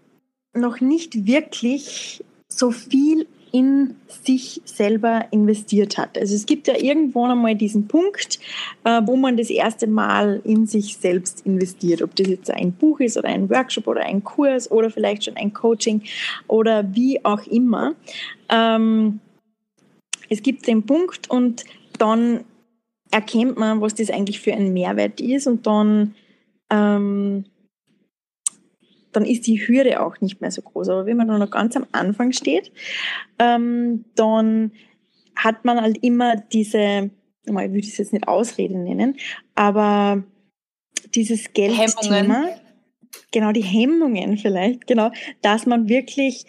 noch 0.53 0.79
nicht 0.79 1.25
wirklich 1.25 2.23
so 2.47 2.71
viel 2.71 3.27
in 3.51 3.95
sich 4.07 4.61
selber 4.65 5.25
investiert 5.31 5.97
hat. 5.97 6.17
Also 6.17 6.35
es 6.35 6.45
gibt 6.45 6.67
ja 6.67 6.77
irgendwo 6.77 7.25
einmal 7.25 7.55
diesen 7.55 7.87
Punkt, 7.87 8.39
äh, 8.83 9.01
wo 9.03 9.15
man 9.17 9.37
das 9.37 9.49
erste 9.49 9.87
Mal 9.87 10.41
in 10.43 10.67
sich 10.67 10.97
selbst 10.97 11.45
investiert. 11.45 12.01
Ob 12.01 12.15
das 12.15 12.27
jetzt 12.27 12.51
ein 12.51 12.71
Buch 12.71 12.99
ist 12.99 13.17
oder 13.17 13.29
ein 13.29 13.49
Workshop 13.49 13.87
oder 13.87 14.01
ein 14.01 14.23
Kurs 14.23 14.71
oder 14.71 14.89
vielleicht 14.89 15.25
schon 15.25 15.35
ein 15.35 15.53
Coaching 15.53 16.01
oder 16.47 16.95
wie 16.95 17.23
auch 17.25 17.45
immer. 17.47 17.95
Ähm, 18.49 19.19
es 20.29 20.41
gibt 20.41 20.65
den 20.67 20.85
Punkt 20.85 21.29
und 21.29 21.65
dann 21.97 22.45
erkennt 23.11 23.57
man, 23.57 23.81
was 23.81 23.95
das 23.95 24.09
eigentlich 24.09 24.39
für 24.39 24.53
ein 24.53 24.71
Mehrwert 24.71 25.19
ist 25.19 25.45
und 25.45 25.67
dann, 25.67 26.15
ähm, 26.69 27.45
dann 29.11 29.25
ist 29.25 29.47
die 29.47 29.67
Hürde 29.67 30.01
auch 30.01 30.21
nicht 30.21 30.41
mehr 30.41 30.51
so 30.51 30.61
groß. 30.61 30.89
Aber 30.89 31.05
wenn 31.05 31.17
man 31.17 31.27
dann 31.27 31.39
noch 31.39 31.51
ganz 31.51 31.75
am 31.75 31.85
Anfang 31.91 32.31
steht, 32.31 32.71
ähm, 33.39 34.05
dann 34.15 34.71
hat 35.35 35.65
man 35.65 35.81
halt 35.81 35.97
immer 36.03 36.35
diese, 36.35 37.09
ich 37.45 37.53
würde 37.53 37.79
es 37.79 37.97
jetzt 37.97 38.13
nicht 38.13 38.27
Ausrede 38.27 38.77
nennen, 38.77 39.17
aber 39.55 40.23
dieses 41.15 41.53
Geldthema, 41.53 42.49
genau 43.31 43.51
die 43.51 43.63
Hemmungen 43.63 44.37
vielleicht, 44.37 44.87
genau, 44.87 45.11
dass 45.41 45.65
man 45.65 45.89
wirklich 45.89 46.45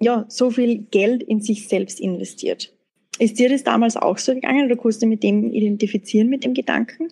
ja 0.00 0.26
so 0.28 0.50
viel 0.50 0.78
Geld 0.90 1.22
in 1.22 1.40
sich 1.40 1.68
selbst 1.68 2.00
investiert. 2.00 2.72
Ist 3.18 3.38
dir 3.38 3.48
das 3.48 3.64
damals 3.64 3.96
auch 3.96 4.18
so 4.18 4.32
gegangen 4.34 4.66
oder 4.66 4.80
kannst 4.80 5.02
du 5.02 5.06
mit 5.06 5.22
dem 5.22 5.52
identifizieren, 5.52 6.28
mit 6.28 6.44
dem 6.44 6.54
Gedanken? 6.54 7.08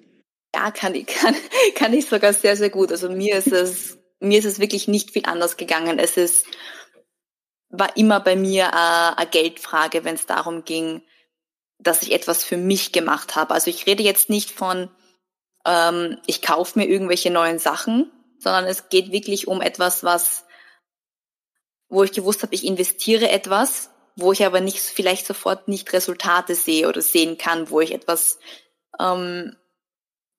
Ja, 0.54 0.70
kann 0.70 0.94
ich, 0.94 1.06
kann, 1.06 1.34
kann 1.74 1.92
ich 1.92 2.06
sogar 2.06 2.32
sehr, 2.32 2.56
sehr 2.56 2.70
gut. 2.70 2.92
Also 2.92 3.10
mir 3.10 3.36
ist 3.36 3.52
es, 3.52 3.98
mir 4.20 4.38
ist 4.38 4.44
es 4.44 4.58
wirklich 4.58 4.88
nicht 4.88 5.10
viel 5.10 5.26
anders 5.26 5.56
gegangen. 5.56 5.98
Es 5.98 6.16
ist, 6.16 6.46
war 7.68 7.96
immer 7.96 8.20
bei 8.20 8.36
mir 8.36 8.72
eine, 8.72 9.18
eine 9.18 9.30
Geldfrage, 9.30 10.04
wenn 10.04 10.14
es 10.14 10.26
darum 10.26 10.64
ging, 10.64 11.02
dass 11.78 12.02
ich 12.02 12.12
etwas 12.12 12.42
für 12.42 12.56
mich 12.56 12.92
gemacht 12.92 13.36
habe. 13.36 13.52
Also 13.54 13.70
ich 13.70 13.86
rede 13.86 14.02
jetzt 14.02 14.30
nicht 14.30 14.50
von, 14.50 14.90
ähm, 15.66 16.18
ich 16.26 16.42
kaufe 16.42 16.78
mir 16.78 16.86
irgendwelche 16.86 17.30
neuen 17.30 17.58
Sachen, 17.58 18.10
sondern 18.38 18.64
es 18.64 18.88
geht 18.88 19.12
wirklich 19.12 19.48
um 19.48 19.60
etwas, 19.60 20.04
was, 20.04 20.44
wo 21.88 22.02
ich 22.02 22.12
gewusst 22.12 22.42
habe, 22.42 22.54
ich 22.54 22.64
investiere 22.64 23.30
etwas 23.30 23.90
wo 24.16 24.32
ich 24.32 24.44
aber 24.44 24.60
nicht 24.60 24.78
vielleicht 24.78 25.26
sofort 25.26 25.68
nicht 25.68 25.92
Resultate 25.92 26.54
sehe 26.54 26.88
oder 26.88 27.02
sehen 27.02 27.36
kann, 27.36 27.70
wo 27.70 27.80
ich 27.80 27.92
etwas, 27.92 28.38
ähm, 28.98 29.54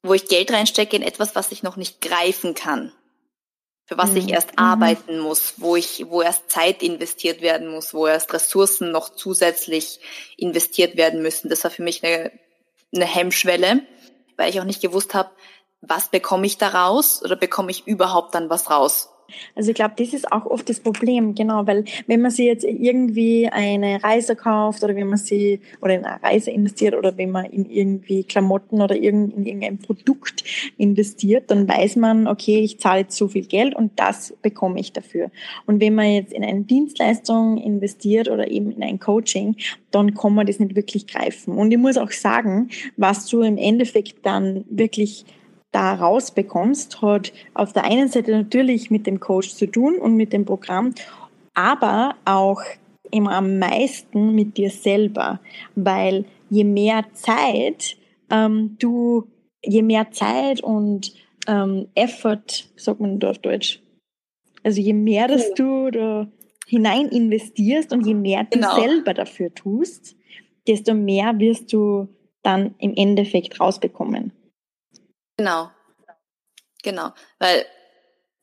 wo 0.02 0.16
ich 0.16 0.28
Geld 0.28 0.52
reinstecke 0.52 0.96
in 0.96 1.04
etwas, 1.04 1.36
was 1.36 1.52
ich 1.52 1.64
noch 1.64 1.78
nicht 1.78 2.02
greifen 2.02 2.56
kann, 2.56 2.92
für 3.88 3.98
was 3.98 4.12
mhm. 4.12 4.18
ich 4.18 4.30
erst 4.30 4.52
mhm. 4.52 4.60
arbeiten 4.60 5.20
muss, 5.20 5.56
wo 5.58 5.76
ich, 5.76 6.06
wo 6.10 6.22
erst 6.22 6.52
Zeit 6.52 6.84
investiert 6.84 7.42
werden 7.42 7.70
muss, 7.70 7.94
wo 7.94 8.06
erst 8.06 8.34
Ressourcen 8.34 8.92
noch 8.92 9.10
zusätzlich 9.10 10.00
investiert 10.36 10.98
werden 10.98 11.22
müssen. 11.22 11.50
Das 11.50 11.64
war 11.64 11.72
für 11.72 11.84
mich 11.84 12.04
eine, 12.04 12.32
eine 12.94 13.06
Hemmschwelle, 13.06 13.82
weil 14.36 14.50
ich 14.50 14.60
auch 14.60 14.66
nicht 14.66 14.82
gewusst 14.82 15.14
habe, 15.14 15.32
was 15.82 16.10
bekomme 16.10 16.46
ich 16.46 16.58
daraus 16.58 17.24
oder 17.24 17.36
bekomme 17.36 17.72
ich 17.72 17.88
überhaupt 17.88 18.36
dann 18.36 18.50
was 18.50 18.70
raus? 18.70 19.10
Also 19.56 19.72
ich 19.72 19.76
glaube, 19.76 19.94
das 19.98 20.14
ist 20.14 20.32
auch 20.32 20.46
oft 20.46 20.70
das 20.70 20.80
Problem, 20.80 21.36
genau, 21.36 21.68
weil 21.68 21.86
wenn 22.08 22.22
man 22.22 22.32
sich 22.32 22.46
jetzt 22.46 22.64
irgendwie 22.64 23.48
eine 23.48 24.04
Reise 24.04 24.36
kauft 24.36 24.84
oder 24.84 24.96
wenn 24.96 25.08
man 25.08 25.18
sie 25.18 25.60
oder 25.82 25.96
in 25.96 26.06
eine 26.06 26.22
Reise 26.24 26.52
investiert 26.52 26.96
oder 26.96 27.18
wenn 27.18 27.32
man 27.32 27.46
in 27.46 27.70
irgendwie 27.70 28.24
Klamotten 28.24 28.82
oder 28.82 28.96
in 28.96 29.46
irgendein 29.46 29.80
Produkt 29.80 30.44
investiert, 30.78 31.52
dann 31.52 31.68
weiß 31.68 31.98
man, 31.98 32.28
okay, 32.28 32.60
ich 32.60 32.80
zahle 32.80 33.02
jetzt 33.02 33.18
so 33.18 33.28
viel 33.28 33.46
Geld 33.46 33.76
und 33.76 33.92
das 33.98 34.34
bekomme 34.42 34.80
ich 34.80 34.94
dafür. 34.94 35.32
Und 35.66 35.82
wenn 35.82 35.96
man 35.96 36.12
jetzt 36.12 36.34
in 36.34 36.44
eine 36.44 36.62
Dienstleistung 36.62 37.58
investiert 37.58 38.30
oder 38.30 38.50
eben 38.50 38.72
in 38.72 38.84
ein 38.84 39.00
Coaching, 39.00 39.56
dann 39.92 40.14
kann 40.14 40.36
man 40.36 40.46
das 40.46 40.60
nicht 40.60 40.76
wirklich 40.76 41.08
greifen. 41.08 41.58
Und 41.58 41.72
ich 41.72 41.78
muss 41.78 41.98
auch 41.98 42.12
sagen, 42.12 42.70
was 42.96 43.26
du 43.28 43.42
im 43.42 43.58
Endeffekt 43.58 44.26
dann 44.26 44.66
wirklich 44.70 45.26
da 45.72 45.94
rausbekommst, 45.94 47.02
hat 47.02 47.34
auf 47.54 47.74
der 47.74 47.84
einen 47.84 48.08
Seite 48.08 48.32
natürlich 48.32 48.90
mit 48.90 49.06
dem 49.06 49.20
Coach 49.20 49.54
zu 49.54 49.68
tun 49.68 49.98
und 49.98 50.16
mit 50.16 50.34
dem 50.34 50.46
Programm, 50.46 50.94
aber 51.54 52.16
auch 52.26 52.62
immer 53.12 53.32
am 53.32 53.60
meisten 53.60 54.34
mit 54.36 54.58
dir 54.58 54.70
selber, 54.70 55.40
weil 55.76 56.26
je 56.50 56.64
mehr 56.64 57.06
Zeit 57.14 57.98
ähm, 58.30 58.76
du, 58.80 59.28
je 59.64 59.82
mehr 59.82 60.12
Zeit 60.12 60.62
und 60.62 61.14
ähm, 61.48 61.88
Effort, 61.96 62.70
sagt 62.76 63.00
man 63.00 63.20
da 63.20 63.32
auf 63.32 63.40
Deutsch, 63.40 63.82
also 64.64 64.82
je 64.82 64.94
mehr, 64.94 65.28
dass 65.28 65.54
du 65.54 65.90
da 65.92 66.28
hinein 66.68 67.08
investierst 67.08 67.94
und 67.94 68.06
je 68.06 68.14
mehr 68.14 68.44
du 68.44 68.60
genau. 68.60 68.76
selber 68.76 69.14
dafür 69.14 69.54
tust, 69.54 70.18
desto 70.68 70.94
mehr 70.94 71.40
wirst 71.40 71.72
du 71.72 72.10
dann 72.44 72.76
im 72.80 72.94
Endeffekt 72.96 73.60
rausbekommen. 73.60 74.34
Genau. 75.38 75.72
Genau. 76.84 77.12
Weil 77.40 77.66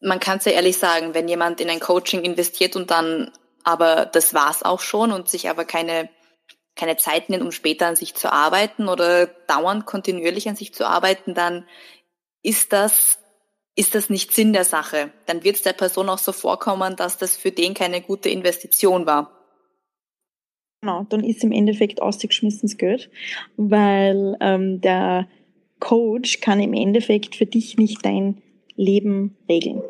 man 0.01 0.21
kann 0.21 0.39
es 0.39 0.45
ja 0.45 0.53
ehrlich 0.53 0.79
sagen, 0.79 1.15
wenn 1.15 1.29
jemand 1.29 1.61
in 1.61 1.71
ein 1.71 1.81
Coaching 1.81 2.23
investiert 2.23 2.77
und 2.77 2.91
dann 2.91 3.33
aber 3.65 4.07
das 4.07 4.35
war's 4.35 4.63
auch 4.63 4.81
schon 4.81 5.13
und 5.13 5.29
sich 5.29 5.49
aber 5.49 5.65
keine 5.65 6.11
keine 6.77 6.97
Zeit 6.97 7.31
nimmt, 7.31 7.43
um 7.43 7.53
später 7.53 7.87
an 7.87 7.97
sich 7.97 8.15
zu 8.15 8.33
arbeiten 8.33 8.89
oder 8.89 9.27
dauernd 9.27 9.87
kontinuierlich 9.87 10.49
an 10.49 10.57
sich 10.57 10.75
zu 10.75 10.87
arbeiten, 10.87 11.35
dann 11.35 11.67
ist 12.43 12.73
das 12.73 13.19
ist 13.77 13.95
das 13.95 14.11
nicht 14.11 14.33
Sinn 14.33 14.53
der 14.53 14.65
Sache. 14.65 15.13
Dann 15.27 15.43
wird 15.43 15.57
es 15.57 15.63
der 15.63 15.73
Person 15.73 16.09
auch 16.09 16.19
so 16.19 16.33
vorkommen, 16.33 16.95
dass 16.97 17.19
das 17.19 17.37
für 17.37 17.51
den 17.51 17.75
keine 17.75 18.01
gute 18.01 18.29
Investition 18.29 19.07
war. 19.07 19.31
Genau, 20.81 21.07
dann 21.09 21.25
ist 21.25 21.43
im 21.43 21.51
Endeffekt 21.51 22.03
ausgeschmissenes 22.03 22.77
Geld, 22.77 23.11
weil 23.57 24.37
ähm, 24.41 24.81
der 24.81 25.27
Coach 25.85 26.41
kann 26.41 26.61
im 26.61 26.73
Endeffekt 26.73 27.37
für 27.37 27.47
dich 27.47 27.77
nicht 27.77 28.05
dein 28.05 28.39
Leben 28.75 29.37
regeln. 29.49 29.83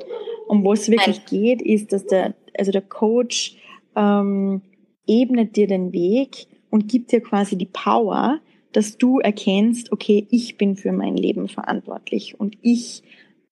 Um 0.49 0.65
was 0.65 0.91
wirklich 0.91 1.19
Nein. 1.19 1.27
geht, 1.31 1.63
ist, 1.63 1.93
dass 1.93 2.05
der, 2.07 2.35
also 2.59 2.73
der 2.73 2.83
Coach 2.83 3.57
ähm, 3.95 4.61
ebnet 5.07 5.57
dir 5.57 5.69
den 5.69 5.93
Weg 5.93 6.47
und 6.69 6.89
gibt 6.89 7.13
dir 7.13 7.21
quasi 7.21 7.57
die 7.57 7.67
Power, 7.73 8.41
dass 8.73 8.99
du 8.99 9.21
erkennst, 9.21 9.93
okay, 9.93 10.27
ich 10.31 10.59
bin 10.59 10.77
für 10.77 10.91
mein 10.91 11.17
Leben 11.17 11.49
verantwortlich 11.49 12.39
und 12.39 12.59
ich 12.61 13.03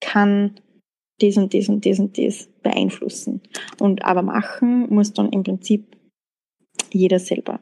kann 0.00 0.56
das 1.20 1.36
und 1.36 1.54
das 1.54 1.68
und 1.68 1.86
das 1.86 2.00
und 2.00 2.18
das 2.18 2.48
beeinflussen. 2.64 3.40
Und 3.78 4.04
aber 4.04 4.22
machen 4.22 4.92
muss 4.92 5.12
dann 5.12 5.30
im 5.30 5.44
Prinzip 5.44 5.96
jeder 6.92 7.20
selber. 7.20 7.60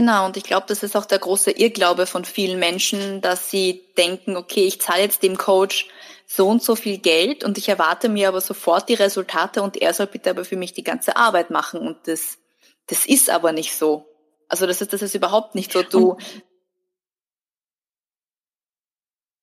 Genau, 0.00 0.24
und 0.24 0.38
ich 0.38 0.44
glaube, 0.44 0.64
das 0.66 0.82
ist 0.82 0.96
auch 0.96 1.04
der 1.04 1.18
große 1.18 1.50
Irrglaube 1.50 2.06
von 2.06 2.24
vielen 2.24 2.58
Menschen, 2.58 3.20
dass 3.20 3.50
sie 3.50 3.84
denken, 3.98 4.34
okay, 4.34 4.64
ich 4.64 4.80
zahle 4.80 5.02
jetzt 5.02 5.22
dem 5.22 5.36
Coach 5.36 5.90
so 6.24 6.48
und 6.48 6.62
so 6.62 6.74
viel 6.74 6.96
Geld 6.96 7.44
und 7.44 7.58
ich 7.58 7.68
erwarte 7.68 8.08
mir 8.08 8.28
aber 8.28 8.40
sofort 8.40 8.88
die 8.88 8.94
Resultate 8.94 9.60
und 9.60 9.76
er 9.76 9.92
soll 9.92 10.06
bitte 10.06 10.30
aber 10.30 10.46
für 10.46 10.56
mich 10.56 10.72
die 10.72 10.84
ganze 10.84 11.16
Arbeit 11.16 11.50
machen. 11.50 11.86
Und 11.86 12.08
das, 12.08 12.38
das 12.86 13.04
ist 13.04 13.28
aber 13.28 13.52
nicht 13.52 13.76
so. 13.76 14.06
Also 14.48 14.66
das 14.66 14.80
ist, 14.80 14.94
das 14.94 15.02
ist 15.02 15.14
überhaupt 15.14 15.54
nicht 15.54 15.70
so. 15.70 15.82
Du. 15.82 16.16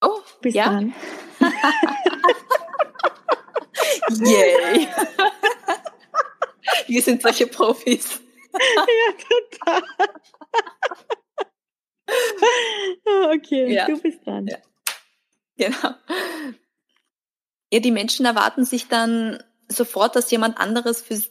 Oh, 0.02 0.22
bis 0.42 0.56
ja? 0.56 0.72
dann. 0.72 0.96
Yay. 4.26 4.88
Wir 6.88 7.04
sind 7.04 7.22
solche 7.22 7.46
Profis. 7.46 8.22
Ja, 8.60 9.14
total. 9.60 9.84
okay, 13.36 13.74
ja. 13.74 13.86
du 13.86 14.00
bist 14.00 14.26
dran. 14.26 14.48
Ja. 14.48 14.58
Genau. 15.58 15.96
Ja, 17.72 17.80
die 17.80 17.92
Menschen 17.92 18.26
erwarten 18.26 18.64
sich 18.64 18.88
dann 18.88 19.44
sofort, 19.68 20.16
dass 20.16 20.32
jemand 20.32 20.58
anderes 20.58 21.02
für 21.02 21.22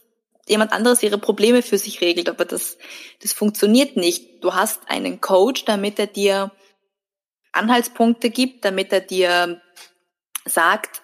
jemand 0.47 0.71
anderes 0.71 1.03
ihre 1.03 1.17
Probleme 1.17 1.61
für 1.61 1.77
sich 1.77 1.99
regelt, 2.01 2.29
aber 2.29 2.45
das, 2.45 2.77
das 3.21 3.33
funktioniert 3.33 3.97
nicht. 3.97 4.43
Du 4.43 4.53
hast 4.53 4.89
einen 4.89 5.19
Coach, 5.19 5.65
damit 5.65 5.99
er 5.99 6.07
dir 6.07 6.51
Anhaltspunkte 7.51 8.29
gibt, 8.29 8.63
damit 8.63 8.93
er 8.93 9.01
dir 9.01 9.61
sagt, 10.45 11.01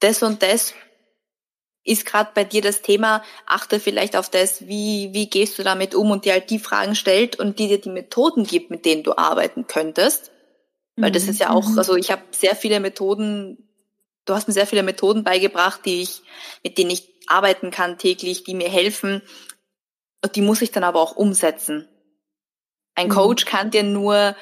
das 0.00 0.22
und 0.22 0.42
das 0.42 0.74
ist 1.88 2.06
gerade 2.06 2.30
bei 2.34 2.44
dir 2.44 2.62
das 2.62 2.82
Thema, 2.82 3.22
achte 3.46 3.80
vielleicht 3.80 4.16
auf 4.16 4.28
das, 4.28 4.66
wie, 4.66 5.10
wie 5.12 5.28
gehst 5.30 5.58
du 5.58 5.62
damit 5.62 5.94
um 5.94 6.10
und 6.10 6.24
dir 6.24 6.32
halt 6.32 6.50
die 6.50 6.58
Fragen 6.58 6.94
stellt 6.94 7.38
und 7.38 7.58
die 7.58 7.68
dir 7.68 7.80
die 7.80 7.90
Methoden 7.90 8.44
gibt, 8.44 8.70
mit 8.70 8.84
denen 8.84 9.02
du 9.02 9.16
arbeiten 9.16 9.66
könntest. 9.66 10.30
Weil 10.96 11.12
das 11.12 11.28
ist 11.28 11.38
ja 11.38 11.50
auch, 11.50 11.68
mhm. 11.68 11.78
also 11.78 11.94
ich 11.94 12.10
habe 12.10 12.22
sehr 12.32 12.56
viele 12.56 12.80
Methoden, 12.80 13.68
du 14.24 14.34
hast 14.34 14.48
mir 14.48 14.54
sehr 14.54 14.66
viele 14.66 14.82
Methoden 14.82 15.22
beigebracht, 15.22 15.82
die 15.84 16.02
ich, 16.02 16.22
mit 16.64 16.76
denen 16.76 16.90
ich 16.90 17.08
arbeiten 17.28 17.70
kann 17.70 17.98
täglich, 17.98 18.42
die 18.42 18.54
mir 18.54 18.68
helfen. 18.68 19.22
Und 20.24 20.34
die 20.34 20.42
muss 20.42 20.60
ich 20.60 20.72
dann 20.72 20.82
aber 20.82 21.00
auch 21.00 21.14
umsetzen. 21.14 21.88
Ein 22.96 23.06
mhm. 23.06 23.12
Coach 23.12 23.44
kann 23.44 23.70
dir 23.70 23.84
nur 23.84 24.34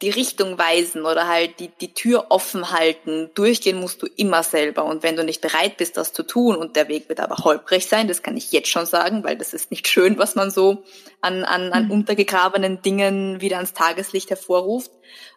die 0.00 0.10
Richtung 0.10 0.58
weisen 0.58 1.04
oder 1.04 1.26
halt 1.26 1.58
die, 1.58 1.68
die 1.68 1.92
Tür 1.92 2.26
offen 2.28 2.70
halten. 2.70 3.30
Durchgehen 3.34 3.80
musst 3.80 4.00
du 4.00 4.06
immer 4.06 4.44
selber. 4.44 4.84
Und 4.84 5.02
wenn 5.02 5.16
du 5.16 5.24
nicht 5.24 5.40
bereit 5.40 5.76
bist, 5.76 5.96
das 5.96 6.12
zu 6.12 6.22
tun, 6.22 6.54
und 6.54 6.76
der 6.76 6.88
Weg 6.88 7.08
wird 7.08 7.18
aber 7.18 7.38
holprig 7.38 7.86
sein, 7.86 8.06
das 8.06 8.22
kann 8.22 8.36
ich 8.36 8.52
jetzt 8.52 8.68
schon 8.68 8.86
sagen, 8.86 9.24
weil 9.24 9.36
das 9.36 9.52
ist 9.54 9.70
nicht 9.70 9.88
schön, 9.88 10.16
was 10.18 10.36
man 10.36 10.50
so 10.50 10.84
an, 11.20 11.44
an, 11.44 11.72
an 11.72 11.86
mhm. 11.86 11.90
untergegrabenen 11.90 12.80
Dingen 12.82 13.40
wieder 13.40 13.56
ans 13.56 13.72
Tageslicht 13.72 14.30
hervorruft. 14.30 14.92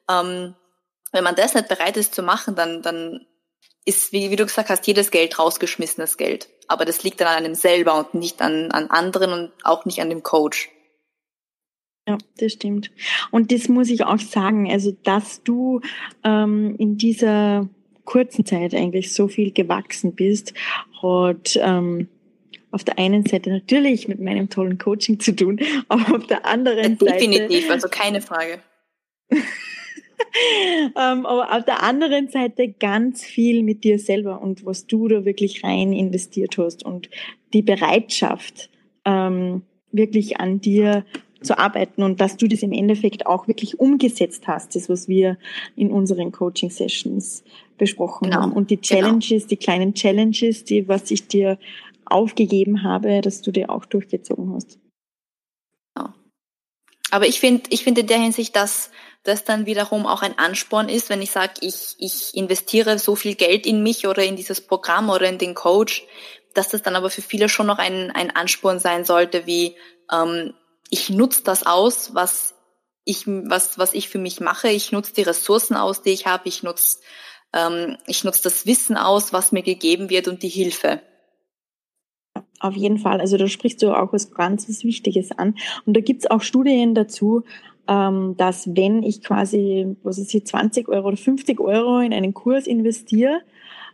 Ähm, 0.10 0.56
wenn 1.12 1.24
man 1.24 1.36
das 1.36 1.56
nicht 1.56 1.68
bereit 1.68 1.98
ist 1.98 2.14
zu 2.14 2.22
machen, 2.22 2.56
dann, 2.56 2.84
dann 2.84 3.26
ist, 3.84 4.12
wie, 4.12 4.30
wie 4.30 4.36
du 4.36 4.46
gesagt 4.46 4.70
hast, 4.70 4.86
jedes 4.86 5.10
Geld 5.10 5.40
rausgeschmissenes 5.40 6.18
Geld. 6.18 6.50
Aber 6.68 6.86
das 6.86 7.02
liegt 7.02 7.20
dann 7.20 7.28
an 7.28 7.38
einem 7.38 7.56
selber 7.56 7.96
und 7.96 8.14
nicht 8.14 8.42
an, 8.42 8.72
an 8.72 8.92
anderen 8.92 9.34
und 9.34 9.52
auch 9.64 9.86
nicht 9.86 10.02
an 10.02 10.10
dem 10.10 10.22
Coach. 10.22 10.70
Ja, 12.12 12.18
das 12.40 12.54
stimmt. 12.54 12.92
Und 13.32 13.52
das 13.52 13.70
muss 13.70 13.90
ich 13.90 14.04
auch 14.04 14.20
sagen, 14.20 14.70
also 14.70 14.92
dass 15.04 15.44
du 15.44 15.80
ähm, 16.24 16.76
in 16.78 16.98
dieser 16.98 17.70
kurzen 18.04 18.46
Zeit 18.46 18.76
eigentlich 18.76 19.14
so 19.14 19.30
viel 19.30 19.52
gewachsen 19.52 20.14
bist, 20.14 20.54
hat 21.02 21.58
ähm, 21.62 22.10
auf 22.72 22.84
der 22.84 23.00
einen 23.00 23.26
Seite 23.26 23.50
natürlich 23.50 24.10
mit 24.10 24.20
meinem 24.20 24.50
tollen 24.50 24.78
Coaching 24.78 25.20
zu 25.20 25.34
tun, 25.34 25.60
aber 25.88 26.18
auf 26.18 26.28
der 26.28 26.46
anderen 26.46 26.98
Definitiv, 26.98 27.10
Seite. 27.10 27.30
Definitiv, 27.30 27.72
also 27.72 27.88
keine 27.88 28.22
Frage. 28.22 28.60
ähm, 30.98 31.26
aber 31.26 31.56
auf 31.56 31.64
der 31.64 31.84
anderen 31.84 32.28
Seite 32.28 32.68
ganz 32.68 33.24
viel 33.24 33.64
mit 33.64 33.86
dir 33.86 34.00
selber 34.00 34.42
und 34.42 34.66
was 34.66 34.88
du 34.88 35.08
da 35.08 35.24
wirklich 35.24 35.64
rein 35.64 35.94
investiert 35.94 36.58
hast 36.58 36.84
und 36.84 37.10
die 37.54 37.62
Bereitschaft, 37.62 38.70
ähm, 39.06 39.62
wirklich 39.94 40.40
an 40.40 40.60
dir 40.60 41.06
zu 41.42 41.58
arbeiten 41.58 42.04
und 42.04 42.22
dass 42.22 42.38
du 42.38 42.48
das 42.48 42.62
im 42.62 42.72
Endeffekt 42.72 43.26
auch 43.26 43.48
wirklich 43.48 43.80
umgesetzt 43.80 44.48
hast, 44.48 44.76
das, 44.76 44.90
was 44.90 45.08
wir 45.08 45.38
in 45.76 45.92
unseren 45.92 46.32
Coaching-Sessions 46.32 47.44
besprochen 47.78 48.30
genau. 48.30 48.42
haben. 48.42 48.54
Und 48.54 48.70
die 48.70 48.78
genau. 48.78 49.02
Challenges, 49.02 49.30
genau. 49.30 49.48
die 49.48 49.58
kleinen 49.58 49.94
Challenges, 49.94 50.64
die, 50.64 50.88
was 50.88 51.10
ich 51.10 51.28
dir 51.28 51.58
aufgegeben 52.06 52.84
habe, 52.84 53.22
dass 53.22 53.42
du 53.42 53.52
dir 53.52 53.70
auch 53.70 53.86
durchgezogen 53.86 54.54
hast. 54.54 54.80
Genau. 55.96 56.10
Aber 57.10 57.28
ich 57.28 57.40
finde, 57.40 57.64
ich 57.70 57.84
finde 57.84 58.02
in 58.02 58.08
der 58.08 58.20
Hinsicht, 58.20 58.56
dass 58.56 58.92
das 59.24 59.44
dann 59.44 59.66
wiederum 59.66 60.06
auch 60.06 60.22
ein 60.22 60.38
Ansporn 60.38 60.90
ist, 60.90 61.10
wenn 61.10 61.22
ich 61.22 61.32
sage, 61.32 61.54
ich, 61.62 61.96
ich 62.00 62.36
investiere 62.36 62.98
so 62.98 63.16
viel 63.16 63.36
Geld 63.36 63.66
in 63.66 63.84
mich 63.84 64.08
oder 64.08 64.24
in 64.24 64.36
dieses 64.36 64.62
Programm 64.62 65.10
oder 65.10 65.30
in 65.30 65.38
den 65.38 65.54
Coach, 65.54 66.04
dass 66.54 66.70
das 66.70 66.82
dann 66.82 66.96
aber 66.96 67.10
für 67.10 67.22
viele 67.22 67.48
schon 67.50 67.68
noch 67.68 67.78
ein, 67.78 68.12
ein 68.12 68.32
Ansporn 68.32 68.80
sein 68.80 69.06
sollte, 69.06 69.46
wie 69.46 69.76
ähm, 70.12 70.54
ich 70.92 71.10
nutze 71.10 71.42
das 71.44 71.66
aus, 71.66 72.14
was 72.14 72.54
ich, 73.04 73.26
was, 73.26 73.80
was 73.80 73.96
ich 73.96 74.10
für 74.10 74.20
mich 74.20 74.40
mache. 74.40 74.70
Ich 74.70 74.92
nutze 74.92 75.14
die 75.14 75.24
Ressourcen 75.24 75.76
aus, 75.76 76.04
die 76.04 76.12
ich 76.12 76.28
habe. 76.28 76.48
Ich 76.48 76.62
nutze 76.62 77.00
ähm, 77.54 77.98
ich 78.08 78.24
nutze 78.24 78.44
das 78.44 78.66
Wissen 78.66 78.98
aus, 78.98 79.34
was 79.34 79.52
mir 79.52 79.64
gegeben 79.64 80.10
wird 80.10 80.28
und 80.28 80.44
die 80.44 80.50
Hilfe. 80.50 81.02
Auf 82.60 82.76
jeden 82.76 83.00
Fall. 83.00 83.20
Also 83.20 83.38
da 83.38 83.48
sprichst 83.48 83.82
du 83.82 83.98
auch 83.98 84.14
was 84.14 84.32
ganz 84.32 84.70
was 84.70 84.84
Wichtiges 84.84 85.32
an. 85.32 85.56
Und 85.86 85.98
da 85.98 86.02
gibt's 86.02 86.30
auch 86.30 86.42
Studien 86.42 86.94
dazu, 86.94 87.44
ähm, 87.88 88.36
dass 88.38 88.76
wenn 88.76 89.04
ich 89.04 89.24
quasi, 89.24 89.96
was 90.04 90.20
ist 90.20 90.32
hier, 90.32 90.46
20 90.46 90.88
Euro 90.88 91.08
oder 91.08 91.18
50 91.18 91.60
Euro 91.60 92.00
in 92.00 92.14
einen 92.14 92.34
Kurs 92.34 92.68
investiere, 92.68 93.42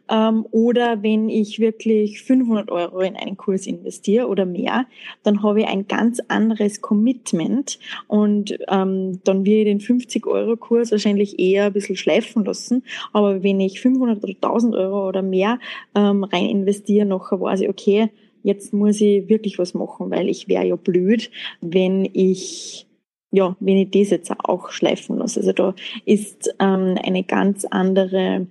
ähm, 0.10 0.45
oder 0.51 1.03
wenn 1.03 1.30
ich 1.30 1.60
wirklich 1.60 2.22
500 2.22 2.72
Euro 2.72 2.99
in 3.01 3.16
einen 3.16 3.38
Kurs 3.38 3.68
investiere 3.68 4.28
oder 4.28 4.45
mehr, 4.45 4.86
dann 5.24 5.43
habe 5.43 5.62
ich 5.62 5.68
ein 5.68 5.88
ganz 5.88 6.20
anderes 6.28 6.82
Commitment 6.82 7.80
und 8.08 8.58
ähm, 8.70 9.20
dann 9.24 9.45
will 9.45 9.60
ich 9.60 9.66
den 9.66 9.80
50 9.80 10.26
Euro 10.28 10.55
Kurs 10.58 10.91
wahrscheinlich 10.91 11.39
eher 11.39 11.66
ein 11.66 11.74
bisschen 11.74 11.97
schleifen 11.97 12.45
lassen. 12.45 12.84
Aber 13.14 13.43
wenn 13.43 13.60
ich 13.60 13.82
500 13.82 14.24
oder 14.24 14.34
1000 14.34 14.76
Euro 14.76 15.08
oder 15.08 15.22
mehr 15.22 15.60
ähm, 15.95 16.24
rein 16.24 16.45
investiere, 16.45 17.05
nachher 17.05 17.39
weiß 17.39 17.62
ich, 17.62 17.70
okay, 17.70 18.10
jetzt 18.43 18.74
muss 18.74 19.01
ich 19.01 19.28
wirklich 19.28 19.60
was 19.60 19.74
machen, 19.74 20.10
weil 20.10 20.30
ich 20.30 20.47
wäre 20.47 20.66
ja 20.66 20.76
blöd, 20.76 21.30
wenn 21.62 22.05
ich 22.14 22.88
ja, 23.32 23.58
wenn 23.60 23.78
ich 23.78 23.91
das 23.91 24.10
jetzt 24.12 24.32
auch 24.45 24.72
schleifen 24.72 25.18
lasse. 25.18 25.41
Also 25.41 25.51
da 25.51 25.76
ist 26.05 26.55
ähm, 26.60 26.97
eine 27.03 27.24
ganz 27.24 27.66
andere 27.66 28.47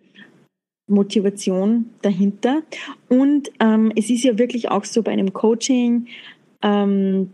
Motivation 0.87 1.91
dahinter. 2.03 2.63
Und 3.09 3.51
ähm, 3.61 3.93
es 3.97 4.11
ist 4.11 4.25
ja 4.25 4.39
wirklich 4.39 4.71
auch 4.71 4.85
so 4.85 5.03
bei 5.03 5.13
einem 5.13 5.33
Coaching, 5.33 6.07
ähm, 6.63 7.33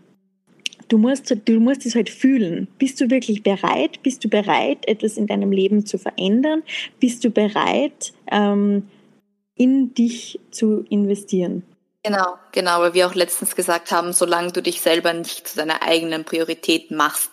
du 0.88 0.98
musst, 0.98 1.34
du 1.44 1.60
musst 1.60 1.86
es 1.86 1.94
halt 1.94 2.10
fühlen. 2.10 2.68
Bist 2.78 3.00
du 3.00 3.10
wirklich 3.10 3.42
bereit? 3.42 4.02
Bist 4.02 4.24
du 4.24 4.28
bereit, 4.28 4.86
etwas 4.86 5.16
in 5.16 5.26
deinem 5.26 5.52
Leben 5.52 5.86
zu 5.86 5.98
verändern? 5.98 6.62
Bist 7.00 7.24
du 7.24 7.30
bereit, 7.30 8.12
ähm, 8.30 8.88
in 9.54 9.94
dich 9.94 10.40
zu 10.50 10.84
investieren? 10.88 11.62
Genau, 12.04 12.34
genau, 12.50 12.80
weil 12.80 12.94
wir 12.94 13.06
auch 13.06 13.14
letztens 13.14 13.54
gesagt 13.54 13.92
haben, 13.92 14.12
solange 14.12 14.50
du 14.50 14.60
dich 14.60 14.80
selber 14.80 15.12
nicht 15.12 15.46
zu 15.46 15.56
deiner 15.56 15.82
eigenen 15.82 16.24
Priorität 16.24 16.90
machst, 16.90 17.30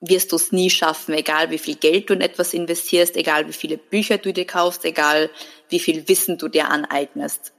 wirst 0.00 0.32
du 0.32 0.36
es 0.36 0.52
nie 0.52 0.70
schaffen, 0.70 1.14
egal 1.14 1.50
wie 1.50 1.58
viel 1.58 1.76
Geld 1.76 2.08
du 2.08 2.14
in 2.14 2.20
etwas 2.20 2.54
investierst, 2.54 3.16
egal 3.16 3.46
wie 3.48 3.52
viele 3.52 3.76
Bücher 3.76 4.18
du 4.18 4.32
dir 4.32 4.46
kaufst, 4.46 4.84
egal 4.84 5.30
wie 5.68 5.78
viel 5.78 6.08
Wissen 6.08 6.38
du 6.38 6.48
dir 6.48 6.68
aneignest. 6.70 7.52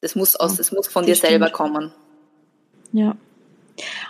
Das 0.00 0.14
muss 0.14 0.36
aus, 0.36 0.58
es 0.58 0.72
muss 0.72 0.86
von 0.86 1.04
dir 1.04 1.14
stimmt. 1.14 1.30
selber 1.30 1.50
kommen. 1.50 1.92
Ja. 2.92 3.16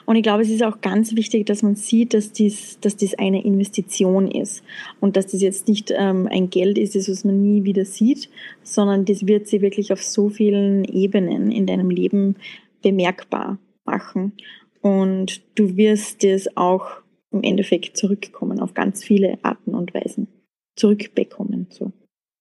Und 0.07 0.16
ich 0.16 0.22
glaube, 0.22 0.43
es 0.43 0.49
ist 0.49 0.62
auch 0.62 0.80
ganz 0.80 1.14
wichtig, 1.14 1.47
dass 1.47 1.62
man 1.62 1.76
sieht, 1.76 2.14
dass 2.14 2.33
dies, 2.33 2.78
dass 2.80 2.97
dies 2.97 3.14
eine 3.14 3.45
Investition 3.45 4.30
ist 4.30 4.62
und 5.01 5.16
dass 5.16 5.28
das 5.28 5.41
jetzt 5.41 5.68
nicht 5.68 5.93
ähm, 5.97 6.28
ein 6.30 6.51
Geld 6.51 6.78
ist, 6.78 6.97
das 6.97 7.09
was 7.09 7.24
man 7.24 7.41
nie 7.41 7.64
wieder 7.64 7.85
sieht, 7.85 8.28
sondern 8.62 9.05
das 9.05 9.26
wird 9.26 9.47
sie 9.47 9.62
wirklich 9.62 9.93
auf 9.93 10.03
so 10.03 10.28
vielen 10.28 10.85
Ebenen 10.85 11.53
in 11.53 11.66
deinem 11.66 11.91
Leben 11.91 12.37
bemerkbar 12.83 13.59
machen. 13.85 14.33
Und 14.80 15.43
du 15.55 15.76
wirst 15.76 16.24
es 16.24 16.57
auch 16.57 17.01
im 17.33 17.43
Endeffekt 17.43 17.97
zurückkommen 17.97 18.61
auf 18.61 18.74
ganz 18.74 19.03
viele 19.03 19.39
Arten 19.43 19.74
und 19.74 19.95
Weisen. 19.95 20.28
Zurückbekommen. 20.76 21.68
So. 21.70 21.93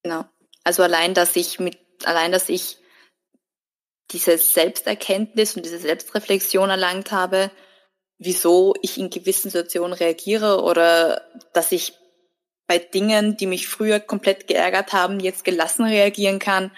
Genau. 0.04 0.26
Also 0.64 0.84
allein, 0.84 1.14
dass 1.14 1.36
ich 1.36 1.60
mit, 1.60 1.78
allein, 2.04 2.32
dass 2.32 2.50
ich 2.50 2.78
diese 4.12 4.38
Selbsterkenntnis 4.38 5.56
und 5.56 5.66
diese 5.66 5.80
Selbstreflexion 5.80 6.70
erlangt 6.70 7.12
habe, 7.12 7.52
wieso 8.18 8.74
ich 8.82 8.98
in 8.98 9.10
gewissen 9.10 9.50
Situationen 9.50 9.94
reagiere 9.94 10.62
oder 10.62 11.22
dass 11.54 11.72
ich 11.72 11.94
bei 12.68 12.78
Dingen, 12.78 13.36
die 13.38 13.48
mich 13.48 13.68
früher 13.68 14.00
komplett 14.00 14.48
geärgert 14.48 14.94
haben, 14.94 15.20
jetzt 15.20 15.44
gelassen 15.44 15.86
reagieren 15.86 16.40
kann, 16.40 16.72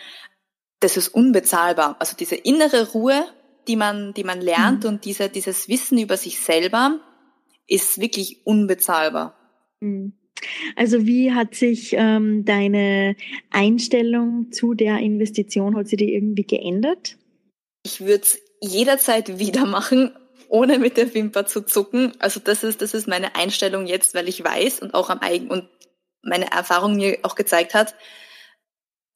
das 0.79 0.97
ist 0.97 1.09
unbezahlbar. 1.09 1.97
Also 1.99 2.15
diese 2.15 2.35
innere 2.35 2.91
Ruhe, 2.91 3.25
die 3.67 3.75
man, 3.75 4.13
die 4.13 4.23
man 4.23 4.41
lernt 4.41 4.83
mhm. 4.83 4.89
und 4.89 5.05
diese, 5.05 5.29
dieses 5.29 5.67
Wissen 5.67 5.97
über 5.97 6.17
sich 6.17 6.39
selber, 6.39 6.99
ist 7.67 7.99
wirklich 7.99 8.45
unbezahlbar. 8.45 9.35
Mhm. 9.79 10.13
Also 10.75 11.05
wie 11.05 11.31
hat 11.31 11.55
sich 11.55 11.93
ähm, 11.93 12.43
deine 12.45 13.15
Einstellung 13.49 14.51
zu 14.51 14.73
der 14.73 14.99
Investition, 14.99 15.75
hat 15.77 15.87
sie 15.87 15.95
die 15.95 16.13
irgendwie 16.13 16.43
geändert? 16.43 17.17
Ich 17.83 18.01
würde 18.01 18.23
es 18.23 18.39
jederzeit 18.61 19.39
wieder 19.39 19.65
machen, 19.65 20.15
ohne 20.49 20.79
mit 20.79 20.97
der 20.97 21.13
Wimper 21.13 21.45
zu 21.45 21.65
zucken. 21.65 22.13
Also 22.19 22.39
das 22.39 22.63
ist, 22.63 22.81
das 22.81 22.93
ist 22.93 23.07
meine 23.07 23.35
Einstellung 23.35 23.85
jetzt, 23.85 24.15
weil 24.15 24.27
ich 24.27 24.43
weiß 24.43 24.79
und 24.79 24.93
auch 24.93 25.09
am 25.09 25.19
eigen 25.19 25.49
und 25.49 25.69
meine 26.21 26.51
Erfahrung 26.51 26.95
mir 26.95 27.19
auch 27.23 27.35
gezeigt 27.35 27.73
hat, 27.73 27.95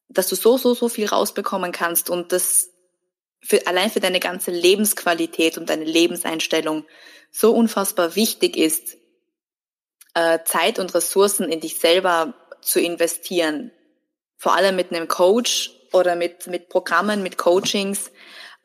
dass 0.09 0.27
du 0.27 0.35
so, 0.35 0.57
so, 0.57 0.73
so 0.73 0.89
viel 0.89 1.07
rausbekommen 1.07 1.71
kannst 1.71 2.09
und 2.09 2.31
das 2.31 2.69
für, 3.41 3.65
allein 3.67 3.89
für 3.89 3.99
deine 3.99 4.19
ganze 4.19 4.51
Lebensqualität 4.51 5.57
und 5.57 5.69
deine 5.69 5.85
Lebenseinstellung 5.85 6.85
so 7.31 7.53
unfassbar 7.53 8.15
wichtig 8.15 8.57
ist, 8.57 8.97
äh, 10.13 10.39
Zeit 10.45 10.79
und 10.79 10.93
Ressourcen 10.93 11.49
in 11.49 11.59
dich 11.59 11.79
selber 11.79 12.33
zu 12.61 12.79
investieren. 12.79 13.71
Vor 14.37 14.55
allem 14.55 14.75
mit 14.75 14.91
einem 14.91 15.07
Coach 15.07 15.71
oder 15.93 16.15
mit, 16.15 16.47
mit 16.47 16.69
Programmen, 16.69 17.23
mit 17.23 17.37
Coachings. 17.37 18.11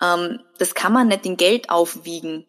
Ähm, 0.02 0.40
das 0.58 0.74
kann 0.74 0.92
man 0.92 1.08
nicht 1.08 1.26
in 1.26 1.36
Geld 1.36 1.70
aufwiegen. 1.70 2.46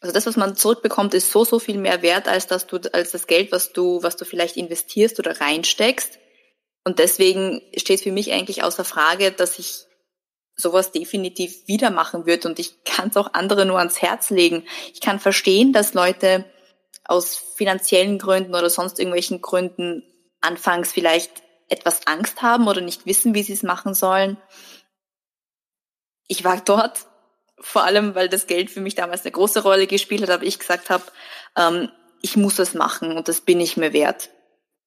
Also 0.00 0.12
das, 0.12 0.26
was 0.26 0.36
man 0.36 0.56
zurückbekommt, 0.56 1.14
ist 1.14 1.30
so, 1.30 1.44
so 1.44 1.60
viel 1.60 1.78
mehr 1.78 2.02
wert, 2.02 2.26
als 2.26 2.48
dass 2.48 2.66
du, 2.66 2.78
als 2.92 3.12
das 3.12 3.28
Geld, 3.28 3.52
was 3.52 3.72
du, 3.72 4.02
was 4.02 4.16
du 4.16 4.24
vielleicht 4.24 4.56
investierst 4.56 5.18
oder 5.20 5.40
reinsteckst. 5.40 6.18
Und 6.84 6.98
deswegen 6.98 7.62
steht 7.76 8.00
für 8.00 8.10
mich 8.10 8.32
eigentlich 8.32 8.64
außer 8.64 8.84
Frage, 8.84 9.30
dass 9.30 9.60
ich 9.60 9.86
sowas 10.56 10.92
definitiv 10.92 11.66
wieder 11.66 11.90
machen 11.90 12.26
würde. 12.26 12.48
Und 12.48 12.58
ich 12.58 12.84
kann 12.84 13.08
es 13.08 13.16
auch 13.16 13.34
andere 13.34 13.66
nur 13.66 13.78
ans 13.78 14.02
Herz 14.02 14.30
legen. 14.30 14.64
Ich 14.92 15.00
kann 15.00 15.18
verstehen, 15.18 15.72
dass 15.72 15.94
Leute 15.94 16.44
aus 17.04 17.36
finanziellen 17.36 18.18
Gründen 18.18 18.54
oder 18.54 18.70
sonst 18.70 18.98
irgendwelchen 18.98 19.40
Gründen 19.40 20.04
anfangs 20.40 20.92
vielleicht 20.92 21.42
etwas 21.68 22.06
Angst 22.06 22.42
haben 22.42 22.68
oder 22.68 22.80
nicht 22.80 23.06
wissen, 23.06 23.34
wie 23.34 23.42
sie 23.42 23.54
es 23.54 23.62
machen 23.62 23.94
sollen. 23.94 24.36
Ich 26.28 26.44
war 26.44 26.60
dort, 26.60 27.06
vor 27.58 27.84
allem 27.84 28.14
weil 28.14 28.28
das 28.28 28.46
Geld 28.46 28.70
für 28.70 28.80
mich 28.80 28.94
damals 28.94 29.22
eine 29.22 29.32
große 29.32 29.62
Rolle 29.62 29.86
gespielt 29.86 30.22
hat, 30.22 30.30
aber 30.30 30.44
ich 30.44 30.58
gesagt 30.58 30.90
habe, 30.90 31.04
ähm, 31.56 31.90
ich 32.20 32.36
muss 32.36 32.58
es 32.58 32.74
machen 32.74 33.16
und 33.16 33.28
das 33.28 33.40
bin 33.40 33.60
ich 33.60 33.76
mir 33.76 33.92
wert. 33.92 34.30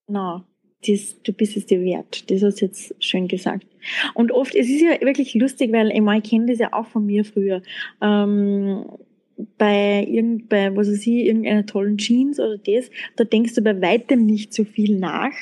No 0.06 0.44
das, 0.86 1.20
du 1.22 1.32
bist 1.32 1.56
es 1.56 1.66
dir 1.66 1.80
wert. 1.82 2.30
Das 2.30 2.42
hast 2.42 2.60
du 2.60 2.66
jetzt 2.66 2.94
schön 2.98 3.28
gesagt. 3.28 3.66
Und 4.14 4.32
oft, 4.32 4.54
es 4.54 4.68
ist 4.68 4.80
ja 4.80 5.00
wirklich 5.00 5.34
lustig, 5.34 5.72
weil 5.72 5.90
ich, 5.90 6.00
meine, 6.00 6.22
ich 6.22 6.30
kenne 6.30 6.46
das 6.46 6.58
ja 6.58 6.72
auch 6.72 6.86
von 6.86 7.06
mir 7.06 7.24
früher. 7.24 7.62
Ähm, 8.00 8.84
bei 9.58 10.06
irgend, 10.08 10.48
bei, 10.48 10.74
was 10.74 10.88
weiß 10.88 11.06
ich, 11.06 11.26
irgendeiner 11.26 11.66
tollen 11.66 11.98
Jeans 11.98 12.40
oder 12.40 12.58
das, 12.58 12.90
da 13.16 13.24
denkst 13.24 13.54
du 13.54 13.62
bei 13.62 13.80
weitem 13.80 14.24
nicht 14.24 14.54
so 14.54 14.64
viel 14.64 14.98
nach, 14.98 15.34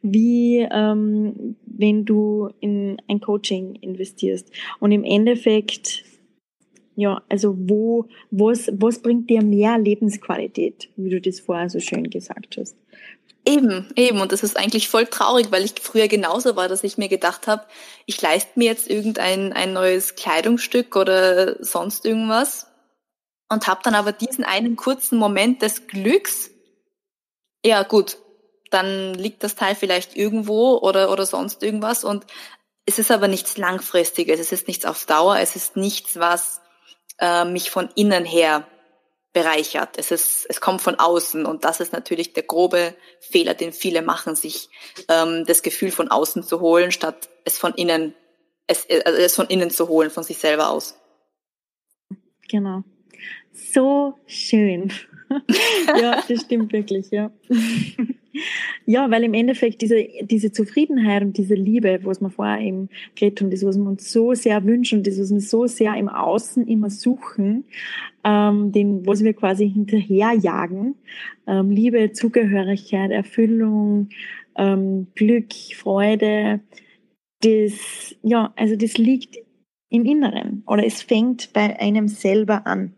wie 0.00 0.66
ähm, 0.70 1.56
wenn 1.66 2.04
du 2.04 2.50
in 2.60 2.96
ein 3.08 3.20
Coaching 3.20 3.76
investierst. 3.76 4.50
Und 4.80 4.92
im 4.92 5.04
Endeffekt, 5.04 6.04
ja, 6.96 7.22
also 7.28 7.54
wo, 7.58 8.06
was, 8.30 8.72
was 8.74 9.00
bringt 9.00 9.28
dir 9.28 9.42
mehr 9.42 9.78
Lebensqualität, 9.78 10.88
wie 10.96 11.10
du 11.10 11.20
das 11.20 11.40
vorher 11.40 11.68
so 11.68 11.80
schön 11.80 12.08
gesagt 12.08 12.56
hast? 12.58 12.76
Eben, 13.44 13.90
eben. 13.96 14.20
Und 14.20 14.30
das 14.30 14.42
ist 14.42 14.56
eigentlich 14.56 14.88
voll 14.88 15.06
traurig, 15.06 15.50
weil 15.50 15.64
ich 15.64 15.74
früher 15.80 16.06
genauso 16.06 16.54
war, 16.54 16.68
dass 16.68 16.84
ich 16.84 16.96
mir 16.96 17.08
gedacht 17.08 17.48
habe, 17.48 17.66
ich 18.06 18.20
leiste 18.22 18.52
mir 18.56 18.66
jetzt 18.66 18.88
irgendein 18.88 19.52
ein 19.52 19.72
neues 19.72 20.14
Kleidungsstück 20.14 20.94
oder 20.94 21.62
sonst 21.64 22.04
irgendwas 22.04 22.68
und 23.48 23.66
habe 23.66 23.80
dann 23.82 23.94
aber 23.94 24.12
diesen 24.12 24.44
einen 24.44 24.76
kurzen 24.76 25.18
Moment 25.18 25.60
des 25.62 25.88
Glücks. 25.88 26.50
Ja, 27.64 27.82
gut, 27.82 28.18
dann 28.70 29.14
liegt 29.14 29.42
das 29.42 29.56
Teil 29.56 29.74
vielleicht 29.74 30.16
irgendwo 30.16 30.78
oder, 30.78 31.10
oder 31.10 31.26
sonst 31.26 31.62
irgendwas 31.62 32.04
und 32.04 32.26
es 32.86 32.98
ist 32.98 33.10
aber 33.10 33.28
nichts 33.28 33.56
Langfristiges, 33.56 34.40
es 34.40 34.52
ist 34.52 34.68
nichts 34.68 34.84
auf 34.84 35.04
Dauer, 35.06 35.38
es 35.38 35.56
ist 35.56 35.76
nichts, 35.76 36.18
was 36.18 36.60
äh, 37.18 37.44
mich 37.44 37.70
von 37.70 37.90
innen 37.94 38.24
her 38.24 38.66
bereichert. 39.32 39.98
Es 39.98 40.10
ist, 40.10 40.46
es 40.48 40.60
kommt 40.60 40.82
von 40.82 40.96
außen 40.96 41.46
und 41.46 41.64
das 41.64 41.80
ist 41.80 41.92
natürlich 41.92 42.32
der 42.32 42.42
grobe 42.42 42.94
Fehler, 43.20 43.54
den 43.54 43.72
viele 43.72 44.02
machen, 44.02 44.34
sich 44.34 44.68
ähm, 45.08 45.44
das 45.46 45.62
Gefühl 45.62 45.90
von 45.90 46.08
außen 46.08 46.42
zu 46.42 46.60
holen, 46.60 46.92
statt 46.92 47.28
es 47.44 47.58
von 47.58 47.74
innen, 47.74 48.14
es, 48.66 48.86
also 49.04 49.18
es 49.18 49.34
von 49.34 49.46
innen 49.46 49.70
zu 49.70 49.88
holen, 49.88 50.10
von 50.10 50.22
sich 50.22 50.38
selber 50.38 50.68
aus. 50.68 50.98
Genau. 52.48 52.84
So 53.52 54.18
schön. 54.26 54.92
ja, 55.98 56.22
das 56.28 56.42
stimmt 56.42 56.72
wirklich, 56.72 57.10
ja. 57.10 57.30
Ja, 58.86 59.10
weil 59.10 59.24
im 59.24 59.34
Endeffekt 59.34 59.82
diese, 59.82 60.08
diese 60.22 60.52
Zufriedenheit 60.52 61.22
und 61.22 61.36
diese 61.36 61.54
Liebe, 61.54 62.00
was 62.02 62.20
wir 62.20 62.30
vorher 62.30 62.60
eben 62.60 62.88
geredet 63.14 63.40
haben, 63.40 63.50
das, 63.50 63.64
was 63.64 63.76
wir 63.76 63.86
uns 63.86 64.10
so 64.10 64.34
sehr 64.34 64.64
wünschen, 64.64 65.02
das, 65.02 65.20
was 65.20 65.30
wir 65.32 65.40
so 65.40 65.66
sehr 65.66 65.94
im 65.96 66.08
Außen 66.08 66.66
immer 66.66 66.90
suchen, 66.90 67.64
ähm, 68.24 68.72
den, 68.72 69.06
was 69.06 69.22
wir 69.22 69.34
quasi 69.34 69.70
hinterherjagen, 69.70 70.94
ähm, 71.46 71.70
Liebe, 71.70 72.12
Zugehörigkeit, 72.12 73.10
Erfüllung, 73.10 74.08
ähm, 74.56 75.08
Glück, 75.14 75.52
Freude, 75.74 76.60
das, 77.40 78.16
ja, 78.22 78.52
also 78.56 78.76
das 78.76 78.96
liegt 78.98 79.36
im 79.90 80.04
Inneren 80.04 80.62
oder 80.66 80.86
es 80.86 81.02
fängt 81.02 81.52
bei 81.52 81.78
einem 81.78 82.08
selber 82.08 82.66
an. 82.66 82.94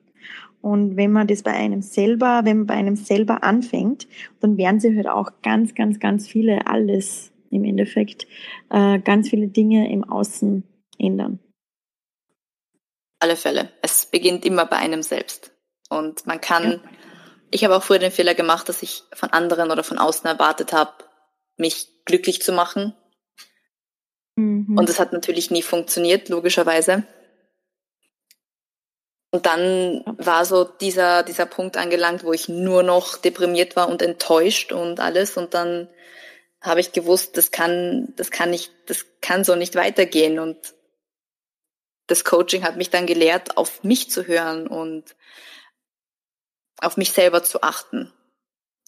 Und 0.65 0.97
wenn 0.97 1.13
man 1.13 1.27
das 1.27 1.43
bei 1.43 1.53
einem 1.53 1.83
selber, 1.83 2.41
wenn 2.45 2.57
man 2.57 2.67
bei 2.67 2.75
einem 2.75 2.97
selber 2.97 3.45
anfängt, 3.45 4.09
dann 4.41 4.57
werden 4.57 4.81
sie 4.81 4.97
halt 4.97 5.07
auch 5.07 5.31
ganz, 5.43 5.75
ganz, 5.75 6.01
ganz 6.01 6.27
viele, 6.27 6.67
alles 6.67 7.33
im 7.51 7.65
Endeffekt, 7.65 8.27
äh, 8.71 8.99
ganz 8.99 9.29
viele 9.29 9.49
Dinge 9.49 9.93
im 9.93 10.05
Außen 10.05 10.65
ändern. 10.99 11.39
Alle 13.19 13.37
Fälle. 13.37 13.73
Es 13.83 14.07
beginnt 14.07 14.47
immer 14.47 14.65
bei 14.65 14.77
einem 14.77 15.03
selbst. 15.03 15.53
Und 15.91 16.27
man 16.27 16.41
kann, 16.41 16.71
ja. 16.71 16.81
ich 17.51 17.63
habe 17.65 17.77
auch 17.77 17.83
früher 17.83 17.99
den 17.99 18.11
Fehler 18.11 18.35
gemacht, 18.35 18.67
dass 18.71 18.83
ich 18.83 19.03
von 19.13 19.35
anderen 19.35 19.71
oder 19.71 19.85
von 19.85 19.99
außen 19.99 20.27
erwartet 20.27 20.73
habe, 20.73 20.93
mich 21.59 21.89
glücklich 22.07 22.41
zu 22.41 22.53
machen. 22.53 22.95
Mhm. 24.37 24.79
Und 24.79 24.89
das 24.89 24.99
hat 24.99 25.13
natürlich 25.13 25.51
nie 25.51 25.61
funktioniert, 25.61 26.31
logischerweise. 26.31 27.05
Und 29.35 29.47
dann 29.47 30.05
war 30.07 30.45
so 30.45 30.63
dieser, 30.63 31.25
dieser 31.25 31.47
Punkt 31.47 31.77
angelangt, 31.77 32.23
wo 32.23 32.33
ich 32.33 32.49
nur 32.49 32.85
noch 32.85 33.17
deprimiert 33.17 33.75
war 33.75 33.89
und 33.89 34.01
enttäuscht 34.01 34.71
und 34.71 35.01
alles. 35.01 35.37
Und 35.37 35.55
dann 35.55 35.89
habe 36.61 36.79
ich 36.79 36.93
gewusst, 36.93 37.37
das 37.37 37.51
kann, 37.51 38.13
das 38.15 38.31
kann 38.31 38.51
nicht, 38.51 38.71
das 38.87 39.07
kann 39.21 39.43
so 39.43 39.57
nicht 39.57 39.75
weitergehen. 39.75 40.39
Und 40.39 40.77
das 42.07 42.23
Coaching 42.23 42.63
hat 42.63 42.77
mich 42.77 42.91
dann 42.91 43.07
gelehrt, 43.07 43.57
auf 43.57 43.83
mich 43.83 44.09
zu 44.09 44.29
hören 44.29 44.69
und 44.69 45.17
auf 46.79 46.97
mich 46.97 47.11
selber 47.11 47.43
zu 47.43 47.61
achten. 47.65 48.13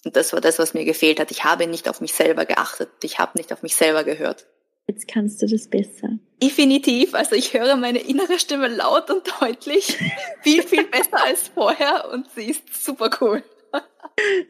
Und 0.05 0.15
das 0.15 0.31
war 0.31 0.39
das, 0.39 0.59
was 0.59 0.73
mir 0.73 0.85
gefehlt 0.85 1.19
hat. 1.19 1.29
Ich 1.29 1.43
habe 1.43 1.67
nicht 1.67 1.89
auf 1.89 1.99
mich 1.99 2.13
selber 2.13 2.45
geachtet. 2.45 2.89
Ich 3.03 3.19
habe 3.19 3.37
nicht 3.37 3.51
auf 3.51 3.63
mich 3.63 3.75
selber 3.75 4.05
gehört. 4.05 4.47
Jetzt 4.87 5.07
kannst 5.07 5.41
du 5.41 5.47
das 5.47 5.67
besser. 5.67 6.17
Definitiv. 6.41 7.13
Also 7.13 7.35
ich 7.35 7.53
höre 7.53 7.75
meine 7.75 7.99
innere 7.99 8.39
Stimme 8.39 8.67
laut 8.69 9.09
und 9.09 9.23
deutlich. 9.41 9.97
viel, 10.41 10.63
viel 10.63 10.85
besser 10.85 11.25
als 11.25 11.49
vorher 11.49 12.09
und 12.13 12.27
sie 12.35 12.51
ist 12.51 12.85
super 12.85 13.09
cool. 13.21 13.43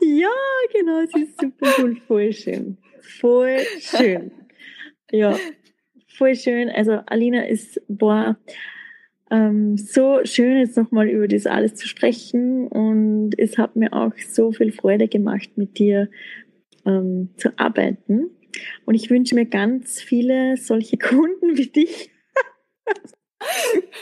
ja, 0.02 0.30
genau, 0.74 1.06
sie 1.14 1.24
ist 1.24 1.42
super 1.42 1.74
cool. 1.80 1.98
Voll 2.08 2.34
schön. 2.34 2.78
Voll 3.20 3.60
schön. 3.80 4.32
Ja, 5.12 5.38
voll 6.08 6.36
schön. 6.36 6.70
Also 6.70 7.00
Alina 7.08 7.48
ist, 7.48 7.82
boah, 7.88 8.38
ähm, 9.32 9.78
so 9.78 10.20
schön 10.24 10.60
jetzt 10.60 10.78
nochmal 10.78 11.10
über 11.10 11.28
das 11.28 11.48
alles 11.48 11.76
zu 11.76 11.88
sprechen 11.88 12.68
und 12.68 13.32
es 13.38 13.58
hat 13.58 13.76
mir 13.76 13.92
auch 13.94 14.14
so 14.30 14.52
viel 14.52 14.72
Freude 14.72 15.08
gemacht, 15.08 15.50
mit 15.56 15.80
dir 15.80 16.10
ähm, 16.86 17.30
zu 17.38 17.58
arbeiten. 17.58 18.30
Und 18.86 18.96
ich 18.96 19.10
wünsche 19.10 19.36
mir 19.36 19.46
ganz 19.46 20.02
viele 20.02 20.58
solche 20.58 20.98
Kunden 20.98 21.58
wie 21.58 21.68
dich. 21.68 22.12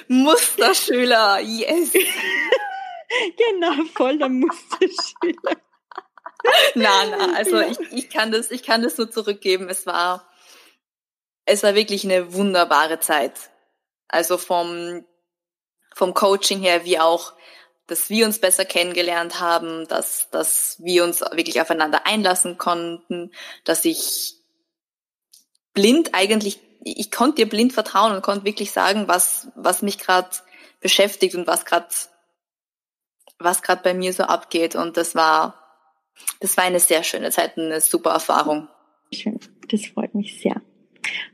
Musterschüler, 0.07 1.39
yes. 1.41 1.91
genau, 3.37 3.83
voller 3.93 4.29
Musterschüler. 4.29 5.57
na, 6.75 7.05
na, 7.05 7.35
also 7.35 7.59
ja. 7.59 7.67
ich, 7.67 7.79
ich 7.91 8.09
kann 8.09 8.31
das, 8.31 8.51
ich 8.51 8.63
kann 8.63 8.83
das 8.83 8.97
nur 8.97 9.09
zurückgeben. 9.09 9.69
Es 9.69 9.85
war, 9.85 10.29
es 11.45 11.63
war 11.63 11.75
wirklich 11.75 12.03
eine 12.03 12.33
wunderbare 12.33 12.99
Zeit. 12.99 13.51
Also 14.07 14.37
vom, 14.37 15.05
vom 15.95 16.13
Coaching 16.13 16.59
her, 16.59 16.85
wie 16.85 16.99
auch, 16.99 17.33
dass 17.87 18.09
wir 18.09 18.25
uns 18.25 18.39
besser 18.39 18.65
kennengelernt 18.65 19.39
haben, 19.39 19.87
dass, 19.87 20.29
dass 20.31 20.77
wir 20.79 21.03
uns 21.03 21.21
wirklich 21.21 21.61
aufeinander 21.61 22.05
einlassen 22.05 22.57
konnten, 22.57 23.31
dass 23.63 23.85
ich 23.85 24.35
blind 25.75 26.09
eigentlich, 26.13 26.59
ich 26.83 27.11
konnte 27.11 27.43
dir 27.43 27.49
blind 27.49 27.73
vertrauen 27.73 28.15
und 28.15 28.23
konnte 28.23 28.45
wirklich 28.45 28.71
sagen, 28.71 29.07
was, 29.07 29.49
was 29.55 29.83
mich 29.83 29.99
gerade 29.99 30.29
beschäftigt 30.81 31.35
und 31.35 31.45
was 31.45 31.65
gerade 31.65 31.87
was 33.39 33.61
gerade 33.61 33.81
bei 33.83 33.93
mir 33.93 34.13
so 34.13 34.23
abgeht. 34.23 34.75
Und 34.75 34.97
das 34.97 35.15
war, 35.15 35.55
das 36.39 36.57
war 36.57 36.63
eine 36.63 36.79
sehr 36.79 37.03
schöne 37.03 37.31
Zeit, 37.31 37.57
eine 37.57 37.81
super 37.81 38.11
Erfahrung. 38.11 38.67
Schön, 39.13 39.39
das 39.69 39.85
freut 39.87 40.15
mich 40.15 40.39
sehr. 40.39 40.61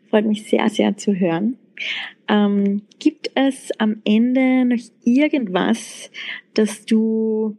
Freut 0.10 0.26
mich 0.26 0.50
sehr, 0.50 0.70
sehr 0.70 0.98
zu 0.98 1.14
hören. 1.14 1.58
Ähm, 2.28 2.88
gibt 3.00 3.32
es 3.36 3.70
am 3.80 4.02
Ende 4.04 4.66
noch 4.66 4.84
irgendwas, 5.04 6.12
das 6.54 6.86
du 6.86 7.58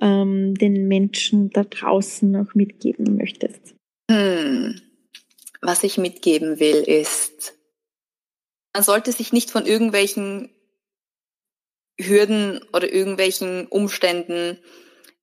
ähm, 0.00 0.54
den 0.54 0.86
Menschen 0.86 1.50
da 1.50 1.64
draußen 1.64 2.30
noch 2.30 2.54
mitgeben 2.54 3.16
möchtest? 3.16 3.74
Hm 4.10 4.80
was 5.60 5.82
ich 5.84 5.98
mitgeben 5.98 6.60
will, 6.60 6.76
ist, 6.76 7.54
man 8.72 8.82
sollte 8.82 9.12
sich 9.12 9.32
nicht 9.32 9.50
von 9.50 9.66
irgendwelchen 9.66 10.50
Hürden 11.98 12.62
oder 12.72 12.92
irgendwelchen 12.92 13.66
Umständen 13.66 14.58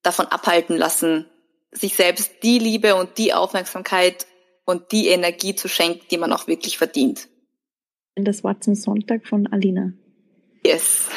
davon 0.03 0.27
abhalten 0.27 0.77
lassen, 0.77 1.25
sich 1.71 1.95
selbst 1.95 2.31
die 2.43 2.59
Liebe 2.59 2.95
und 2.95 3.17
die 3.17 3.33
Aufmerksamkeit 3.33 4.27
und 4.65 4.91
die 4.91 5.07
Energie 5.07 5.55
zu 5.55 5.67
schenken, 5.67 6.05
die 6.09 6.17
man 6.17 6.33
auch 6.33 6.47
wirklich 6.47 6.77
verdient. 6.77 7.29
Das 8.15 8.43
war 8.43 8.59
zum 8.61 8.75
Sonntag 8.75 9.27
von 9.27 9.47
Alina. 9.47 9.93
Yes. 10.65 11.07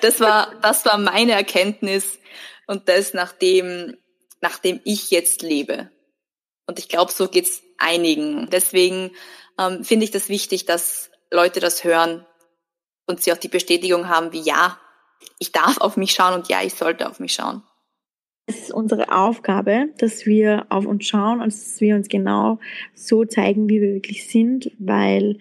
das 0.00 0.20
war, 0.20 0.54
das 0.60 0.84
war 0.84 0.98
meine 0.98 1.32
Erkenntnis 1.32 2.18
und 2.66 2.88
das 2.88 3.14
nachdem, 3.14 3.96
nachdem 4.40 4.80
ich 4.84 5.10
jetzt 5.10 5.42
lebe. 5.42 5.90
Und 6.68 6.78
ich 6.78 6.88
glaube, 6.88 7.10
so 7.10 7.28
geht's 7.28 7.62
einigen. 7.78 8.48
Deswegen 8.50 9.10
ähm, 9.58 9.82
finde 9.84 10.04
ich 10.04 10.10
das 10.10 10.28
wichtig, 10.28 10.66
dass 10.66 11.10
Leute 11.30 11.60
das 11.60 11.82
hören 11.82 12.26
und 13.06 13.22
sie 13.22 13.32
auch 13.32 13.38
die 13.38 13.48
Bestätigung 13.48 14.08
haben, 14.08 14.32
wie 14.32 14.42
ja, 14.42 14.78
ich 15.38 15.50
darf 15.50 15.78
auf 15.78 15.96
mich 15.96 16.12
schauen 16.12 16.34
und 16.34 16.48
ja, 16.48 16.62
ich 16.62 16.74
sollte 16.74 17.08
auf 17.08 17.20
mich 17.20 17.32
schauen. 17.32 17.62
Es 18.46 18.60
ist 18.60 18.70
unsere 18.70 19.12
Aufgabe, 19.12 19.88
dass 19.98 20.26
wir 20.26 20.66
auf 20.68 20.86
uns 20.86 21.06
schauen 21.06 21.40
und 21.40 21.52
dass 21.52 21.80
wir 21.80 21.94
uns 21.94 22.08
genau 22.08 22.58
so 22.94 23.24
zeigen, 23.24 23.68
wie 23.68 23.80
wir 23.80 23.94
wirklich 23.94 24.28
sind, 24.28 24.70
weil 24.78 25.38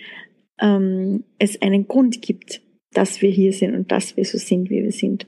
ähm, 0.59 1.25
es 1.39 1.61
einen 1.61 1.87
Grund 1.87 2.21
gibt, 2.21 2.61
dass 2.91 3.21
wir 3.21 3.29
hier 3.29 3.53
sind 3.53 3.75
und 3.75 3.91
dass 3.91 4.17
wir 4.17 4.25
so 4.25 4.37
sind, 4.37 4.69
wie 4.69 4.83
wir 4.83 4.91
sind. 4.91 5.27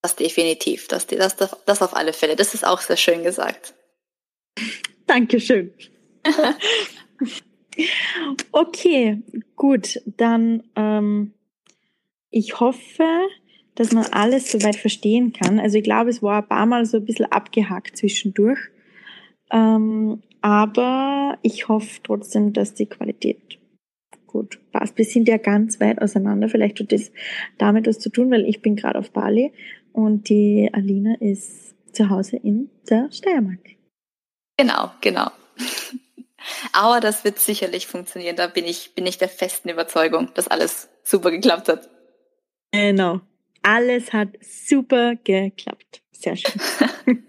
Das 0.00 0.16
definitiv, 0.16 0.88
das, 0.88 1.06
das, 1.06 1.36
das, 1.36 1.56
das 1.66 1.82
auf 1.82 1.94
alle 1.94 2.12
Fälle. 2.12 2.34
Das 2.34 2.54
ist 2.54 2.66
auch 2.66 2.80
sehr 2.80 2.96
schön 2.96 3.22
gesagt. 3.22 3.74
Dankeschön. 5.06 5.72
okay, 8.52 9.22
gut, 9.56 10.00
dann 10.16 10.62
ähm, 10.76 11.32
ich 12.30 12.60
hoffe, 12.60 13.04
dass 13.74 13.92
man 13.92 14.06
alles 14.06 14.50
soweit 14.50 14.76
verstehen 14.76 15.32
kann. 15.32 15.58
Also 15.58 15.78
ich 15.78 15.84
glaube, 15.84 16.10
es 16.10 16.22
war 16.22 16.42
ein 16.42 16.48
paar 16.48 16.66
Mal 16.66 16.84
so 16.86 16.98
ein 16.98 17.04
bisschen 17.04 17.26
abgehakt 17.26 17.96
zwischendurch. 17.96 18.58
Ähm, 19.50 20.22
aber 20.40 21.38
ich 21.42 21.68
hoffe 21.68 22.00
trotzdem, 22.02 22.52
dass 22.52 22.74
die 22.74 22.86
Qualität 22.86 23.58
gut 24.26 24.58
passt. 24.72 24.96
Wir 24.98 25.04
sind 25.04 25.28
ja 25.28 25.36
ganz 25.36 25.78
weit 25.78 26.00
auseinander. 26.00 26.48
Vielleicht 26.48 26.80
hat 26.80 26.92
das 26.92 27.12
damit 27.58 27.86
was 27.86 27.98
zu 27.98 28.10
tun, 28.10 28.30
weil 28.30 28.46
ich 28.46 28.62
bin 28.62 28.76
gerade 28.76 28.98
auf 28.98 29.12
Bali 29.12 29.52
und 29.92 30.28
die 30.28 30.70
Alina 30.72 31.14
ist 31.20 31.74
zu 31.92 32.08
Hause 32.08 32.38
in 32.38 32.70
der 32.88 33.10
Steiermark. 33.12 33.60
Genau, 34.62 34.92
genau. 35.00 35.28
Aber 36.72 37.00
das 37.00 37.24
wird 37.24 37.40
sicherlich 37.40 37.88
funktionieren. 37.88 38.36
Da 38.36 38.46
bin 38.46 38.64
ich, 38.64 38.94
bin 38.94 39.06
ich 39.06 39.18
der 39.18 39.28
festen 39.28 39.68
Überzeugung, 39.68 40.28
dass 40.34 40.46
alles 40.46 40.88
super 41.02 41.32
geklappt 41.32 41.68
hat. 41.68 41.90
Genau. 42.70 43.20
Alles 43.62 44.12
hat 44.12 44.28
super 44.40 45.16
geklappt. 45.16 46.02
Sehr 46.12 46.36
schön. 46.36 47.24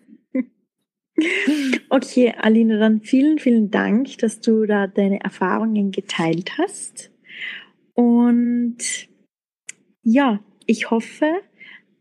okay, 1.89 2.35
Alina, 2.39 2.77
dann 2.77 3.01
vielen, 3.01 3.39
vielen 3.39 3.71
Dank, 3.71 4.19
dass 4.19 4.39
du 4.39 4.67
da 4.67 4.85
deine 4.85 5.19
Erfahrungen 5.23 5.91
geteilt 5.91 6.59
hast. 6.59 7.09
Und 7.95 8.77
ja, 10.03 10.39
ich 10.67 10.91
hoffe, 10.91 11.41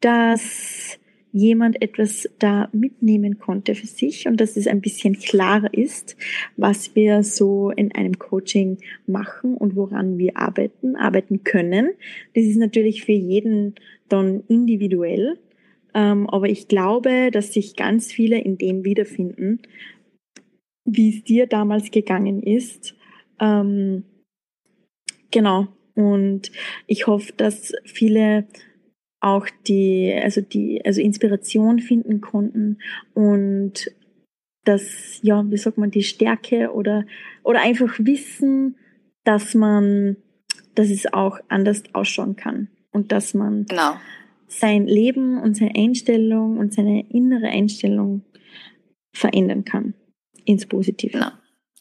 dass 0.01 0.99
jemand 1.33 1.81
etwas 1.81 2.29
da 2.39 2.69
mitnehmen 2.73 3.39
konnte 3.39 3.75
für 3.75 3.87
sich 3.87 4.29
und 4.29 4.41
dass 4.41 4.57
es 4.57 4.67
ein 4.67 4.83
bisschen 4.83 5.19
klarer 5.19 5.73
ist, 5.73 6.17
was 6.57 6.95
wir 6.95 7.23
so 7.23 7.71
in 7.71 7.95
einem 7.95 8.19
Coaching 8.19 8.79
machen 9.07 9.57
und 9.57 9.75
woran 9.75 10.19
wir 10.19 10.37
arbeiten, 10.37 10.95
arbeiten 10.95 11.43
können. 11.43 11.91
Das 12.35 12.45
ist 12.45 12.59
natürlich 12.59 13.05
für 13.05 13.13
jeden 13.13 13.75
dann 14.09 14.45
individuell, 14.49 15.39
ähm, 15.95 16.29
aber 16.29 16.49
ich 16.49 16.69
glaube, 16.69 17.31
dass 17.33 17.55
sich 17.55 17.77
ganz 17.77 18.13
viele 18.13 18.39
in 18.39 18.59
dem 18.59 18.85
wiederfinden, 18.85 19.61
wie 20.85 21.17
es 21.17 21.25
dir 21.25 21.47
damals 21.47 21.91
gegangen 21.91 22.43
ist. 22.43 22.95
Ähm, 23.41 24.05
genau. 25.31 25.69
Und 25.95 26.51
ich 26.87 27.07
hoffe, 27.07 27.33
dass 27.37 27.73
viele 27.85 28.47
auch 29.23 29.47
die, 29.69 30.13
also 30.21 30.41
die, 30.41 30.85
also 30.85 31.01
Inspiration 31.01 31.79
finden 31.79 32.21
konnten 32.21 32.79
und 33.15 33.91
das, 34.65 35.21
ja, 35.23 35.45
wie 35.49 35.57
sagt 35.57 35.79
man, 35.79 35.91
die 35.91 36.03
Stärke 36.03 36.73
oder, 36.73 37.05
oder 37.43 37.61
einfach 37.61 37.99
wissen, 37.99 38.77
dass 39.25 39.55
man, 39.55 40.17
dass 40.75 40.91
es 40.91 41.13
auch 41.13 41.39
anders 41.49 41.83
ausschauen 41.93 42.37
kann 42.37 42.69
und 42.91 43.13
dass 43.13 43.35
man 43.35 43.67
genau. 43.67 43.95
sein 44.49 44.87
Leben 44.87 45.41
und 45.41 45.57
seine 45.57 45.75
Einstellung 45.77 46.59
und 46.59 46.75
seine 46.75 47.09
innere 47.11 47.47
Einstellung 47.47 48.25
verändern 49.13 49.65
kann 49.65 49.95
ins 50.45 50.67
Positive. 50.67 51.13
Genau. 51.13 51.31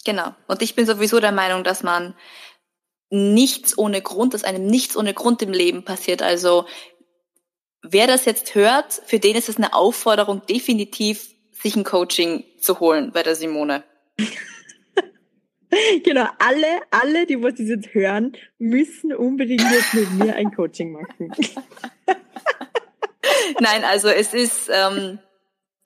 Genau. 0.04 0.36
Und 0.48 0.62
ich 0.62 0.76
bin 0.76 0.86
sowieso 0.86 1.20
der 1.20 1.32
Meinung, 1.32 1.64
dass 1.64 1.84
man 1.84 2.16
nichts 3.12 3.78
ohne 3.78 4.02
Grund, 4.02 4.34
dass 4.34 4.44
einem 4.44 4.66
nichts 4.66 4.96
ohne 4.96 5.14
Grund 5.14 5.42
im 5.42 5.52
Leben 5.52 5.84
passiert. 5.84 6.22
Also 6.24 6.66
wer 7.82 8.08
das 8.08 8.26
jetzt 8.26 8.56
hört, 8.56 8.94
für 9.06 9.20
den 9.20 9.36
ist 9.36 9.50
es 9.50 9.58
eine 9.58 9.74
Aufforderung, 9.74 10.46
definitiv 10.46 11.30
sich 11.52 11.76
ein 11.76 11.84
Coaching 11.84 12.44
zu 12.60 12.80
holen 12.80 13.12
bei 13.12 13.24
der 13.24 13.36
Simone. 13.36 13.84
genau, 16.04 16.28
alle, 16.40 16.82
alle, 16.90 17.26
die 17.26 17.42
was 17.42 17.56
das 17.56 17.68
jetzt 17.68 17.94
hören, 17.94 18.38
müssen 18.58 19.14
unbedingt 19.14 19.70
jetzt 19.72 19.94
mit 19.94 20.12
mir 20.14 20.36
ein 20.36 20.54
Coaching 20.54 20.92
machen. 20.92 21.32
Nein, 23.60 23.84
also 23.84 24.10
es 24.10 24.34
ist, 24.34 24.70
ähm, 24.72 25.20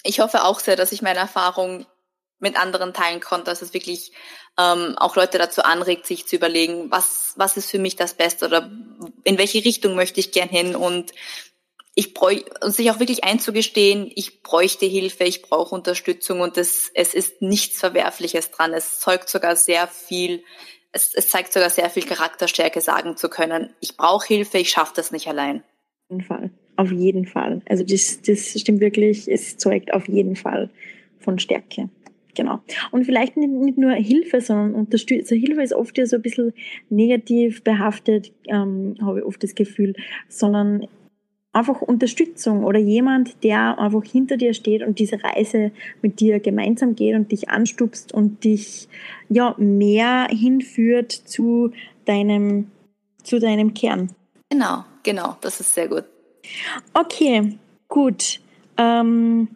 ich 0.04 0.20
hoffe 0.20 0.44
auch 0.44 0.60
sehr, 0.60 0.76
dass 0.76 0.92
ich 0.92 1.02
meine 1.02 1.20
Erfahrung 1.20 1.86
mit 2.40 2.60
anderen 2.60 2.94
teilen 2.94 3.22
konnte, 3.22 3.46
dass 3.46 3.62
es 3.62 3.74
wirklich 3.74 4.12
ähm, 4.58 4.96
auch 4.98 5.16
Leute 5.16 5.38
dazu 5.38 5.64
anregt, 5.64 6.06
sich 6.06 6.26
zu 6.26 6.36
überlegen, 6.36 6.92
was, 6.92 7.34
was 7.38 7.58
ist 7.58 7.70
für 7.70 7.80
mich 7.80 7.96
das 7.96 8.14
Beste 8.14 8.46
oder 8.46 8.70
in 9.24 9.38
welche 9.38 9.64
Richtung 9.66 9.96
möchte 9.96 10.20
ich 10.20 10.32
gern 10.32 10.50
hin 10.50 10.76
und 10.76 11.12
ich 11.96 12.14
bräuchte, 12.14 12.52
und 12.62 12.74
sich 12.74 12.92
auch 12.92 13.00
wirklich 13.00 13.24
einzugestehen, 13.24 14.12
ich 14.14 14.44
bräuchte 14.44 14.86
Hilfe, 14.86 15.24
ich 15.24 15.42
brauche 15.42 15.74
Unterstützung 15.74 16.42
und 16.42 16.58
es, 16.58 16.92
es 16.94 17.14
ist 17.14 17.42
nichts 17.42 17.80
Verwerfliches 17.80 18.52
dran. 18.52 18.74
Es 18.74 19.00
zeugt 19.00 19.30
sogar 19.30 19.56
sehr 19.56 19.88
viel, 19.88 20.44
es, 20.92 21.14
es 21.16 21.30
zeigt 21.30 21.54
sogar 21.54 21.70
sehr 21.70 21.90
viel 21.90 22.04
Charakterstärke, 22.04 22.82
sagen 22.82 23.16
zu 23.16 23.30
können, 23.30 23.74
ich 23.80 23.96
brauche 23.96 24.28
Hilfe, 24.28 24.58
ich 24.58 24.70
schaffe 24.70 24.94
das 24.96 25.12
nicht 25.14 25.28
allein. 25.28 25.64
Auf 25.64 26.10
jeden 26.10 26.24
Fall. 26.24 26.52
Auf 26.76 26.92
jeden 26.92 27.26
Fall. 27.26 27.62
Also 27.70 27.86
das, 27.86 28.22
das 28.22 28.60
stimmt 28.60 28.82
wirklich, 28.82 29.32
es 29.32 29.58
zeugt 29.58 29.94
auf 29.94 30.10
jeden 30.10 30.36
Fall 30.36 30.70
von 31.20 31.40
Stärke. 31.40 31.90
Genau. 32.36 32.60
Und 32.92 33.06
vielleicht 33.06 33.38
nicht, 33.38 33.50
nicht 33.50 33.78
nur 33.78 33.94
Hilfe, 33.94 34.42
sondern 34.42 34.74
Unterstützung. 34.76 35.38
Also 35.38 35.48
Hilfe 35.48 35.62
ist 35.62 35.74
oft 35.74 35.98
ja 35.98 36.06
so 36.06 36.18
ein 36.18 36.22
bisschen 36.22 36.54
negativ 36.90 37.64
behaftet, 37.64 38.34
ähm, 38.50 38.98
habe 39.02 39.20
ich 39.20 39.26
oft 39.26 39.42
das 39.42 39.56
Gefühl, 39.56 39.94
sondern 40.28 40.86
einfach 41.56 41.82
Unterstützung 41.82 42.64
oder 42.64 42.80
jemand, 42.80 43.44
der 43.44 43.80
einfach 43.80 44.04
hinter 44.04 44.36
dir 44.36 44.54
steht 44.54 44.84
und 44.84 45.00
diese 45.00 45.24
Reise 45.24 45.72
mit 46.02 46.20
dir 46.20 46.40
gemeinsam 46.40 46.96
geht 46.96 47.16
und 47.16 47.32
dich 47.32 47.50
anstupst 47.50 48.14
und 48.14 48.44
dich 48.44 48.90
ja 49.30 49.56
mehr 49.58 50.28
hinführt 50.30 51.12
zu 51.12 51.72
deinem 52.04 52.70
zu 53.24 53.40
deinem 53.40 53.74
Kern. 53.74 54.12
Genau, 54.50 54.84
genau, 55.02 55.38
das 55.42 55.60
ist 55.60 55.74
sehr 55.74 55.88
gut. 55.88 56.04
Okay, 56.94 57.58
gut. 57.88 58.40
Ähm, 58.78 59.48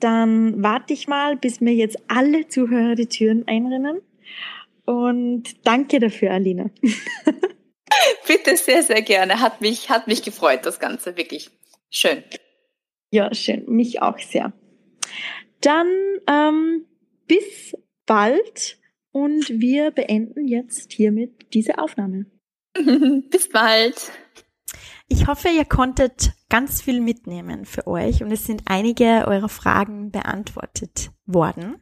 dann 0.00 0.62
warte 0.62 0.92
ich 0.92 1.08
mal, 1.08 1.36
bis 1.36 1.60
mir 1.60 1.72
jetzt 1.72 1.96
alle 2.08 2.48
Zuhörer 2.48 2.94
die 2.94 3.06
Türen 3.06 3.48
einrennen. 3.48 4.02
Und 4.84 5.66
danke 5.66 5.98
dafür, 5.98 6.32
Alina. 6.32 6.68
Bitte 8.26 8.56
sehr, 8.56 8.82
sehr 8.82 9.02
gerne. 9.02 9.40
Hat 9.40 9.60
mich, 9.60 9.90
hat 9.90 10.06
mich 10.06 10.22
gefreut, 10.22 10.60
das 10.64 10.78
Ganze. 10.78 11.16
Wirklich 11.16 11.50
schön. 11.90 12.22
Ja, 13.10 13.32
schön. 13.34 13.64
Mich 13.66 14.02
auch 14.02 14.18
sehr. 14.18 14.52
Dann 15.60 15.88
ähm, 16.28 16.86
bis 17.26 17.76
bald 18.06 18.78
und 19.12 19.48
wir 19.48 19.90
beenden 19.90 20.48
jetzt 20.48 20.92
hiermit 20.92 21.54
diese 21.54 21.78
Aufnahme. 21.78 22.26
bis 23.30 23.48
bald. 23.48 24.12
Ich 25.08 25.26
hoffe, 25.26 25.48
ihr 25.48 25.64
konntet 25.64 26.32
ganz 26.48 26.82
viel 26.82 27.00
mitnehmen 27.00 27.66
für 27.66 27.86
euch 27.86 28.22
und 28.22 28.32
es 28.32 28.46
sind 28.46 28.62
einige 28.66 29.26
eurer 29.26 29.48
Fragen 29.48 30.10
beantwortet 30.10 31.10
worden. 31.26 31.80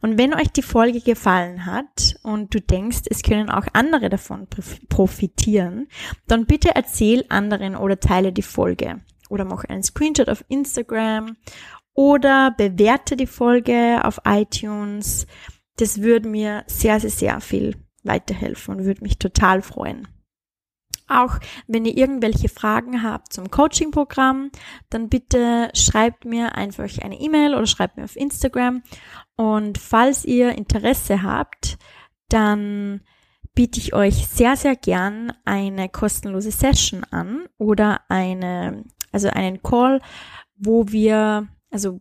Und 0.00 0.18
wenn 0.18 0.34
euch 0.34 0.48
die 0.48 0.62
Folge 0.62 1.00
gefallen 1.00 1.66
hat 1.66 2.16
und 2.22 2.54
du 2.54 2.60
denkst, 2.60 3.02
es 3.10 3.22
können 3.22 3.50
auch 3.50 3.66
andere 3.72 4.08
davon 4.08 4.46
profitieren, 4.88 5.88
dann 6.26 6.46
bitte 6.46 6.74
erzähl 6.74 7.24
anderen 7.28 7.76
oder 7.76 7.98
teile 8.00 8.32
die 8.32 8.42
Folge 8.42 9.00
oder 9.28 9.44
mach 9.44 9.64
einen 9.64 9.82
Screenshot 9.82 10.28
auf 10.28 10.44
Instagram 10.48 11.36
oder 11.94 12.50
bewerte 12.56 13.16
die 13.16 13.26
Folge 13.26 14.00
auf 14.02 14.20
iTunes. 14.24 15.26
Das 15.76 16.02
würde 16.02 16.28
mir 16.28 16.64
sehr, 16.66 17.00
sehr, 17.00 17.10
sehr 17.10 17.40
viel 17.40 17.76
weiterhelfen 18.02 18.76
und 18.76 18.84
würde 18.84 19.02
mich 19.02 19.18
total 19.18 19.62
freuen. 19.62 20.08
Auch 21.06 21.38
wenn 21.66 21.84
ihr 21.84 21.96
irgendwelche 21.96 22.48
Fragen 22.48 23.02
habt 23.02 23.32
zum 23.32 23.50
Coaching-Programm, 23.50 24.50
dann 24.88 25.08
bitte 25.08 25.70
schreibt 25.74 26.24
mir 26.24 26.54
einfach 26.54 26.88
eine 27.02 27.20
E-Mail 27.20 27.54
oder 27.54 27.66
schreibt 27.66 27.96
mir 27.96 28.04
auf 28.04 28.16
Instagram. 28.16 28.82
Und 29.36 29.78
falls 29.78 30.24
ihr 30.24 30.52
Interesse 30.52 31.22
habt, 31.22 31.76
dann 32.28 33.02
biete 33.54 33.78
ich 33.78 33.94
euch 33.94 34.26
sehr, 34.26 34.56
sehr 34.56 34.76
gern 34.76 35.32
eine 35.44 35.88
kostenlose 35.88 36.50
Session 36.50 37.04
an 37.04 37.46
oder 37.58 38.00
eine, 38.08 38.84
also 39.12 39.28
einen 39.28 39.62
Call, 39.62 40.00
wo 40.56 40.88
wir, 40.88 41.48
also 41.70 42.00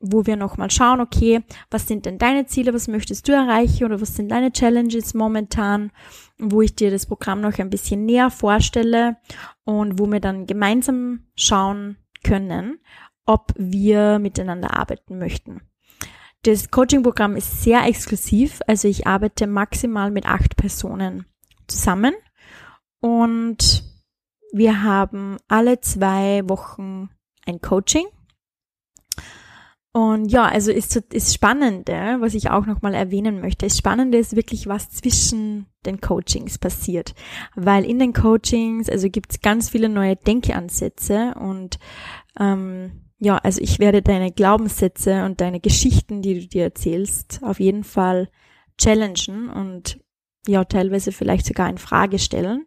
wo 0.00 0.26
wir 0.26 0.36
nochmal 0.36 0.70
schauen, 0.70 1.00
okay, 1.00 1.42
was 1.70 1.88
sind 1.88 2.06
denn 2.06 2.18
deine 2.18 2.46
Ziele, 2.46 2.74
was 2.74 2.88
möchtest 2.88 3.28
du 3.28 3.32
erreichen 3.32 3.84
oder 3.84 4.00
was 4.00 4.14
sind 4.14 4.30
deine 4.30 4.52
Challenges 4.52 5.14
momentan, 5.14 5.90
wo 6.38 6.60
ich 6.60 6.74
dir 6.74 6.90
das 6.90 7.06
Programm 7.06 7.40
noch 7.40 7.58
ein 7.58 7.70
bisschen 7.70 8.04
näher 8.04 8.30
vorstelle 8.30 9.16
und 9.64 9.98
wo 9.98 10.06
wir 10.10 10.20
dann 10.20 10.46
gemeinsam 10.46 11.26
schauen 11.34 11.96
können, 12.22 12.78
ob 13.24 13.52
wir 13.56 14.18
miteinander 14.18 14.76
arbeiten 14.76 15.18
möchten. 15.18 15.62
Das 16.42 16.70
Coaching-Programm 16.70 17.34
ist 17.34 17.62
sehr 17.62 17.84
exklusiv, 17.86 18.60
also 18.66 18.86
ich 18.88 19.06
arbeite 19.06 19.46
maximal 19.46 20.10
mit 20.10 20.26
acht 20.26 20.56
Personen 20.56 21.26
zusammen 21.66 22.14
und 23.00 23.82
wir 24.52 24.82
haben 24.82 25.38
alle 25.48 25.80
zwei 25.80 26.48
Wochen 26.48 27.10
ein 27.46 27.60
Coaching. 27.60 28.06
Und 29.96 30.30
ja, 30.30 30.44
also 30.44 30.72
ist, 30.72 30.94
ist 30.94 31.32
Spannende, 31.32 32.18
was 32.20 32.34
ich 32.34 32.50
auch 32.50 32.66
nochmal 32.66 32.92
erwähnen 32.92 33.40
möchte, 33.40 33.64
ist 33.64 33.78
Spannende 33.78 34.18
ist 34.18 34.36
wirklich, 34.36 34.66
was 34.66 34.90
zwischen 34.90 35.68
den 35.86 36.02
Coachings 36.02 36.58
passiert. 36.58 37.14
Weil 37.54 37.82
in 37.86 37.98
den 37.98 38.12
Coachings, 38.12 38.90
also 38.90 39.08
gibt 39.08 39.32
es 39.32 39.40
ganz 39.40 39.70
viele 39.70 39.88
neue 39.88 40.16
Denkansätze 40.16 41.32
und 41.40 41.78
ähm, 42.38 43.06
ja, 43.20 43.38
also 43.38 43.62
ich 43.62 43.78
werde 43.78 44.02
deine 44.02 44.32
Glaubenssätze 44.32 45.24
und 45.24 45.40
deine 45.40 45.60
Geschichten, 45.60 46.20
die 46.20 46.40
du 46.40 46.46
dir 46.46 46.64
erzählst, 46.64 47.40
auf 47.42 47.58
jeden 47.58 47.82
Fall 47.82 48.28
challengen 48.76 49.48
und 49.48 49.98
ja, 50.46 50.64
teilweise 50.64 51.10
vielleicht 51.10 51.46
sogar 51.46 51.70
in 51.70 51.78
Frage 51.78 52.18
stellen. 52.18 52.66